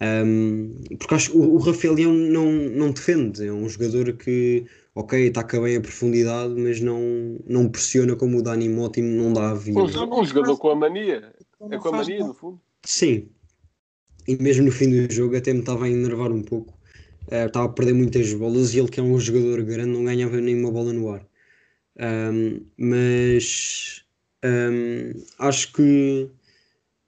Um, 0.01 0.75
porque 0.97 1.13
acho 1.15 1.31
que 1.31 1.38
o, 1.38 1.55
o 1.55 1.57
Rafael 1.57 1.93
Leão 1.93 2.13
não, 2.13 2.51
não 2.51 2.91
defende, 2.91 3.45
é 3.45 3.51
um 3.51 3.67
jogador 3.67 4.13
que, 4.13 4.65
ok, 4.95 5.27
ataca 5.29 5.59
bem 5.59 5.75
a 5.77 5.81
profundidade, 5.81 6.53
mas 6.55 6.79
não, 6.79 7.01
não 7.45 7.69
pressiona 7.69 8.15
como 8.15 8.38
o 8.39 8.41
Dani 8.41 8.69
Mota 8.69 8.99
e 8.99 9.03
não 9.03 9.33
dá 9.33 9.51
a 9.51 9.53
vida. 9.53 9.79
Um, 9.81 9.88
jo- 9.88 10.09
um 10.19 10.23
jogador 10.25 10.57
com 10.57 10.69
a 10.69 10.75
mania. 10.75 11.33
É 11.69 11.77
com 11.77 11.89
a 11.89 11.91
mania, 11.91 12.23
no 12.23 12.33
fundo. 12.33 12.62
Sim, 12.85 13.29
e 14.27 14.35
mesmo 14.41 14.65
no 14.65 14.71
fim 14.71 14.89
do 14.89 15.12
jogo 15.13 15.35
até 15.38 15.53
me 15.53 15.59
estava 15.62 15.85
a 15.85 15.89
enervar 15.89 16.31
um 16.31 16.41
pouco. 16.43 16.77
Eh, 17.31 17.45
Estava 17.45 17.65
a 17.67 17.69
perder 17.73 17.93
muitas 17.93 18.33
bolas 18.33 18.73
e 18.73 18.79
ele, 18.79 18.89
que 18.89 18.99
é 18.99 19.03
um 19.03 19.19
jogador 19.19 19.63
grande, 19.63 19.91
não 19.91 20.05
ganhava 20.05 20.39
nenhuma 20.41 20.71
bola 20.71 20.93
no 20.93 21.09
ar. 21.12 21.25
Ahm, 21.99 22.62
mas 22.77 24.05
ahm, 24.43 25.13
acho 25.39 25.73
que 25.73 26.29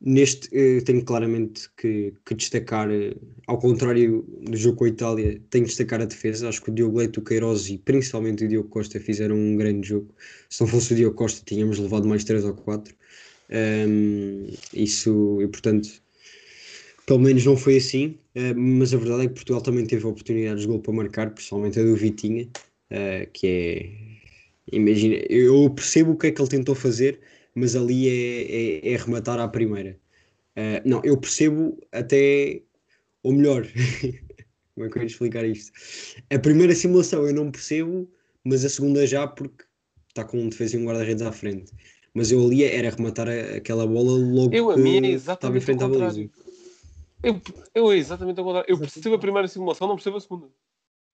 neste 0.01 0.49
eh, 0.51 0.81
tenho 0.81 1.03
claramente 1.05 1.69
que, 1.77 2.13
que 2.25 2.35
destacar, 2.35 2.89
eh, 2.91 3.15
ao 3.47 3.59
contrário 3.59 4.25
do 4.41 4.57
jogo 4.57 4.77
com 4.77 4.85
a 4.85 4.89
Itália, 4.89 5.41
tenho 5.49 5.65
que 5.65 5.69
destacar 5.69 6.01
a 6.01 6.05
defesa. 6.05 6.49
Acho 6.49 6.61
que 6.61 6.71
o 6.71 6.73
Diogo 6.73 6.97
Leite, 6.97 7.19
o 7.19 7.23
Queiroz 7.23 7.69
e 7.69 7.77
principalmente 7.77 8.45
o 8.45 8.47
Diogo 8.47 8.69
Costa 8.69 8.99
fizeram 8.99 9.35
um 9.35 9.55
grande 9.57 9.87
jogo. 9.87 10.13
Se 10.49 10.61
não 10.61 10.67
fosse 10.67 10.93
o 10.93 10.95
Diogo 10.95 11.15
Costa, 11.15 11.43
tínhamos 11.45 11.77
levado 11.79 12.07
mais 12.07 12.23
3 12.23 12.43
ou 12.45 12.53
4. 12.53 12.93
isso, 14.73 15.41
e 15.41 15.47
portanto, 15.47 15.89
pelo 17.05 17.19
menos 17.19 17.45
não 17.45 17.57
foi 17.57 17.77
assim, 17.77 18.17
eh, 18.35 18.53
mas 18.53 18.93
a 18.93 18.97
verdade 18.97 19.23
é 19.25 19.27
que 19.27 19.33
Portugal 19.33 19.61
também 19.61 19.85
teve 19.85 20.05
oportunidades 20.07 20.61
de 20.61 20.67
gol 20.67 20.79
para 20.79 20.93
marcar, 20.93 21.29
principalmente 21.31 21.79
a 21.79 21.83
do 21.83 21.95
Vitinha, 21.95 22.47
eh, 22.89 23.27
que 23.33 23.47
é. 23.47 24.11
Imagina, 24.71 25.15
eu 25.29 25.69
percebo 25.71 26.11
o 26.11 26.17
que 26.17 26.27
é 26.27 26.31
que 26.31 26.41
ele 26.41 26.49
tentou 26.49 26.75
fazer, 26.75 27.19
mas 27.55 27.75
ali 27.75 28.07
é, 28.07 28.89
é, 28.89 28.93
é 28.93 28.97
rematar 28.97 29.39
à 29.39 29.47
primeira. 29.47 29.99
Eh, 30.55 30.81
não, 30.85 31.01
eu 31.03 31.17
percebo 31.17 31.77
até. 31.91 32.61
Ou 33.23 33.33
melhor, 33.33 33.65
como 34.75 34.87
é 34.87 34.89
que 34.89 34.97
eu 34.97 35.01
ia 35.01 35.07
explicar 35.07 35.45
isto? 35.45 35.71
A 36.29 36.39
primeira 36.39 36.73
simulação 36.75 37.25
eu 37.25 37.33
não 37.33 37.51
percebo, 37.51 38.09
mas 38.43 38.65
a 38.65 38.69
segunda 38.69 39.05
já, 39.05 39.27
porque 39.27 39.63
está 40.09 40.23
com 40.23 40.39
um 40.39 40.49
defesa 40.49 40.75
e 40.75 40.79
um 40.79 40.85
guarda-redes 40.85 41.21
à 41.21 41.31
frente. 41.31 41.71
Mas 42.13 42.31
eu 42.31 42.43
ali 42.43 42.63
era 42.63 42.89
rematar 42.89 43.27
aquela 43.29 43.87
bola 43.87 44.11
logo 44.11 44.53
Eu, 44.53 44.71
a 44.71 44.73
que 44.73 44.81
mim, 44.81 45.05
é 45.05 45.11
estava 45.11 45.57
em 45.57 45.61
frente 45.61 45.83
à 45.83 45.87
baliza. 45.87 46.29
Eu, 47.23 47.39
eu 47.73 47.91
é 47.91 47.97
exatamente 47.97 48.39
ao 48.39 48.45
contrário. 48.45 48.69
Eu 48.69 48.77
percebo 48.77 49.15
a 49.15 49.19
primeira 49.19 49.47
simulação, 49.47 49.87
não 49.87 49.95
percebo 49.95 50.17
a 50.17 50.21
segunda. 50.21 50.47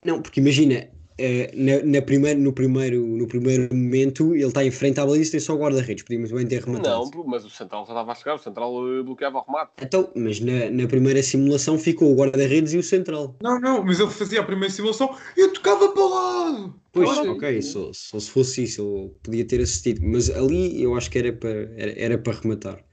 Não, 0.04 0.22
porque 0.22 0.40
imagina, 0.40 0.90
eh, 1.18 1.52
na, 1.56 1.84
na 1.84 2.02
primeiro, 2.02 2.40
no, 2.40 2.54
primeiro, 2.54 3.06
no 3.06 3.28
primeiro 3.28 3.74
momento 3.74 4.36
ele 4.36 4.46
está 4.46 4.64
em 4.64 4.72
frente 4.72 5.00
à 5.00 5.06
baliza 5.06 5.30
e 5.30 5.32
tem 5.32 5.40
só 5.40 5.56
o 5.56 5.60
guarda-redes, 5.60 6.04
podia 6.04 6.20
muito 6.20 6.36
bem 6.36 6.46
ter 6.46 6.62
rematado. 6.64 7.10
Não, 7.14 7.24
mas 7.26 7.44
o 7.44 7.50
central 7.50 7.86
já 7.86 7.94
estava 7.94 8.12
a 8.12 8.16
chegar, 8.16 8.36
o 8.36 8.38
central 8.38 8.72
eh, 8.88 9.04
bloqueava 9.04 9.40
o 9.40 9.42
remate. 9.42 9.72
Então, 9.82 10.10
mas 10.16 10.40
na, 10.40 10.70
na 10.70 10.88
primeira 10.88 11.24
simulação 11.24 11.78
ficou 11.80 12.14
o 12.14 12.16
guarda-redes 12.16 12.74
e 12.74 12.78
o 12.78 12.84
central. 12.84 13.36
Não, 13.42 13.60
não, 13.60 13.84
mas 13.84 14.00
ele 14.00 14.12
fazia 14.12 14.42
a 14.42 14.44
primeira 14.44 14.74
simulação 14.74 15.16
e 15.36 15.42
eu 15.42 15.54
tocava 15.54 15.90
para 15.90 16.02
o 16.04 16.10
lado. 16.10 16.76
Pois, 16.92 17.10
Ora, 17.10 17.32
ok, 17.32 17.62
só, 17.62 17.92
só 17.94 18.20
se 18.20 18.30
fosse 18.32 18.64
isso, 18.64 18.82
eu 18.82 19.16
podia 19.24 19.46
ter 19.46 19.62
assistido, 19.62 20.02
mas 20.04 20.30
ali 20.30 20.82
eu 20.82 20.96
acho 20.96 21.12
que 21.12 21.20
era 21.20 21.34
para, 21.34 21.72
era, 21.78 22.00
era 22.00 22.18
para 22.18 22.40
rematar. 22.40 22.84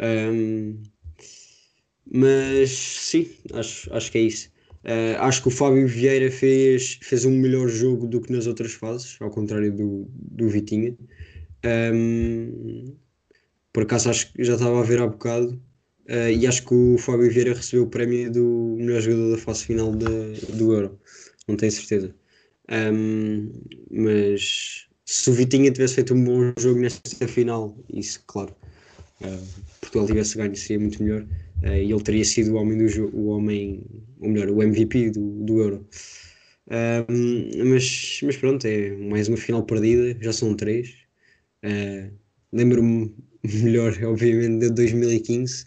Ahm, 0.00 0.82
mas 2.10 2.70
sim, 2.70 3.28
acho, 3.52 3.92
acho 3.94 4.10
que 4.10 4.18
é 4.18 4.22
isso. 4.22 4.50
Ah, 4.84 5.26
acho 5.26 5.42
que 5.42 5.48
o 5.48 5.50
Fábio 5.50 5.86
Vieira 5.86 6.30
fez, 6.30 6.98
fez 7.02 7.24
um 7.24 7.30
melhor 7.30 7.68
jogo 7.68 8.06
do 8.06 8.20
que 8.20 8.32
nas 8.32 8.46
outras 8.46 8.72
fases, 8.72 9.16
ao 9.20 9.30
contrário 9.30 9.72
do, 9.74 10.06
do 10.10 10.48
Vitinha. 10.48 10.96
Ahm, 11.64 12.94
por 13.72 13.82
acaso 13.82 14.10
acho 14.10 14.32
que 14.32 14.44
já 14.44 14.54
estava 14.54 14.80
a 14.80 14.82
ver 14.82 15.00
há 15.00 15.06
bocado 15.06 15.60
ah, 16.08 16.30
e 16.30 16.46
acho 16.46 16.64
que 16.64 16.74
o 16.74 16.96
Fábio 16.98 17.30
Vieira 17.30 17.54
recebeu 17.54 17.84
o 17.84 17.90
prémio 17.90 18.30
do 18.32 18.76
melhor 18.78 19.00
jogador 19.00 19.30
da 19.32 19.38
fase 19.38 19.64
final 19.64 19.92
do 19.92 20.72
Euro. 20.72 20.98
Não 21.46 21.56
tenho 21.56 21.72
certeza. 21.72 22.14
Um, 22.70 23.50
mas 23.90 24.86
se 25.04 25.30
o 25.30 25.32
Vitinha 25.32 25.70
tivesse 25.70 25.94
feito 25.96 26.14
um 26.14 26.22
bom 26.22 26.52
jogo 26.58 26.80
nesta 26.80 27.26
final, 27.26 27.76
isso, 27.92 28.22
claro, 28.26 28.54
uh, 29.22 29.62
Portugal 29.80 30.06
tivesse 30.06 30.36
ganho, 30.36 30.54
seria 30.54 30.78
muito 30.78 31.02
melhor. 31.02 31.26
E 31.64 31.92
ele 31.92 32.02
teria 32.02 32.24
sido 32.24 32.52
o 32.52 32.56
homem 32.56 32.78
do 32.78 32.88
jogo, 32.88 33.16
o 33.16 33.26
homem, 33.28 33.84
ou 34.20 34.28
melhor, 34.28 34.50
o 34.50 34.62
MVP 34.62 35.10
do, 35.10 35.44
do 35.44 35.60
Euro. 35.60 35.88
Mas, 37.64 38.20
mas 38.22 38.36
pronto, 38.36 38.66
é 38.66 38.90
mais 38.96 39.28
uma 39.28 39.36
final 39.36 39.64
perdida, 39.64 40.16
já 40.22 40.32
são 40.32 40.54
três. 40.54 40.94
Uh, 41.64 42.12
Lembro-me 42.52 43.14
melhor, 43.62 43.92
obviamente, 44.04 44.60
de 44.60 44.70
2015, 44.70 45.66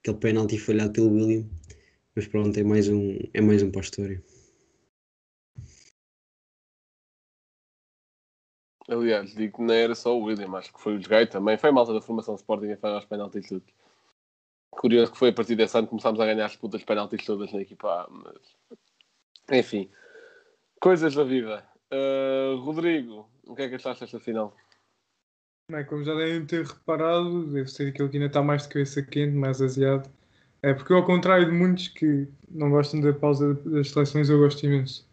aquele 0.00 0.18
penalti 0.18 0.58
falhado 0.58 0.92
pelo 0.92 1.12
William. 1.12 1.46
Mas 2.16 2.26
pronto, 2.26 2.58
é 2.58 2.62
mais 2.62 2.88
um, 2.88 3.18
é 3.32 3.40
mais 3.40 3.62
um 3.62 3.70
para 3.70 3.80
a 3.80 3.84
história. 3.84 4.22
Aliás, 8.86 9.34
digo 9.34 9.56
que 9.56 9.62
não 9.62 9.74
era 9.74 9.94
só 9.94 10.16
o 10.16 10.24
William, 10.24 10.54
acho 10.56 10.72
que 10.72 10.80
foi 10.80 10.96
o 10.96 11.02
Jogai 11.02 11.26
também. 11.26 11.56
Foi 11.56 11.70
a 11.70 11.72
malta 11.72 11.92
da 11.92 12.02
formação 12.02 12.34
Sporting 12.34 12.70
a 12.70 12.76
falhar 12.76 12.98
os 12.98 13.06
penaltis 13.06 13.48
todos. 13.48 13.74
Curioso 14.76 15.12
que 15.12 15.18
foi 15.18 15.30
a 15.30 15.32
partir 15.32 15.56
desse 15.56 15.76
ano 15.76 15.86
que 15.86 15.90
começámos 15.90 16.20
a 16.20 16.26
ganhar 16.26 16.46
as 16.46 16.56
putas 16.56 16.80
de 16.80 16.86
penaltis 16.86 17.24
todas 17.24 17.52
na 17.52 17.62
equipa 17.62 17.88
A, 17.88 18.08
mas... 18.10 18.78
Enfim, 19.50 19.90
coisas 20.80 21.14
da 21.14 21.24
vida. 21.24 21.64
Uh, 21.92 22.56
Rodrigo, 22.60 23.28
o 23.46 23.54
que 23.54 23.62
é 23.62 23.68
que 23.68 23.74
achaste 23.76 24.04
desta 24.04 24.20
final? 24.20 24.54
É, 25.72 25.82
como 25.84 26.04
já 26.04 26.14
devem 26.14 26.44
ter 26.44 26.66
reparado, 26.66 27.46
deve 27.46 27.70
ser 27.70 27.88
aquele 27.88 28.08
que 28.08 28.16
ainda 28.16 28.26
está 28.26 28.42
mais 28.42 28.64
de 28.64 28.68
cabeça 28.68 29.02
quente, 29.02 29.34
mais 29.34 29.62
aziado. 29.62 30.10
É 30.62 30.74
porque 30.74 30.92
ao 30.92 31.04
contrário 31.04 31.46
de 31.46 31.52
muitos 31.52 31.88
que 31.88 32.28
não 32.50 32.70
gostam 32.70 33.00
da 33.00 33.12
pausa 33.12 33.54
das 33.54 33.90
seleções, 33.90 34.28
eu 34.28 34.38
gosto 34.38 34.64
imenso. 34.64 35.06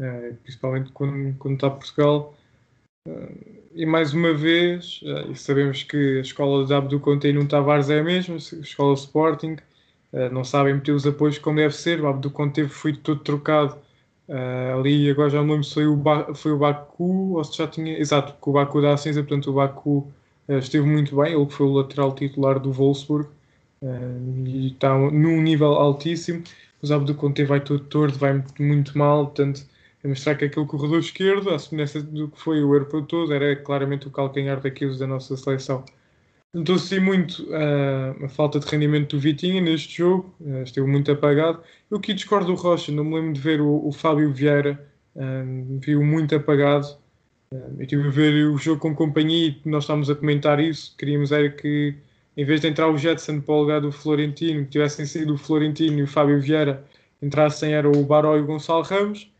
É, 0.00 0.32
principalmente 0.42 0.92
quando, 0.92 1.36
quando 1.38 1.54
está 1.54 1.70
Portugal. 1.70 2.34
É, 3.06 3.57
e 3.74 3.86
mais 3.86 4.12
uma 4.12 4.32
vez, 4.32 5.00
uh, 5.02 5.34
sabemos 5.34 5.82
que 5.82 6.18
a 6.18 6.20
escola 6.20 6.64
de 6.66 6.74
Abdo 6.74 6.98
Conte 7.00 7.28
e 7.28 7.32
Nuno 7.32 7.48
Tavares 7.48 7.90
é 7.90 8.00
a 8.00 8.04
mesma, 8.04 8.36
a 8.36 8.38
escola 8.38 8.94
Sporting, 8.94 9.56
uh, 10.12 10.32
não 10.32 10.44
sabem 10.44 10.74
meter 10.74 10.92
os 10.92 11.06
apoios 11.06 11.38
como 11.38 11.56
deve 11.56 11.74
ser, 11.74 12.00
o 12.00 12.08
Abdo 12.08 12.30
Conte 12.30 12.66
foi 12.68 12.94
todo 12.94 13.20
trocado 13.20 13.76
uh, 14.28 14.78
ali, 14.78 15.10
agora 15.10 15.30
já 15.30 15.38
não 15.38 15.48
lembro 15.48 15.64
se 15.64 15.74
foi 15.74 15.86
o, 15.86 16.34
foi 16.34 16.52
o 16.52 16.58
Baku 16.58 17.36
ou 17.36 17.44
se 17.44 17.56
já 17.56 17.66
tinha, 17.66 17.98
exato, 17.98 18.32
porque 18.34 18.50
o 18.50 18.52
Baku 18.52 18.82
dá 18.82 18.94
a 18.94 18.96
cinza, 18.96 19.22
portanto 19.22 19.50
o 19.50 19.54
Baku 19.54 20.12
esteve 20.48 20.86
muito 20.86 21.14
bem, 21.16 21.34
ele 21.34 21.50
foi 21.50 21.66
o 21.66 21.72
lateral 21.74 22.14
titular 22.14 22.58
do 22.58 22.72
Wolfsburg 22.72 23.28
e 24.46 24.68
está 24.68 24.96
num 24.96 25.42
nível 25.42 25.74
altíssimo, 25.74 26.42
mas 26.80 26.90
o 26.90 26.94
Abdo 26.94 27.14
Conte 27.14 27.44
vai 27.44 27.60
todo 27.60 27.84
torto, 27.84 28.18
vai 28.18 28.32
muito, 28.32 28.62
muito 28.62 28.98
mal, 28.98 29.26
portanto 29.26 29.66
a 30.04 30.08
mostrar 30.08 30.34
que 30.36 30.44
aquele 30.44 30.66
corredor 30.66 31.00
esquerdo, 31.00 31.50
à 31.50 31.58
semelhança 31.58 32.00
do 32.02 32.28
que 32.28 32.40
foi 32.40 32.62
o 32.62 32.74
europeu 32.74 33.02
todo, 33.02 33.32
era 33.32 33.56
claramente 33.56 34.06
o 34.06 34.10
calcanhar 34.10 34.60
daqueles 34.60 34.98
da 34.98 35.06
nossa 35.06 35.36
seleção. 35.36 35.84
Notou-se 36.54 36.98
muito 36.98 37.42
uh, 37.50 38.24
a 38.24 38.28
falta 38.28 38.58
de 38.58 38.66
rendimento 38.66 39.16
do 39.16 39.20
Vitinha 39.20 39.60
neste 39.60 39.98
jogo, 39.98 40.34
uh, 40.40 40.62
esteve 40.62 40.86
muito 40.86 41.10
apagado. 41.10 41.60
Eu 41.90 41.98
aqui 41.98 42.14
discordo 42.14 42.46
do 42.46 42.54
Rocha, 42.54 42.90
não 42.92 43.04
me 43.04 43.16
lembro 43.16 43.32
de 43.34 43.40
ver 43.40 43.60
o, 43.60 43.86
o 43.86 43.92
Fábio 43.92 44.32
Vieira, 44.32 44.82
uh, 45.14 45.78
viu 45.80 46.02
muito 46.02 46.34
apagado. 46.34 46.86
Eu 47.50 47.82
estive 47.82 48.06
a 48.06 48.10
ver 48.10 48.46
o 48.46 48.56
jogo 48.56 48.80
com 48.80 48.94
companhia 48.94 49.56
e 49.64 49.68
nós 49.68 49.84
estávamos 49.84 50.08
a 50.10 50.14
comentar 50.14 50.60
isso. 50.60 50.94
Queríamos 50.96 51.32
era 51.32 51.50
que, 51.50 51.94
em 52.36 52.44
vez 52.44 52.60
de 52.60 52.68
entrar 52.68 52.88
o 52.88 52.96
Jetson 52.96 53.40
para 53.40 53.54
o 53.54 53.60
lugar 53.60 53.80
do 53.80 53.90
Florentino, 53.90 54.64
que 54.64 54.70
tivessem 54.70 55.06
sido 55.06 55.34
o 55.34 55.38
Florentino 55.38 55.98
e 55.98 56.02
o 56.02 56.06
Fábio 56.06 56.40
Vieira, 56.40 56.84
entrassem 57.22 57.72
era 57.72 57.88
o 57.88 58.04
Baró 58.04 58.36
e 58.36 58.40
o 58.40 58.46
Gonçalo 58.46 58.82
Ramos 58.82 59.30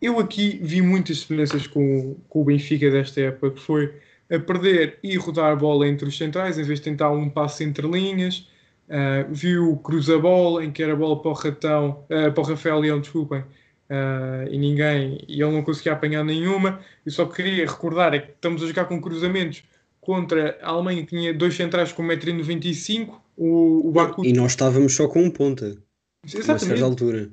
eu 0.00 0.18
aqui 0.18 0.60
vi 0.62 0.80
muitas 0.80 1.20
semelhanças 1.20 1.66
com, 1.66 2.16
com 2.28 2.40
o 2.42 2.44
Benfica 2.44 2.90
desta 2.90 3.20
época, 3.20 3.52
que 3.52 3.60
foi 3.60 3.92
a 4.30 4.38
perder 4.38 4.98
e 5.02 5.16
rodar 5.16 5.52
a 5.52 5.56
bola 5.56 5.88
entre 5.88 6.06
os 6.06 6.16
centrais, 6.16 6.58
em 6.58 6.62
vez 6.62 6.78
de 6.78 6.84
tentar 6.84 7.10
um 7.10 7.28
passe 7.28 7.64
entre 7.64 7.86
linhas. 7.86 8.46
Uh, 8.88 9.30
viu 9.30 9.72
o 9.72 9.76
cruza-bola, 9.76 10.64
em 10.64 10.70
que 10.70 10.82
era 10.82 10.96
bola 10.96 11.20
para 11.20 11.30
o 11.30 11.34
Ratão, 11.34 12.04
uh, 12.04 12.32
para 12.32 12.40
o 12.40 12.42
Rafael 12.42 12.78
Leão, 12.78 13.00
desculpem, 13.00 13.40
uh, 13.40 14.48
e 14.50 14.56
ninguém, 14.56 15.22
e 15.28 15.42
ele 15.42 15.52
não 15.52 15.62
conseguia 15.62 15.92
apanhar 15.92 16.24
nenhuma. 16.24 16.80
Eu 17.04 17.12
só 17.12 17.26
queria 17.26 17.66
recordar 17.66 18.14
é 18.14 18.18
que 18.20 18.30
estamos 18.30 18.62
a 18.62 18.66
jogar 18.66 18.86
com 18.86 19.00
cruzamentos 19.00 19.62
contra 20.00 20.58
a 20.62 20.70
Alemanha, 20.70 21.02
que 21.02 21.08
tinha 21.08 21.34
dois 21.34 21.54
centrais 21.54 21.92
com 21.92 22.02
1,95m, 22.02 23.10
o, 23.36 23.88
o 23.88 23.92
Baku... 23.92 24.24
E 24.24 24.32
nós 24.32 24.52
estávamos 24.52 24.94
só 24.94 25.06
com 25.06 25.22
um 25.22 25.30
ponta, 25.30 25.76
Exatamente. 26.24 26.82
a 26.82 26.86
altura. 26.86 27.30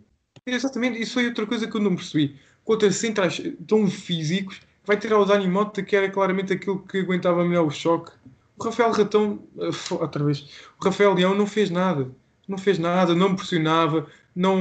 Exatamente, 0.48 1.02
isso 1.02 1.14
foi 1.14 1.26
outra 1.26 1.46
coisa 1.48 1.68
que 1.68 1.76
eu 1.76 1.82
não 1.82 1.96
percebi. 1.96 2.36
Contra 2.64 2.92
centrais 2.92 3.42
tão 3.68 3.90
físicos, 3.90 4.62
vai 4.86 4.96
tirar 4.98 5.20
o 5.20 5.26
Dani 5.26 5.48
Mota, 5.48 5.82
que 5.82 5.96
era 5.96 6.10
claramente 6.10 6.54
aquilo 6.54 6.80
que 6.80 7.00
aguentava 7.00 7.44
melhor 7.44 7.66
o 7.66 7.72
choque. 7.72 8.12
O 8.58 8.64
Rafael 8.64 8.92
Ratão, 8.92 9.40
eh, 9.60 9.70
outra 9.92 10.24
vez, 10.24 10.42
o 10.80 10.86
Rafael 10.86 11.14
Leão 11.16 11.36
não 11.36 11.48
fez 11.48 11.72
nada. 11.72 12.10
Não 12.48 12.60
fez 12.60 12.78
nada, 12.78 13.16
não 13.16 13.36
pressionava, 13.36 14.08
não, 14.36 14.56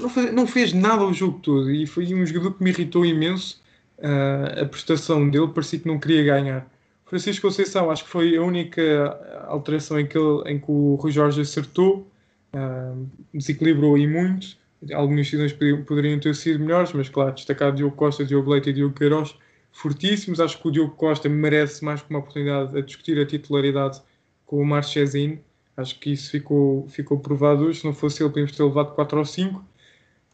não, 0.00 0.08
fez, 0.08 0.32
não 0.32 0.46
fez 0.46 0.72
nada 0.72 1.04
o 1.04 1.12
jogo 1.12 1.38
todo. 1.40 1.70
E 1.70 1.86
foi 1.86 2.12
um 2.14 2.24
jogador 2.24 2.54
que 2.54 2.64
me 2.64 2.70
irritou 2.70 3.04
imenso 3.04 3.62
uh, 3.98 4.62
a 4.62 4.64
prestação 4.64 5.28
dele, 5.28 5.48
parecia 5.48 5.78
que 5.78 5.86
não 5.86 5.98
queria 5.98 6.24
ganhar. 6.24 6.66
Francisco 7.04 7.46
Conceição, 7.46 7.90
acho 7.90 8.04
que 8.04 8.10
foi 8.10 8.36
a 8.36 8.42
única 8.42 9.44
alteração 9.46 10.00
em 10.00 10.06
que, 10.06 10.16
ele, 10.16 10.42
em 10.46 10.58
que 10.58 10.70
o 10.70 10.94
Rui 10.94 11.12
Jorge 11.12 11.42
acertou, 11.42 12.10
uh, 12.54 13.06
desequilibrou 13.34 13.98
e 13.98 14.06
muito 14.06 14.57
algumas 14.92 15.26
decisões 15.26 15.52
poderiam 15.52 16.18
ter 16.20 16.34
sido 16.34 16.60
melhores, 16.60 16.92
mas 16.92 17.08
claro, 17.08 17.34
destacar 17.34 17.72
Diogo 17.72 17.96
Costa, 17.96 18.24
Diogo 18.24 18.50
Leite 18.50 18.70
e 18.70 18.72
Diogo 18.72 18.94
Queiroz 18.94 19.34
fortíssimos. 19.72 20.40
Acho 20.40 20.60
que 20.60 20.68
o 20.68 20.70
Diogo 20.70 20.94
Costa 20.94 21.28
merece 21.28 21.84
mais 21.84 22.02
que 22.02 22.10
uma 22.10 22.20
oportunidade 22.20 22.76
a 22.76 22.80
discutir 22.80 23.18
a 23.18 23.26
titularidade 23.26 24.00
com 24.46 24.60
o 24.60 24.66
Marchesin. 24.66 25.40
Acho 25.76 25.98
que 25.98 26.12
isso 26.12 26.30
ficou, 26.30 26.88
ficou 26.88 27.18
provado 27.18 27.64
hoje. 27.64 27.80
Se 27.80 27.84
não 27.86 27.94
fosse 27.94 28.22
ele, 28.22 28.30
podíamos 28.30 28.52
ter 28.52 28.62
levado 28.62 28.94
4 28.94 29.18
ou 29.18 29.24
5. 29.24 29.58
Uh, 29.58 29.64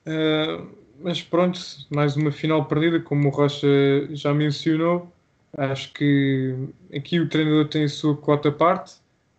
ah, 0.07 0.67
mas 1.01 1.23
pronto, 1.23 1.59
mais 1.91 2.17
uma 2.17 2.31
final 2.31 2.65
perdida, 2.67 3.01
como 3.01 3.29
o 3.29 3.31
Rocha 3.31 3.67
já 4.11 4.33
mencionou. 4.33 5.13
Acho 5.57 5.93
que 5.93 6.55
aqui 6.95 7.21
o 7.21 7.29
treinador 7.29 7.69
tem 7.69 7.85
a 7.85 7.89
sua 7.89 8.17
cota 8.17 8.49
à 8.49 8.53
parte, 8.53 8.95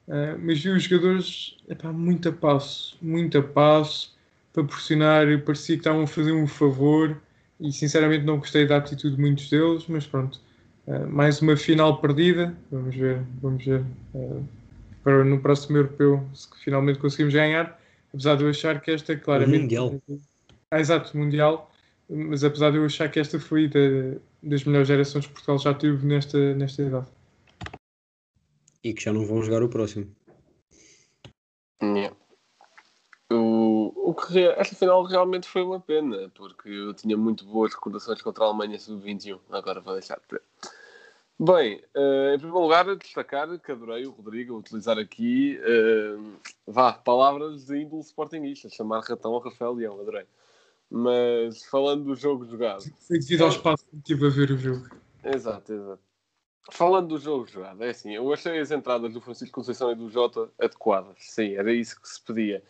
uh, 0.08 0.38
mas 0.40 0.62
vi 0.62 0.70
os 0.70 0.84
jogadores, 0.84 1.58
epá, 1.68 1.92
muito 1.92 2.30
a 2.30 2.32
passo, 2.32 2.98
muito 3.02 3.38
a 3.38 3.44
passo 3.44 4.15
para 4.56 4.64
pressionar, 4.64 5.26
parecia 5.44 5.76
que 5.76 5.82
estavam 5.82 6.04
a 6.04 6.08
fazer 6.08 6.32
um 6.32 6.48
favor 6.48 7.22
e 7.60 7.72
sinceramente 7.72 8.24
não 8.24 8.38
gostei 8.38 8.66
da 8.66 8.78
atitude 8.78 9.16
de 9.16 9.22
muitos 9.22 9.50
deles, 9.50 9.86
mas 9.88 10.08
pronto. 10.08 10.40
Uh, 10.88 11.08
mais 11.08 11.42
uma 11.42 11.58
final 11.58 12.00
perdida, 12.00 12.56
vamos 12.72 12.96
ver, 12.96 13.22
vamos 13.42 13.66
ver 13.66 13.82
uh, 14.14 14.48
para 15.04 15.24
no 15.24 15.40
próximo 15.40 15.78
europeu 15.78 16.24
se 16.34 16.48
finalmente 16.64 17.00
conseguimos 17.00 17.34
ganhar, 17.34 17.80
apesar 18.14 18.36
de 18.36 18.44
eu 18.44 18.50
achar 18.50 18.80
que 18.80 18.92
esta 18.92 19.16
claramente. 19.18 19.62
Mundial. 19.62 20.02
Ah, 20.72 20.80
exato, 20.80 21.18
Mundial, 21.18 21.72
mas 22.10 22.44
apesar 22.44 22.72
de 22.72 22.78
eu 22.78 22.86
achar 22.86 23.10
que 23.10 23.20
esta 23.20 23.40
foi 23.40 23.68
da, 23.68 24.20
das 24.44 24.64
melhores 24.64 24.88
gerações 24.88 25.26
que 25.26 25.34
Portugal 25.34 25.58
já 25.60 25.74
teve 25.74 26.06
nesta, 26.06 26.54
nesta 26.54 26.82
idade. 26.82 27.08
E 28.84 28.94
que 28.94 29.04
já 29.04 29.12
não 29.12 29.26
vão 29.26 29.42
jogar 29.42 29.64
o 29.64 29.70
próximo. 29.70 30.08
Yeah 31.82 32.16
que 34.16 34.48
esta 34.48 34.76
final 34.76 35.04
realmente 35.04 35.48
foi 35.48 35.64
uma 35.64 35.80
pena, 35.80 36.32
porque 36.36 36.70
eu 36.70 36.94
tinha 36.94 37.18
muito 37.18 37.46
boas 37.46 37.74
recordações 37.74 38.22
contra 38.22 38.44
a 38.44 38.48
Alemanha 38.48 38.80
sub-21. 38.80 39.40
Agora 39.52 39.82
vou 39.82 39.94
deixar 39.94 40.20
de 40.20 40.28
ter. 40.28 40.42
Bem, 41.38 41.84
uh, 41.94 42.34
em 42.34 42.38
primeiro 42.38 42.62
lugar, 42.62 42.96
destacar 42.96 43.60
que 43.60 43.72
adorei 43.72 44.06
o 44.06 44.12
Rodrigo 44.12 44.58
utilizar 44.58 44.98
aqui, 44.98 45.60
uh, 45.60 46.34
vá, 46.66 46.94
palavras 46.94 47.66
de 47.66 47.82
índole 47.82 48.04
sportingista, 48.04 48.70
chamar 48.70 49.02
ratão 49.02 49.34
ao 49.34 49.42
Rafael 49.42 49.74
Leão, 49.74 50.00
adorei. 50.00 50.26
Mas 50.90 51.66
falando 51.66 52.06
do 52.06 52.16
jogo 52.16 52.46
jogado. 52.46 52.86
Foi 53.06 53.20
devido 53.20 53.44
ao 53.44 53.50
espaço 53.50 53.86
que 53.86 53.98
estive 53.98 54.28
a 54.28 54.30
ver 54.30 54.52
o 54.52 54.58
jogo. 54.58 54.88
Exato, 55.26 55.74
exato. 55.74 56.04
Falando 56.72 57.10
do 57.10 57.18
jogo 57.18 57.46
jogado, 57.46 57.84
é 57.84 57.90
assim, 57.90 58.16
eu 58.16 58.32
achei 58.32 58.58
as 58.58 58.72
entradas 58.72 59.14
do 59.14 59.20
Francisco 59.20 59.56
Conceição 59.56 59.92
e 59.92 59.96
do 59.96 60.10
Jota 60.10 60.50
adequadas. 60.58 61.18
Sim, 61.20 61.56
era 61.56 61.72
isso 61.72 62.02
que 62.02 62.08
se 62.08 62.22
pedia. 62.22 62.64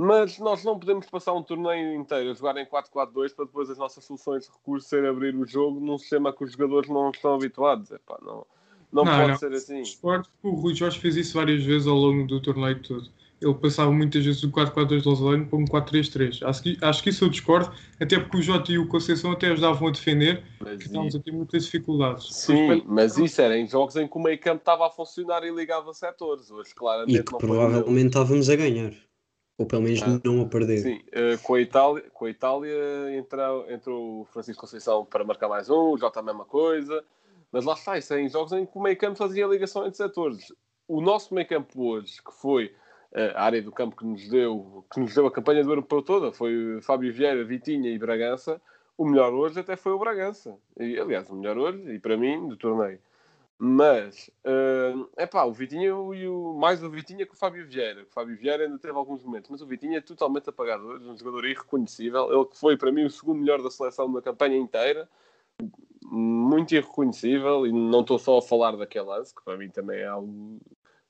Mas 0.00 0.38
nós 0.38 0.62
não 0.62 0.78
podemos 0.78 1.06
passar 1.06 1.32
um 1.32 1.42
torneio 1.42 1.92
inteiro 1.92 2.30
a 2.30 2.32
jogar 2.32 2.56
em 2.56 2.64
4-4-2 2.64 3.34
para 3.34 3.46
depois 3.46 3.68
as 3.68 3.76
nossas 3.76 4.04
soluções 4.04 4.44
de 4.44 4.52
recurso 4.52 4.88
ser 4.88 5.04
abrir 5.04 5.34
o 5.34 5.44
jogo 5.44 5.80
num 5.80 5.98
sistema 5.98 6.32
que 6.32 6.44
os 6.44 6.52
jogadores 6.52 6.88
não 6.88 7.10
estão 7.10 7.34
habituados. 7.34 7.90
Epá, 7.90 8.16
não, 8.22 8.46
não, 8.92 9.04
não 9.04 9.04
pode 9.04 9.28
não. 9.30 9.36
ser 9.36 9.52
assim. 9.52 9.80
Esporte, 9.80 10.30
o 10.40 10.50
Rui 10.50 10.72
Jorge 10.72 11.00
fez 11.00 11.16
isso 11.16 11.36
várias 11.36 11.64
vezes 11.64 11.88
ao 11.88 11.96
longo 11.96 12.28
do 12.28 12.40
torneio 12.40 12.80
todo. 12.80 13.10
Ele 13.42 13.54
passava 13.54 13.90
muitas 13.90 14.24
vezes 14.24 14.40
do 14.40 14.52
4-4-2 14.52 15.00
de 15.00 15.08
Lausanne 15.08 15.46
para 15.46 15.58
um 15.58 15.64
4-3-3. 15.64 16.46
Acho 16.46 16.62
que, 16.62 16.78
acho 16.80 17.02
que 17.02 17.10
isso 17.10 17.24
eu 17.24 17.28
discordo, 17.28 17.72
até 18.00 18.20
porque 18.20 18.36
o 18.36 18.42
Jota 18.42 18.70
e 18.70 18.78
o 18.78 18.86
Conceição 18.86 19.32
até 19.32 19.48
ajudavam 19.48 19.88
a 19.88 19.90
defender, 19.90 20.44
mas 20.60 20.76
que 20.78 20.84
estávamos 20.84 21.16
a 21.16 21.18
ter 21.18 21.32
muitas 21.32 21.64
dificuldades. 21.64 22.36
Sim, 22.36 22.68
Depois, 22.68 22.82
mas 22.86 23.18
isso 23.18 23.40
era 23.40 23.58
em 23.58 23.66
jogos 23.66 23.96
em 23.96 24.06
que 24.06 24.16
o 24.16 24.22
meio 24.22 24.38
campo 24.38 24.58
estava 24.58 24.86
a 24.86 24.90
funcionar 24.90 25.42
e 25.42 25.50
ligava 25.50 25.92
setores. 25.92 26.52
Hoje, 26.52 26.72
claramente, 26.72 27.18
e 27.18 27.22
que 27.24 27.36
provavelmente 27.36 28.06
estávamos 28.06 28.48
a 28.48 28.54
ganhar. 28.54 29.07
Ou 29.58 29.66
pelo 29.66 29.82
menos 29.82 30.00
ah, 30.04 30.20
não 30.24 30.42
a 30.42 30.46
perder. 30.46 30.78
Sim, 30.78 31.00
uh, 31.08 31.36
com, 31.42 31.54
a 31.54 31.60
Itália, 31.60 32.04
com 32.14 32.26
a 32.26 32.30
Itália 32.30 33.16
entrou, 33.16 33.68
entrou 33.68 34.20
o 34.20 34.24
Francisco 34.26 34.60
Conceição 34.60 35.04
para 35.04 35.24
marcar 35.24 35.48
mais 35.48 35.68
um, 35.68 35.90
o 35.90 35.98
Jota 35.98 36.20
a 36.20 36.22
mesma 36.22 36.44
coisa. 36.44 37.04
Mas 37.50 37.64
lá 37.64 37.72
está, 37.72 37.98
isso 37.98 38.14
é 38.14 38.20
em 38.20 38.28
jogos 38.28 38.52
em 38.52 38.64
que 38.64 38.78
o 38.78 38.80
meio 38.80 38.96
campo 38.96 39.16
fazia 39.16 39.46
ligação 39.48 39.84
entre 39.84 39.96
setores. 39.96 40.52
O 40.86 41.00
nosso 41.00 41.34
meio 41.34 41.48
campo 41.48 41.82
hoje, 41.82 42.22
que 42.22 42.32
foi 42.32 42.66
uh, 42.66 43.34
a 43.34 43.42
área 43.42 43.60
do 43.60 43.72
campo 43.72 43.96
que 43.96 44.06
nos 44.06 44.28
deu, 44.28 44.84
que 44.92 45.00
nos 45.00 45.12
deu 45.12 45.26
a 45.26 45.32
campanha 45.32 45.64
do 45.64 45.72
europeu 45.72 46.02
toda, 46.02 46.30
foi 46.30 46.80
Fábio 46.82 47.12
Vieira, 47.12 47.44
Vitinha 47.44 47.90
e 47.90 47.98
Bragança. 47.98 48.60
O 48.96 49.04
melhor 49.04 49.34
hoje 49.34 49.58
até 49.58 49.76
foi 49.76 49.90
o 49.90 49.98
Bragança. 49.98 50.56
E, 50.78 51.00
aliás, 51.00 51.28
o 51.30 51.34
melhor 51.34 51.58
hoje, 51.58 51.94
e 51.94 51.98
para 51.98 52.16
mim, 52.16 52.46
do 52.46 52.56
torneio. 52.56 53.00
Mas, 53.60 54.30
é 54.44 55.24
uh, 55.24 55.28
pá, 55.28 55.42
o 55.44 55.52
Vitinho 55.52 56.14
e 56.14 56.28
o, 56.28 56.54
mais 56.54 56.80
o 56.80 56.88
Vitinha 56.88 57.26
que 57.26 57.32
o 57.32 57.36
Fábio 57.36 57.66
Vieira. 57.66 58.04
O 58.04 58.06
Fábio 58.06 58.36
Vieira 58.36 58.64
ainda 58.64 58.78
teve 58.78 58.96
alguns 58.96 59.24
momentos, 59.24 59.50
mas 59.50 59.60
o 59.60 59.66
Vitinho 59.66 59.96
é 59.96 60.00
totalmente 60.00 60.48
apagado 60.48 60.86
hoje, 60.86 61.04
um 61.04 61.18
jogador 61.18 61.44
irreconhecível. 61.44 62.32
Ele 62.32 62.44
que 62.44 62.56
foi 62.56 62.76
para 62.76 62.92
mim 62.92 63.04
o 63.04 63.10
segundo 63.10 63.40
melhor 63.40 63.60
da 63.60 63.68
seleção 63.68 64.08
na 64.12 64.22
campanha 64.22 64.56
inteira, 64.56 65.08
muito 66.04 66.72
irreconhecível. 66.72 67.66
E 67.66 67.72
não 67.72 68.02
estou 68.02 68.16
só 68.16 68.38
a 68.38 68.42
falar 68.42 68.76
daquele 68.76 69.06
lance, 69.06 69.34
que 69.34 69.42
para 69.42 69.56
mim 69.56 69.68
também 69.68 69.98
é 69.98 70.06
algo 70.06 70.60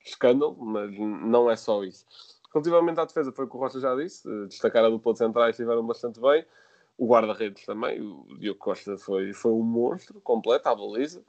escândalo, 0.03 0.57
mas 0.59 0.90
não 0.99 1.51
é 1.51 1.57
só 1.57 1.84
isso. 1.84 2.07
Relativamente 2.55 2.99
à 2.99 3.05
defesa, 3.05 3.30
foi 3.30 3.44
o 3.44 3.49
que 3.49 3.57
o 3.57 3.61
Rocha 3.61 3.78
já 3.78 3.94
disse, 3.94 4.26
destacar 4.46 4.82
a 4.86 4.88
dupla 4.88 5.12
de 5.12 5.18
centrais, 5.18 5.51
estiveram 5.51 5.86
bastante 5.86 6.18
bem. 6.18 6.46
O 6.96 7.07
guarda-redes 7.07 7.66
também, 7.66 8.01
o 8.01 8.26
Diogo 8.38 8.59
Costa 8.59 8.96
foi, 8.96 9.34
foi 9.34 9.53
um 9.53 9.62
monstro 9.62 10.18
completo 10.22 10.66
à 10.66 10.74
baliza 10.74 11.22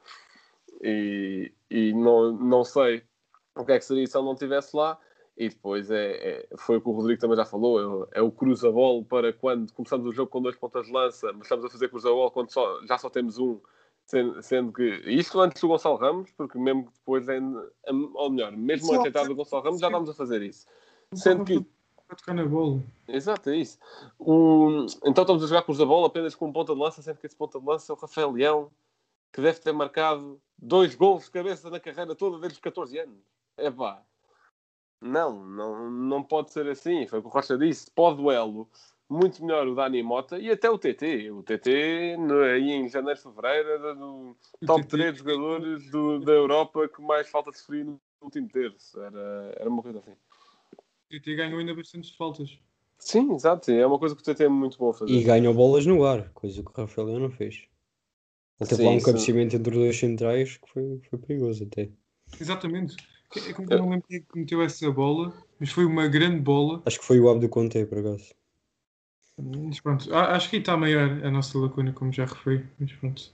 e, 0.82 1.51
e 1.70 1.93
não, 1.93 2.32
não 2.32 2.63
sei 2.63 3.03
o 3.55 3.65
que 3.65 3.72
é 3.74 3.80
que 3.80 3.86
seria 3.86 4.05
se 4.07 4.17
ele 4.17 4.26
não 4.26 4.34
estivesse 4.34 4.76
lá. 4.76 4.97
E 5.38 5.47
depois 5.47 5.89
é, 5.89 6.11
é, 6.11 6.47
foi 6.57 6.78
o 6.78 6.82
que 6.82 6.89
o 6.89 6.91
Rodrigo 6.91 7.22
também 7.22 7.38
já 7.38 7.45
falou: 7.45 8.07
é, 8.13 8.20
é 8.20 8.22
o 8.22 8.30
cruza-bola 8.32 9.03
para 9.05 9.32
quando 9.32 9.72
começamos 9.74 10.05
o 10.07 10.11
jogo 10.11 10.30
com 10.30 10.41
dois 10.41 10.55
pontas 10.57 10.86
de 10.88 10.91
lança, 10.91 11.32
mas 11.32 11.43
estamos 11.43 11.63
a 11.65 11.70
fazer 11.70 11.88
cruza-bola 11.88 12.30
quando 12.32 12.51
só, 12.51 12.86
já 12.86 12.97
só 12.97 13.09
temos 13.09 13.38
um. 13.38 13.59
Sendo, 14.05 14.41
sendo 14.41 14.74
que 14.74 14.84
isto 15.05 15.39
antes 15.39 15.61
do 15.61 15.67
Gonçalo 15.67 15.95
Ramos, 15.95 16.32
porque 16.32 16.57
mesmo 16.57 16.86
que 16.88 16.93
depois 16.97 17.30
ainda, 17.30 17.72
ou 18.15 18.32
melhor, 18.32 18.51
mesmo 18.57 18.88
Só- 18.88 19.01
a 19.01 19.03
tentar 19.03 19.24
do 19.26 19.36
Gonçalo 19.36 19.61
Ramos, 19.63 19.80
já 19.80 19.86
estamos 19.88 20.09
a 20.09 20.13
fazer 20.15 20.41
isso. 20.41 20.65
Sendo 21.13 21.45
que 21.45 21.63
Para 22.07 22.17
tocar 22.17 22.34
na 22.34 22.43
bola. 22.43 22.82
Exato, 23.07 23.51
é 23.51 23.57
isso. 23.57 23.78
O- 24.17 24.88
Então 25.05 25.22
estamos 25.22 25.43
a 25.43 25.47
jogar 25.47 25.61
com 25.61 25.72
os 25.72 25.78
da 25.78 25.86
bola 25.86 26.07
apenas 26.07 26.34
com 26.34 26.47
um 26.47 26.51
ponta 26.51 26.74
de 26.74 26.80
lança, 26.80 27.03
sendo 27.03 27.17
que 27.17 27.28
esse 27.28 27.36
ponta 27.36 27.59
de 27.59 27.65
lança 27.65 27.93
é 27.93 27.95
o 27.95 27.99
Rafael 27.99 28.32
Leão, 28.32 28.72
que 29.32 29.41
deve 29.41 29.59
ter 29.59 29.72
marcado 29.74 30.41
dois 30.62 30.95
gols 30.95 31.26
de 31.26 31.32
cabeça 31.32 31.70
na 31.70 31.80
carreira 31.80 32.16
toda 32.16 32.38
desde 32.39 32.57
os 32.57 32.62
14 32.62 32.97
anos. 32.99 33.20
É 33.57 33.70
pá. 33.72 34.01
Não, 35.01 35.45
não, 35.45 35.89
não 35.89 36.24
pode 36.24 36.51
ser 36.51 36.68
assim. 36.68 37.07
Foi 37.07 37.20
o 37.20 37.22
que 37.22 37.28
o 37.28 37.32
Rocha 37.32 37.57
disse. 37.57 37.89
Pode 37.91 38.18
duelo. 38.18 38.70
Muito 39.10 39.43
melhor 39.43 39.68
o 39.68 39.74
Dani 39.74 40.03
Mota 40.03 40.38
e 40.38 40.51
até 40.51 40.70
o 40.70 40.78
TT. 40.78 41.32
O 41.32 41.41
TT, 41.41 42.16
no- 42.18 42.41
aí 42.43 42.70
em 42.70 42.88
janeiro, 42.88 43.20
fevereiro, 43.20 43.70
era 43.70 43.95
do 43.95 44.36
top 44.68 44.86
3 44.86 45.18
jogadores 45.18 45.89
do- 45.89 46.20
da 46.20 46.32
Europa 46.34 46.88
que 46.88 47.01
mais 47.01 47.28
falta 47.28 47.49
de 47.49 47.57
sofrer 47.57 47.86
no 47.86 47.99
último 48.22 48.47
terço. 48.49 49.01
Era, 49.01 49.53
era 49.57 49.70
uma 49.70 49.82
coisa 49.82 49.99
assim. 49.99 50.12
O 50.12 51.10
TT 51.10 51.36
ganhou 51.36 51.60
ainda 51.60 51.74
bastantes 51.74 52.12
faltas. 52.16 52.60
Sim, 52.99 53.34
exato. 53.34 53.72
É 53.72 53.84
uma 53.88 53.97
coisa 53.97 54.14
que 54.16 54.22
o 54.22 54.24
TT 54.24 54.43
é 54.43 54.49
muito 54.49 54.78
bom 54.78 54.89
a 54.89 54.93
fazer. 54.93 55.12
E 55.14 55.24
ganhou 55.24 55.53
bolas 55.55 55.86
no 55.88 56.05
ar, 56.05 56.30
coisa 56.34 56.62
que 56.62 56.70
o 56.70 56.74
Rafael 56.74 57.07
Leão 57.07 57.20
não 57.22 57.32
fez. 57.32 57.68
Ele 58.60 58.70
teve 58.70 58.82
Sim, 58.82 58.86
lá 58.88 58.91
um 58.91 59.01
cabeceamento 59.01 59.55
entre 59.55 59.74
os 59.74 59.80
dois 59.80 59.97
centrais 59.97 60.57
que 60.57 60.70
foi, 60.70 61.01
foi 61.10 61.20
perigoso 61.20 61.64
até. 61.64 61.89
Exatamente. 62.39 62.95
É 63.47 63.53
como 63.53 63.68
que 63.68 63.74
eu 63.74 63.78
não 63.78 63.89
lembro 63.89 64.07
quem 64.07 64.18
é 64.18 64.24
meteu 64.36 64.62
essa 64.62 64.91
bola, 64.91 65.34
mas 65.60 65.72
foi 65.72 65.86
uma 65.86 66.07
grande 66.07 66.41
bola. 66.41 66.82
Acho 66.86 66.99
que 66.99 67.05
foi 67.05 67.20
o 67.20 67.30
Abdo 67.30 67.47
Conte, 67.47 67.86
por 67.86 67.99
acaso. 67.99 68.34
Mas 69.38 69.80
pronto, 69.80 70.14
acho 70.14 70.49
que 70.49 70.57
aí 70.57 70.62
está 70.62 70.76
maior 70.76 71.26
a 71.26 71.32
nossa 71.32 71.57
lacuna, 71.57 71.93
como 71.93 72.12
já 72.12 72.26
referi. 72.26 72.68
Mas 72.78 72.91
pronto. 72.93 73.32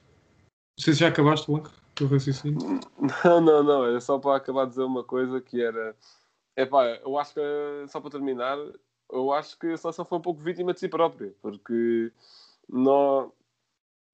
Não 0.78 0.84
sei 0.84 0.94
se 0.94 1.00
já 1.00 1.08
acabaste, 1.08 1.48
Blanco, 1.48 1.72
o 2.02 2.06
raciocínio. 2.06 2.60
Não, 3.24 3.42
não, 3.42 3.64
não. 3.64 3.86
Era 3.86 4.00
só 4.00 4.20
para 4.20 4.36
acabar 4.38 4.66
de 4.66 4.72
dizer 4.72 4.84
uma 4.84 5.04
coisa 5.04 5.42
que 5.42 5.62
era. 5.62 5.96
Epá, 6.56 6.86
eu 7.04 7.18
acho 7.18 7.34
que, 7.34 7.42
só 7.88 8.00
para 8.00 8.12
terminar, 8.12 8.58
eu 9.12 9.32
acho 9.34 9.58
que 9.58 9.68
a 9.68 9.78
seleção 9.78 10.06
foi 10.06 10.18
um 10.18 10.22
pouco 10.22 10.42
vítima 10.42 10.74
de 10.74 10.80
si 10.80 10.88
própria, 10.88 11.34
porque 11.42 12.12
nó- 12.70 13.30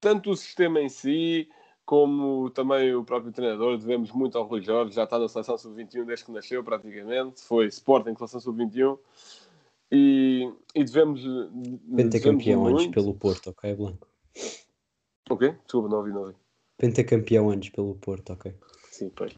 tanto 0.01 0.31
o 0.31 0.35
sistema 0.35 0.81
em 0.81 0.89
si, 0.89 1.47
como 1.85 2.49
também 2.49 2.95
o 2.95 3.03
próprio 3.03 3.31
treinador, 3.31 3.77
devemos 3.77 4.11
muito 4.11 4.37
ao 4.37 4.45
Rui 4.45 4.61
Jorge, 4.61 4.95
já 4.95 5.03
está 5.03 5.19
na 5.19 5.27
seleção 5.27 5.57
sub-21 5.57 6.05
desde 6.05 6.25
que 6.25 6.31
nasceu, 6.31 6.63
praticamente. 6.63 7.41
Foi 7.41 7.67
Sporting, 7.67 8.15
seleção 8.15 8.39
sub-21. 8.39 8.97
E, 9.91 10.51
e 10.73 10.83
devemos. 10.83 11.21
Pentacampeão 11.95 12.63
devemos 12.63 12.83
antes 12.83 12.87
pelo 12.87 13.13
Porto, 13.13 13.49
ok, 13.51 13.75
Blanco? 13.75 14.07
O 15.29 15.37
quê? 15.37 15.55
Desculpa, 15.63 15.89
não 15.89 15.97
ouvi, 15.97 16.11
não 16.11 16.21
ouvi. 16.21 16.35
Pentacampeão 16.77 17.49
antes 17.49 17.69
pelo 17.69 17.95
Porto, 17.95 18.33
ok. 18.33 18.53
Sim, 18.89 19.11
pois. 19.15 19.35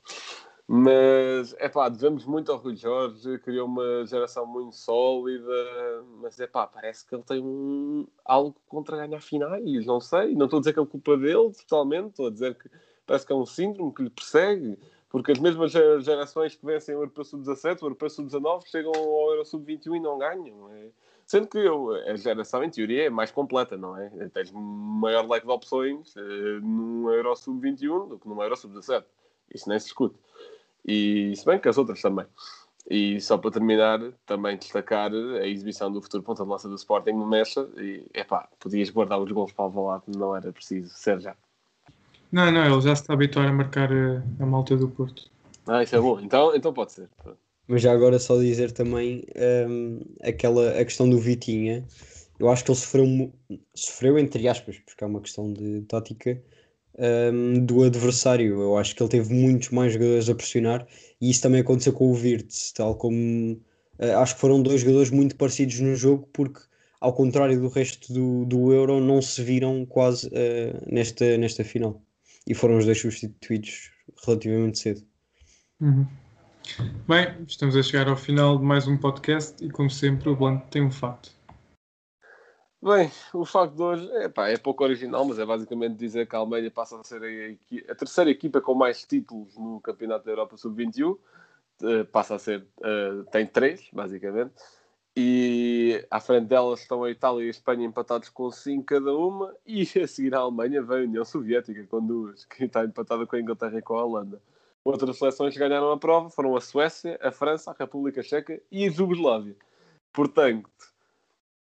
Mas, 0.66 1.54
é 1.60 1.68
pá, 1.68 1.90
devemos 1.90 2.26
muito 2.26 2.52
ao 2.52 2.58
Rui 2.58 2.76
Jorge, 2.76 3.38
criou 3.40 3.68
uma 3.68 4.06
geração 4.06 4.46
muito 4.46 4.76
sólida, 4.76 6.04
mas 6.22 6.40
é 6.40 6.48
pá, 6.48 6.66
parece 6.66 7.06
que 7.06 7.14
ele 7.14 7.24
tem 7.24 7.42
um, 7.44 8.08
algo 8.24 8.56
contra 8.68 8.96
ganhar 8.96 9.20
finais, 9.22 9.86
não 9.86 10.00
sei, 10.00 10.34
não 10.36 10.46
estou 10.46 10.58
a 10.58 10.62
dizer 10.62 10.74
que 10.74 10.80
é 10.80 10.86
culpa 10.86 11.18
dele, 11.18 11.52
totalmente, 11.54 12.12
estou 12.12 12.28
a 12.28 12.32
dizer 12.32 12.56
que 12.56 12.70
parece 13.06 13.26
que 13.26 13.34
é 13.34 13.36
um 13.36 13.46
síndrome 13.46 13.94
que 13.94 14.04
lhe 14.04 14.10
persegue, 14.10 14.80
porque 15.10 15.34
as 15.34 15.40
mesmas 15.40 15.72
ge- 15.74 16.00
gerações 16.00 16.56
que 16.56 16.66
vencem 16.66 16.96
o 16.96 17.00
Europeu 17.00 17.26
Sub-17, 17.26 17.82
o 17.82 17.86
Europeu 17.86 18.10
Sub-19, 18.10 18.64
chegam 18.66 18.94
ao 18.96 19.32
Euro 19.32 19.46
Sub-21 19.46 19.98
e 19.98 20.00
não 20.00 20.18
ganham, 20.18 20.70
é. 20.72 20.88
Sendo 21.26 21.48
que 21.48 21.58
eu- 21.58 21.92
a 21.92 22.16
geração, 22.16 22.64
em 22.64 22.70
teoria, 22.70 23.06
é 23.06 23.10
mais 23.10 23.32
completa, 23.32 23.78
não 23.78 23.98
é? 23.98 24.10
Tens 24.34 24.52
maior 24.52 25.28
leque 25.30 25.46
de 25.46 25.52
opções 25.52 26.16
eh, 26.18 26.60
num 26.62 27.10
Euro 27.12 27.36
Sub-21 27.36 28.08
do 28.10 28.18
que 28.20 28.28
num 28.28 28.42
Euro 28.42 28.56
Sub-17. 28.58 29.06
Isso 29.54 29.70
nem 29.70 29.78
se 29.80 29.86
discute. 29.86 30.16
E 30.86 31.34
se 31.36 31.46
bem 31.46 31.60
que 31.60 31.70
as 31.70 31.78
outras 31.78 32.02
também. 32.02 32.26
E 32.90 33.20
só 33.22 33.38
para 33.38 33.52
terminar, 33.52 34.00
também 34.26 34.58
destacar 34.58 35.12
a 35.14 35.48
exibição 35.48 35.92
do 35.92 36.02
futuro 36.02 36.24
ponta 36.24 36.44
de 36.44 36.50
lança 36.50 36.68
do 36.68 36.76
Sporting 36.76 37.12
no 37.12 37.26
Mecha. 37.26 37.68
E, 37.78 38.06
epá, 38.14 38.50
podias 38.60 38.90
guardar 38.90 39.20
os 39.20 39.32
gols 39.32 39.54
para 39.54 39.66
o 39.66 39.70
Valado, 39.70 40.04
não 40.08 40.36
era 40.36 40.52
preciso 40.52 40.90
ser 40.90 41.20
já. 41.22 41.36
Não, 42.32 42.52
não, 42.52 42.66
ele 42.66 42.82
já 42.82 42.96
se 42.96 43.04
está 43.04 43.14
a 43.14 43.16
habituar 43.16 43.48
a 43.48 43.54
marcar 43.54 43.92
a, 43.92 44.24
a 44.40 44.46
malta 44.46 44.76
do 44.76 44.90
Porto. 44.90 45.32
Ah, 45.68 45.84
isso 45.84 45.96
é 45.96 46.00
bom. 46.00 46.20
Então, 46.20 46.54
então 46.56 46.74
pode 46.74 46.92
ser. 46.92 47.10
Mas 47.68 47.82
já 47.82 47.94
agora 47.94 48.20
só 48.20 48.38
dizer 48.38 48.72
também 48.72 49.24
hum, 49.70 50.00
aquela, 50.22 50.72
a 50.72 50.84
questão 50.84 51.10
do 51.10 51.20
Vitinha. 51.20 51.86
Eu 52.40 52.50
acho 52.50 52.66
que 52.66 52.72
ele 52.72 52.78
sofreu, 52.78 53.34
sofreu 53.74 54.20
entre 54.20 54.48
aspas, 54.48 54.78
porque 54.80 55.04
é 55.04 55.08
uma 55.08 55.22
questão 55.22 55.54
de 55.54 55.82
tática, 55.84 56.42
hum, 56.98 57.66
do 57.66 57.84
adversário. 57.84 58.62
Eu 58.62 58.78
acho 58.78 58.96
que 58.96 59.02
ele 59.02 59.10
teve 59.10 59.34
muitos 59.34 59.70
mais 59.70 59.94
jogadores 59.94 60.30
a 60.30 60.36
pressionar 60.36 60.88
e 61.20 61.30
isso 61.30 61.42
também 61.42 61.62
aconteceu 61.62 61.94
com 61.94 62.12
o 62.12 62.14
Virtus, 62.14 62.72
tal 62.72 62.96
como 62.96 63.60
eh, 64.00 64.14
acho 64.14 64.36
que 64.36 64.42
foram 64.42 64.62
dois 64.62 64.82
jogadores 64.82 65.10
muito 65.10 65.36
parecidos 65.36 65.80
no 65.80 65.96
jogo, 65.96 66.28
porque 66.34 66.60
ao 67.04 67.14
contrário 67.14 67.60
do 67.60 67.68
resto 67.68 68.14
do, 68.14 68.46
do 68.46 68.72
Euro, 68.72 69.02
não 69.02 69.22
se 69.22 69.44
viram 69.44 69.86
quase 69.86 70.30
eh, 70.32 70.74
nesta, 70.88 71.38
nesta 71.38 71.64
final. 71.64 72.02
E 72.48 72.54
foram 72.54 72.78
os 72.78 72.86
dois 72.86 73.00
substituídos 73.00 73.92
relativamente 74.26 74.80
cedo. 74.80 75.02
Uhum. 75.82 76.08
Bem, 77.08 77.28
estamos 77.46 77.76
a 77.76 77.84
chegar 77.84 78.08
ao 78.08 78.16
final 78.16 78.58
de 78.58 78.64
mais 78.64 78.88
um 78.88 78.98
podcast 78.98 79.62
e, 79.64 79.70
como 79.70 79.90
sempre, 79.90 80.30
o 80.30 80.36
Blanco 80.36 80.66
tem 80.70 80.82
um 80.82 80.92
facto. 80.92 81.32
Bem, 82.84 83.10
o 83.34 83.46
facto 83.46 83.76
de 83.76 83.82
hoje 83.82 84.12
epá, 84.26 84.50
é 84.50 84.58
pouco 84.58 84.84
original, 84.84 85.24
mas 85.24 85.40
é 85.40 85.46
basicamente 85.46 85.96
dizer 85.96 86.28
que 86.28 86.36
a 86.36 86.40
Alemanha 86.40 86.70
passa 86.70 87.00
a 87.00 87.04
ser 87.06 87.22
a, 87.24 87.92
a 87.92 87.96
terceira 87.96 88.30
equipa 88.30 88.60
com 88.60 88.76
mais 88.76 89.06
títulos 89.06 89.56
no 89.58 89.80
Campeonato 89.80 90.26
da 90.26 90.32
Europa 90.34 90.58
Sub-21. 90.58 91.18
Eh, 91.82 92.04
passa 92.04 92.36
a 92.36 92.40
ser, 92.40 92.68
eh, 92.84 93.24
tem 93.32 93.48
três, 93.48 93.88
basicamente. 93.94 94.56
E 95.16 96.06
à 96.12 96.20
frente 96.20 96.48
delas 96.48 96.82
estão 96.82 97.06
a 97.06 97.10
Itália 97.10 97.46
e 97.46 97.48
a 97.48 97.52
Espanha 97.52 97.86
empatados 97.86 98.28
com 98.28 98.52
cinco 98.52 98.84
cada 98.88 99.16
uma. 99.16 99.56
E 99.66 99.84
a 100.04 100.06
seguir 100.06 100.36
à 100.36 100.40
Alemanha 100.40 100.82
vem 100.82 100.98
a 100.98 101.04
União 101.04 101.24
Soviética 101.24 101.86
com 101.88 102.06
duas, 102.06 102.44
que 102.44 102.66
está 102.66 102.84
empatada 102.84 103.26
com 103.26 103.38
a 103.38 103.40
Inglaterra 103.40 103.80
e 103.80 103.82
com 103.82 103.98
a 103.98 104.04
Holanda. 104.04 104.42
Outras 104.84 105.18
seleções 105.18 105.54
que 105.54 105.60
ganharam 105.60 105.90
a 105.90 105.98
prova 105.98 106.30
foram 106.30 106.54
a 106.58 106.60
Suécia, 106.60 107.18
a 107.22 107.32
França, 107.32 107.72
a 107.72 107.76
República 107.80 108.22
Checa 108.22 108.62
e 108.70 108.86
a 108.86 108.90
Jugoslávia. 108.90 109.56
Portanto, 110.12 110.93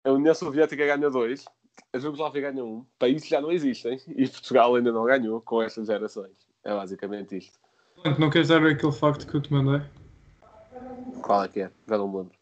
a 0.04 0.10
União 0.10 0.34
Soviética 0.34 0.86
ganha 0.86 1.10
dois, 1.10 1.44
a 1.92 1.98
Jugoslávia 1.98 2.50
ganha 2.50 2.64
um, 2.64 2.84
países 2.98 3.28
já 3.28 3.40
não 3.40 3.50
existem 3.50 4.00
e 4.08 4.28
Portugal 4.28 4.74
ainda 4.74 4.92
não 4.92 5.04
ganhou 5.04 5.40
com 5.40 5.62
estas 5.62 5.86
gerações. 5.86 6.32
É 6.64 6.74
basicamente 6.74 7.36
isto. 7.38 7.58
Não 8.18 8.30
queres 8.30 8.48
dar 8.48 8.64
aquele 8.64 8.92
facto 8.92 9.26
que 9.26 9.34
eu 9.34 9.40
te 9.42 9.52
mandei? 9.52 9.86
Qual 11.22 11.44
é 11.44 11.48
que 11.48 11.60
é? 11.60 11.70
Já 11.88 11.98
não 11.98 12.08
me 12.08 12.18
lembro. 12.18 12.38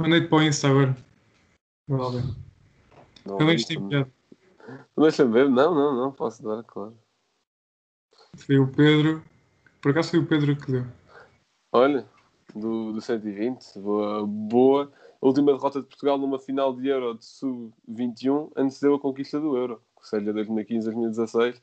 Mandei-te 0.00 0.28
para 0.28 0.38
o 0.38 0.42
Insta 0.42 0.68
agora. 0.68 0.96
Não, 1.88 2.12
Pelo 3.24 3.44
menos 3.46 3.64
tem 3.64 3.88
piada. 3.88 4.10
não 4.96 5.02
deixa-me 5.02 5.32
ver. 5.32 5.48
Não, 5.48 5.74
não, 5.74 5.96
não. 5.96 6.12
Posso 6.12 6.42
dar, 6.42 6.62
claro. 6.62 6.96
Foi 8.36 8.58
o 8.58 8.68
Pedro. 8.70 9.24
Por 9.80 9.90
acaso 9.90 10.10
foi 10.10 10.20
o 10.20 10.26
Pedro 10.26 10.56
que 10.56 10.70
deu. 10.70 10.86
Olha, 11.72 12.06
do, 12.54 12.92
do 12.92 13.00
120, 13.00 13.78
boa, 13.80 14.26
boa. 14.26 14.92
A 15.20 15.26
última 15.26 15.52
derrota 15.52 15.80
de 15.80 15.86
Portugal 15.86 16.16
numa 16.16 16.38
final 16.38 16.74
de 16.74 16.88
Euro 16.88 17.14
de 17.14 17.24
Sub-21 17.24 18.52
antecedeu 18.56 18.94
a 18.94 19.00
conquista 19.00 19.40
do 19.40 19.56
Euro, 19.56 19.82
ou 19.96 20.04
seja, 20.04 20.32
2015-2016. 20.32 21.60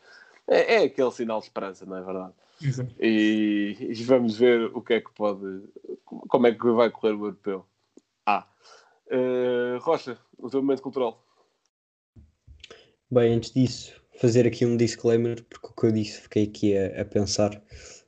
É, 0.48 0.76
é 0.76 0.84
aquele 0.84 1.12
sinal 1.12 1.40
de 1.40 1.46
esperança, 1.46 1.86
não 1.86 1.98
é 1.98 2.02
verdade? 2.04 2.34
Exato. 2.62 2.94
E, 3.00 3.78
e 3.80 3.94
vamos 4.04 4.38
ver 4.38 4.72
o 4.74 4.82
que 4.82 4.96
é 4.96 5.02
que 5.02 5.12
pode. 5.14 5.64
Como 6.06 6.48
é 6.48 6.54
que 6.54 6.72
vai 6.72 6.90
correr 6.90 7.14
o 7.14 7.26
europeu. 7.26 7.66
Ah, 8.26 8.48
eh, 9.10 9.78
Rocha, 9.82 10.18
o 10.38 10.50
teu 10.50 10.62
momento 10.62 10.82
cultural. 10.82 11.24
Bem, 13.10 13.34
antes 13.34 13.52
disso, 13.52 13.94
fazer 14.20 14.48
aqui 14.48 14.66
um 14.66 14.78
disclaimer, 14.78 15.44
porque 15.44 15.68
o 15.68 15.74
que 15.74 15.86
eu 15.88 15.92
disse, 15.92 16.22
fiquei 16.22 16.44
aqui 16.44 16.78
a, 16.78 17.02
a 17.02 17.06
pensar, 17.06 17.62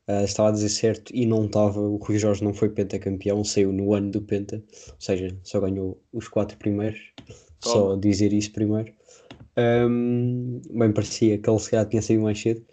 ah, 0.07 0.23
estava 0.23 0.49
a 0.49 0.51
dizer 0.51 0.69
certo 0.69 1.11
e 1.13 1.25
não 1.25 1.45
estava, 1.45 1.79
o 1.79 1.97
Rui 1.97 2.17
Jorge 2.17 2.43
não 2.43 2.53
foi 2.53 2.69
pentacampeão, 2.69 3.43
saiu 3.43 3.73
no 3.73 3.93
ano 3.93 4.11
do 4.11 4.21
penta, 4.21 4.63
ou 4.89 4.95
seja, 4.99 5.37
só 5.43 5.59
ganhou 5.59 6.01
os 6.13 6.27
quatro 6.27 6.57
primeiros, 6.57 6.99
só 7.61 7.95
dizer 7.95 8.33
isso 8.33 8.51
primeiro. 8.53 8.93
Ahm, 9.55 10.61
bem, 10.71 10.91
parecia 10.93 11.37
que 11.37 11.49
ele 11.49 11.59
se 11.59 11.71
calhar 11.71 11.87
tinha 11.89 12.01
saído 12.01 12.23
mais 12.23 12.39
cedo. 12.39 12.63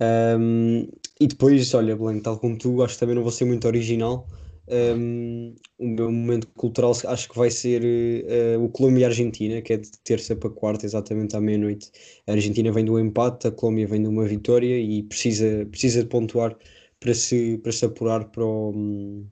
Ahm, 0.00 0.88
e 1.20 1.26
depois, 1.26 1.72
olha, 1.74 1.96
Blanco, 1.96 2.22
tal 2.22 2.38
como 2.38 2.58
tu, 2.58 2.82
acho 2.82 2.94
que 2.94 3.00
também 3.00 3.14
não 3.14 3.22
vou 3.22 3.32
ser 3.32 3.44
muito 3.44 3.66
original. 3.66 4.26
Ahm, 4.72 5.54
o 5.78 5.86
meu 5.86 6.10
momento 6.10 6.46
cultural 6.56 6.92
acho 7.06 7.28
que 7.28 7.36
vai 7.36 7.50
ser 7.50 7.82
eh, 7.84 8.56
o 8.56 8.70
Colômbia 8.70 9.02
e 9.02 9.04
a 9.04 9.08
Argentina, 9.08 9.60
que 9.60 9.74
é 9.74 9.76
de 9.76 9.90
terça 10.02 10.34
para 10.34 10.48
quarta, 10.48 10.86
exatamente 10.86 11.36
à 11.36 11.40
meia-noite. 11.42 11.90
A 12.26 12.32
Argentina 12.32 12.72
vem 12.72 12.84
do 12.84 12.98
empate, 12.98 13.48
a 13.48 13.52
Colômbia 13.52 13.86
vem 13.86 14.00
de 14.02 14.08
uma 14.08 14.24
vitória 14.24 14.78
e 14.78 15.02
precisa, 15.02 15.66
precisa 15.66 16.02
de 16.02 16.08
pontuar 16.08 16.56
para 16.98 17.12
se, 17.14 17.58
para 17.58 17.70
se 17.72 17.84
apurar 17.84 18.30
para 18.30 18.44
o, 18.46 19.26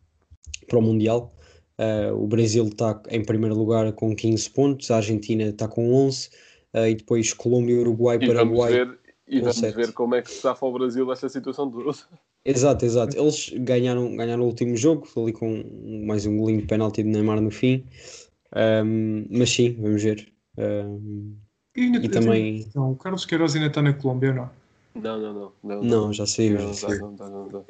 para 0.69 0.79
o 0.79 0.83
Mundial. 0.83 1.33
Ah, 1.79 2.13
o 2.13 2.27
Brasil 2.27 2.67
está 2.67 3.03
em 3.09 3.25
primeiro 3.25 3.55
lugar 3.57 3.91
com 3.95 4.15
15 4.15 4.51
pontos, 4.51 4.91
a 4.91 4.97
Argentina 4.97 5.45
está 5.45 5.67
com 5.67 5.91
11, 5.95 6.29
ah, 6.75 6.91
e 6.91 6.97
depois 6.97 7.33
Colômbia, 7.33 7.81
Uruguai, 7.81 8.19
E 8.21 8.27
vamos, 8.27 8.37
Paraguai. 8.37 8.73
ver, 8.73 8.99
E 9.27 9.41
vamos 9.41 9.57
sete. 9.57 9.75
ver 9.75 9.93
como 9.93 10.15
é 10.15 10.21
que 10.21 10.31
se 10.31 10.43
safa 10.43 10.67
o 10.67 10.73
Brasil 10.73 11.11
esta 11.11 11.31
situação 11.31 11.71
toda. 11.71 11.97
Exato, 12.45 12.85
exato. 12.85 13.17
Eles 13.19 13.51
ganharam, 13.51 14.17
ganharam 14.17 14.43
o 14.43 14.47
último 14.47 14.77
jogo, 14.77 15.07
ali 15.17 15.33
com 15.33 15.63
mais 16.07 16.25
um 16.27 16.37
golinho 16.39 16.61
de 16.63 16.67
penalti 16.67 17.03
de 17.03 17.09
Neymar 17.09 17.41
no 17.41 17.51
fim. 17.51 17.85
Ahm, 18.53 19.27
mas 19.31 19.51
sim, 19.51 19.75
vamos 19.81 20.03
ver. 20.03 20.33
Ahm, 20.59 21.35
E, 21.77 21.83
ainda- 21.83 21.99
e 21.99 22.09
também. 22.09 22.67
Não, 22.75 22.93
o 22.93 22.97
Carlos 22.97 23.25
Queiroz 23.25 23.55
ainda 23.55 23.69
está 23.69 23.83
na 23.83 23.93
Colômbia, 23.93 24.31
ou 24.31 24.35
não? 24.37 24.51
Não, 24.95 25.21
não, 25.21 25.33
não. 25.35 25.53
Não, 25.63 25.83
Não, 25.85 26.13
já 26.13 26.27
saiu, 26.27 26.55
Não, 26.55 26.61
já 26.61 26.67
não, 26.67 26.75
saiu. 26.75 27.01
não, 27.01 27.13
não, 27.13 27.31
não, 27.31 27.65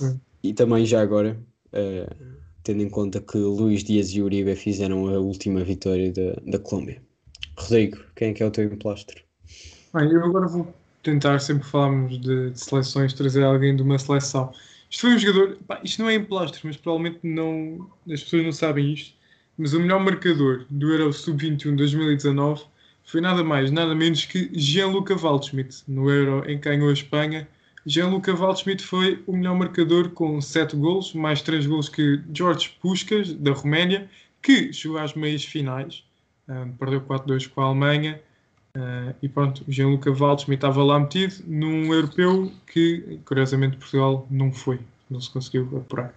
não. 0.00 0.20
E 0.42 0.52
também 0.52 0.84
já 0.84 1.00
agora, 1.00 1.40
eh, 1.72 2.06
tendo 2.62 2.82
em 2.82 2.90
conta 2.90 3.20
que 3.20 3.38
Luís 3.38 3.82
Dias 3.82 4.10
e 4.10 4.20
Uribe 4.22 4.54
fizeram 4.54 5.06
a 5.08 5.18
última 5.18 5.64
vitória 5.64 6.12
da, 6.12 6.34
da 6.46 6.58
Colômbia. 6.58 7.02
Rodrigo, 7.58 7.98
quem 8.14 8.30
é 8.30 8.32
que 8.34 8.42
é 8.42 8.46
o 8.46 8.50
teu 8.50 8.64
emplastro? 8.64 9.22
Bem, 9.94 10.10
eu 10.12 10.22
agora 10.24 10.46
vou 10.46 10.72
tentar, 11.06 11.38
sempre 11.38 11.64
que 11.64 11.70
falarmos 11.70 12.20
de, 12.20 12.50
de 12.50 12.60
seleções, 12.60 13.12
trazer 13.12 13.44
alguém 13.44 13.74
de 13.76 13.82
uma 13.82 13.98
seleção. 13.98 14.52
Isto 14.90 15.02
foi 15.02 15.14
um 15.14 15.18
jogador, 15.18 15.56
pá, 15.66 15.80
isto 15.82 16.02
não 16.02 16.10
é 16.10 16.14
emplastro, 16.14 16.60
mas 16.64 16.76
provavelmente 16.76 17.20
não, 17.22 17.90
as 18.10 18.22
pessoas 18.22 18.44
não 18.44 18.52
sabem 18.52 18.92
isto, 18.92 19.14
mas 19.56 19.72
o 19.72 19.80
melhor 19.80 20.00
marcador 20.00 20.64
do 20.68 20.92
Euro 20.92 21.12
Sub-21 21.12 21.76
2019 21.76 22.64
foi 23.04 23.20
nada 23.20 23.42
mais, 23.44 23.70
nada 23.70 23.94
menos 23.94 24.24
que 24.24 24.50
Gianluca 24.52 25.16
Waldschmidt, 25.16 25.84
no 25.86 26.10
Euro 26.10 26.50
em 26.50 26.58
que 26.58 26.68
ganhou 26.68 26.90
a 26.90 26.92
Espanha. 26.92 27.48
Gianluca 27.86 28.34
Waldschmidt 28.34 28.82
foi 28.82 29.22
o 29.28 29.32
melhor 29.32 29.54
marcador 29.54 30.10
com 30.10 30.40
7 30.40 30.74
golos, 30.76 31.14
mais 31.14 31.40
3 31.40 31.66
golos 31.66 31.88
que 31.88 32.20
George 32.34 32.76
Puskas, 32.80 33.32
da 33.32 33.52
Roménia, 33.52 34.10
que 34.42 34.72
chegou 34.72 34.98
às 34.98 35.14
meias 35.14 35.44
finais, 35.44 36.04
ah, 36.48 36.66
perdeu 36.78 37.00
4-2 37.00 37.48
com 37.48 37.60
a 37.60 37.66
Alemanha, 37.66 38.20
Uh, 38.76 39.16
e 39.22 39.28
pronto, 39.28 39.64
o 39.66 39.72
Gianluca 39.72 40.12
Waldschmidt 40.12 40.58
estava 40.58 40.84
lá 40.84 41.00
metido 41.00 41.42
num 41.46 41.94
europeu 41.94 42.52
que, 42.70 43.18
curiosamente, 43.24 43.78
Portugal 43.78 44.26
não 44.30 44.52
foi, 44.52 44.78
não 45.08 45.18
se 45.18 45.32
conseguiu 45.32 45.78
apurar. 45.78 46.14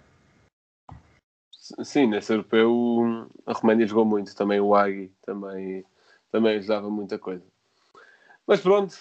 Sim, 1.82 2.08
nesse 2.08 2.34
europeu 2.34 3.30
a 3.46 3.54
Roménia 3.54 3.86
jogou 3.86 4.04
muito, 4.04 4.36
também 4.36 4.60
o 4.60 4.74
Agui 4.74 5.10
também, 5.24 5.82
também 6.30 6.58
ajudava 6.58 6.90
muita 6.90 7.18
coisa. 7.18 7.44
Mas 8.46 8.60
pronto, 8.60 8.94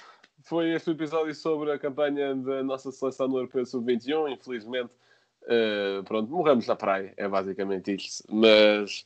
foi 0.43 0.69
este 0.69 0.91
o 0.91 0.93
episódio 0.93 1.35
sobre 1.35 1.73
a 1.73 1.79
campanha 1.79 2.33
da 2.35 2.63
nossa 2.63 2.93
seleção 2.93 3.27
no 3.27 3.39
Europeu 3.39 3.65
Sub-21. 3.65 4.31
Infelizmente, 4.31 4.91
eh, 5.47 6.01
pronto, 6.05 6.31
morremos 6.31 6.65
na 6.67 6.75
praia, 6.75 7.13
é 7.17 7.27
basicamente 7.27 7.93
isto. 7.93 8.23
Mas 8.29 9.05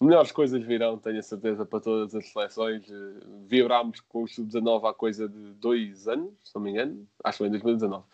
melhores 0.00 0.32
coisas 0.32 0.62
virão, 0.62 0.96
tenho 0.98 1.18
a 1.18 1.22
certeza, 1.22 1.64
para 1.66 1.80
todas 1.80 2.14
as 2.14 2.26
seleções. 2.28 2.90
Eh, 2.90 3.20
vibrámos 3.46 4.00
com 4.00 4.22
o 4.24 4.28
Sub-19 4.28 4.88
há 4.88 4.94
coisa 4.94 5.28
de 5.28 5.52
dois 5.54 6.08
anos, 6.08 6.32
se 6.42 6.54
não 6.54 6.62
me 6.62 6.70
engano, 6.70 7.06
acho 7.22 7.36
que 7.36 7.38
foi 7.38 7.46
em 7.48 7.50
2019. 7.50 8.04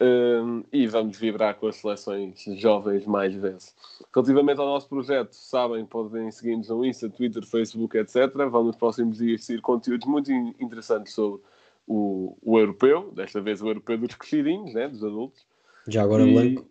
Um, 0.00 0.64
e 0.72 0.86
vamos 0.88 1.16
vibrar 1.16 1.54
com 1.54 1.68
as 1.68 1.76
seleções 1.76 2.44
jovens 2.58 3.06
mais 3.06 3.32
vezes. 3.34 3.74
Relativamente 4.14 4.58
ao 4.60 4.66
nosso 4.66 4.88
projeto, 4.88 5.32
sabem, 5.32 5.86
podem 5.86 6.30
seguir-nos 6.32 6.68
no 6.68 6.84
Insta, 6.84 7.08
Twitter, 7.08 7.46
Facebook, 7.46 7.96
etc. 7.96 8.34
Vão 8.50 8.64
nos 8.64 8.76
próximos 8.76 9.18
dias 9.18 9.44
sair 9.44 9.60
conteúdos 9.60 10.06
muito 10.06 10.32
in- 10.32 10.52
interessantes 10.60 11.14
sobre 11.14 11.40
o, 11.86 12.36
o 12.42 12.58
europeu, 12.58 13.12
desta 13.12 13.40
vez 13.40 13.62
o 13.62 13.68
europeu 13.68 13.96
dos 13.96 14.14
crescidinhos, 14.16 14.74
né, 14.74 14.88
dos 14.88 15.02
adultos. 15.04 15.46
Já 15.86 16.02
agora 16.02 16.24
E- 16.26 16.32
Blanco, 16.32 16.68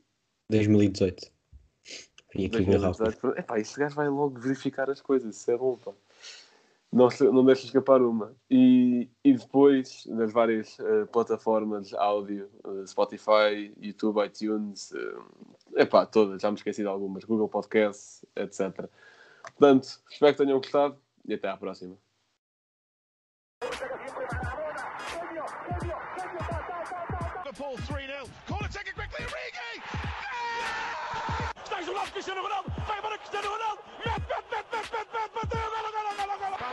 2018. 0.49 1.31
Vim 2.33 2.45
aqui 2.45 2.63
ver 2.63 2.79
rápido. 2.79 3.03
2018. 3.03 3.39
Epá, 3.39 3.59
este 3.59 3.79
gajo 3.79 3.95
vai 3.95 4.09
logo 4.09 4.39
verificar 4.39 4.89
as 4.89 5.01
coisas, 5.01 5.35
isso 5.35 5.51
é 5.51 5.57
bom, 5.57 5.77
pá. 5.77 5.91
Não, 6.91 7.09
não 7.31 7.43
deixa 7.43 7.65
escapar 7.65 8.01
uma. 8.01 8.35
E, 8.49 9.09
e 9.23 9.33
depois, 9.33 10.05
nas 10.05 10.31
várias 10.31 10.79
eh, 10.79 11.05
plataformas 11.05 11.91
áudio, 11.95 12.47
eh, 12.63 12.85
Spotify, 12.85 13.73
YouTube, 13.81 14.23
iTunes, 14.23 14.91
uh, 14.91 15.23
epá, 15.75 16.05
todas, 16.05 16.39
já 16.39 16.51
me 16.51 16.57
esqueci 16.57 16.83
de 16.83 16.87
algumas, 16.87 17.23
Google 17.23 17.49
Podcasts, 17.49 18.23
etc. 18.35 18.87
Portanto, 19.41 20.01
espero 20.07 20.33
que 20.33 20.43
tenham 20.43 20.59
gostado 20.59 20.95
e 21.25 21.33
até 21.33 21.49
à 21.49 21.57
próxima. 21.57 21.97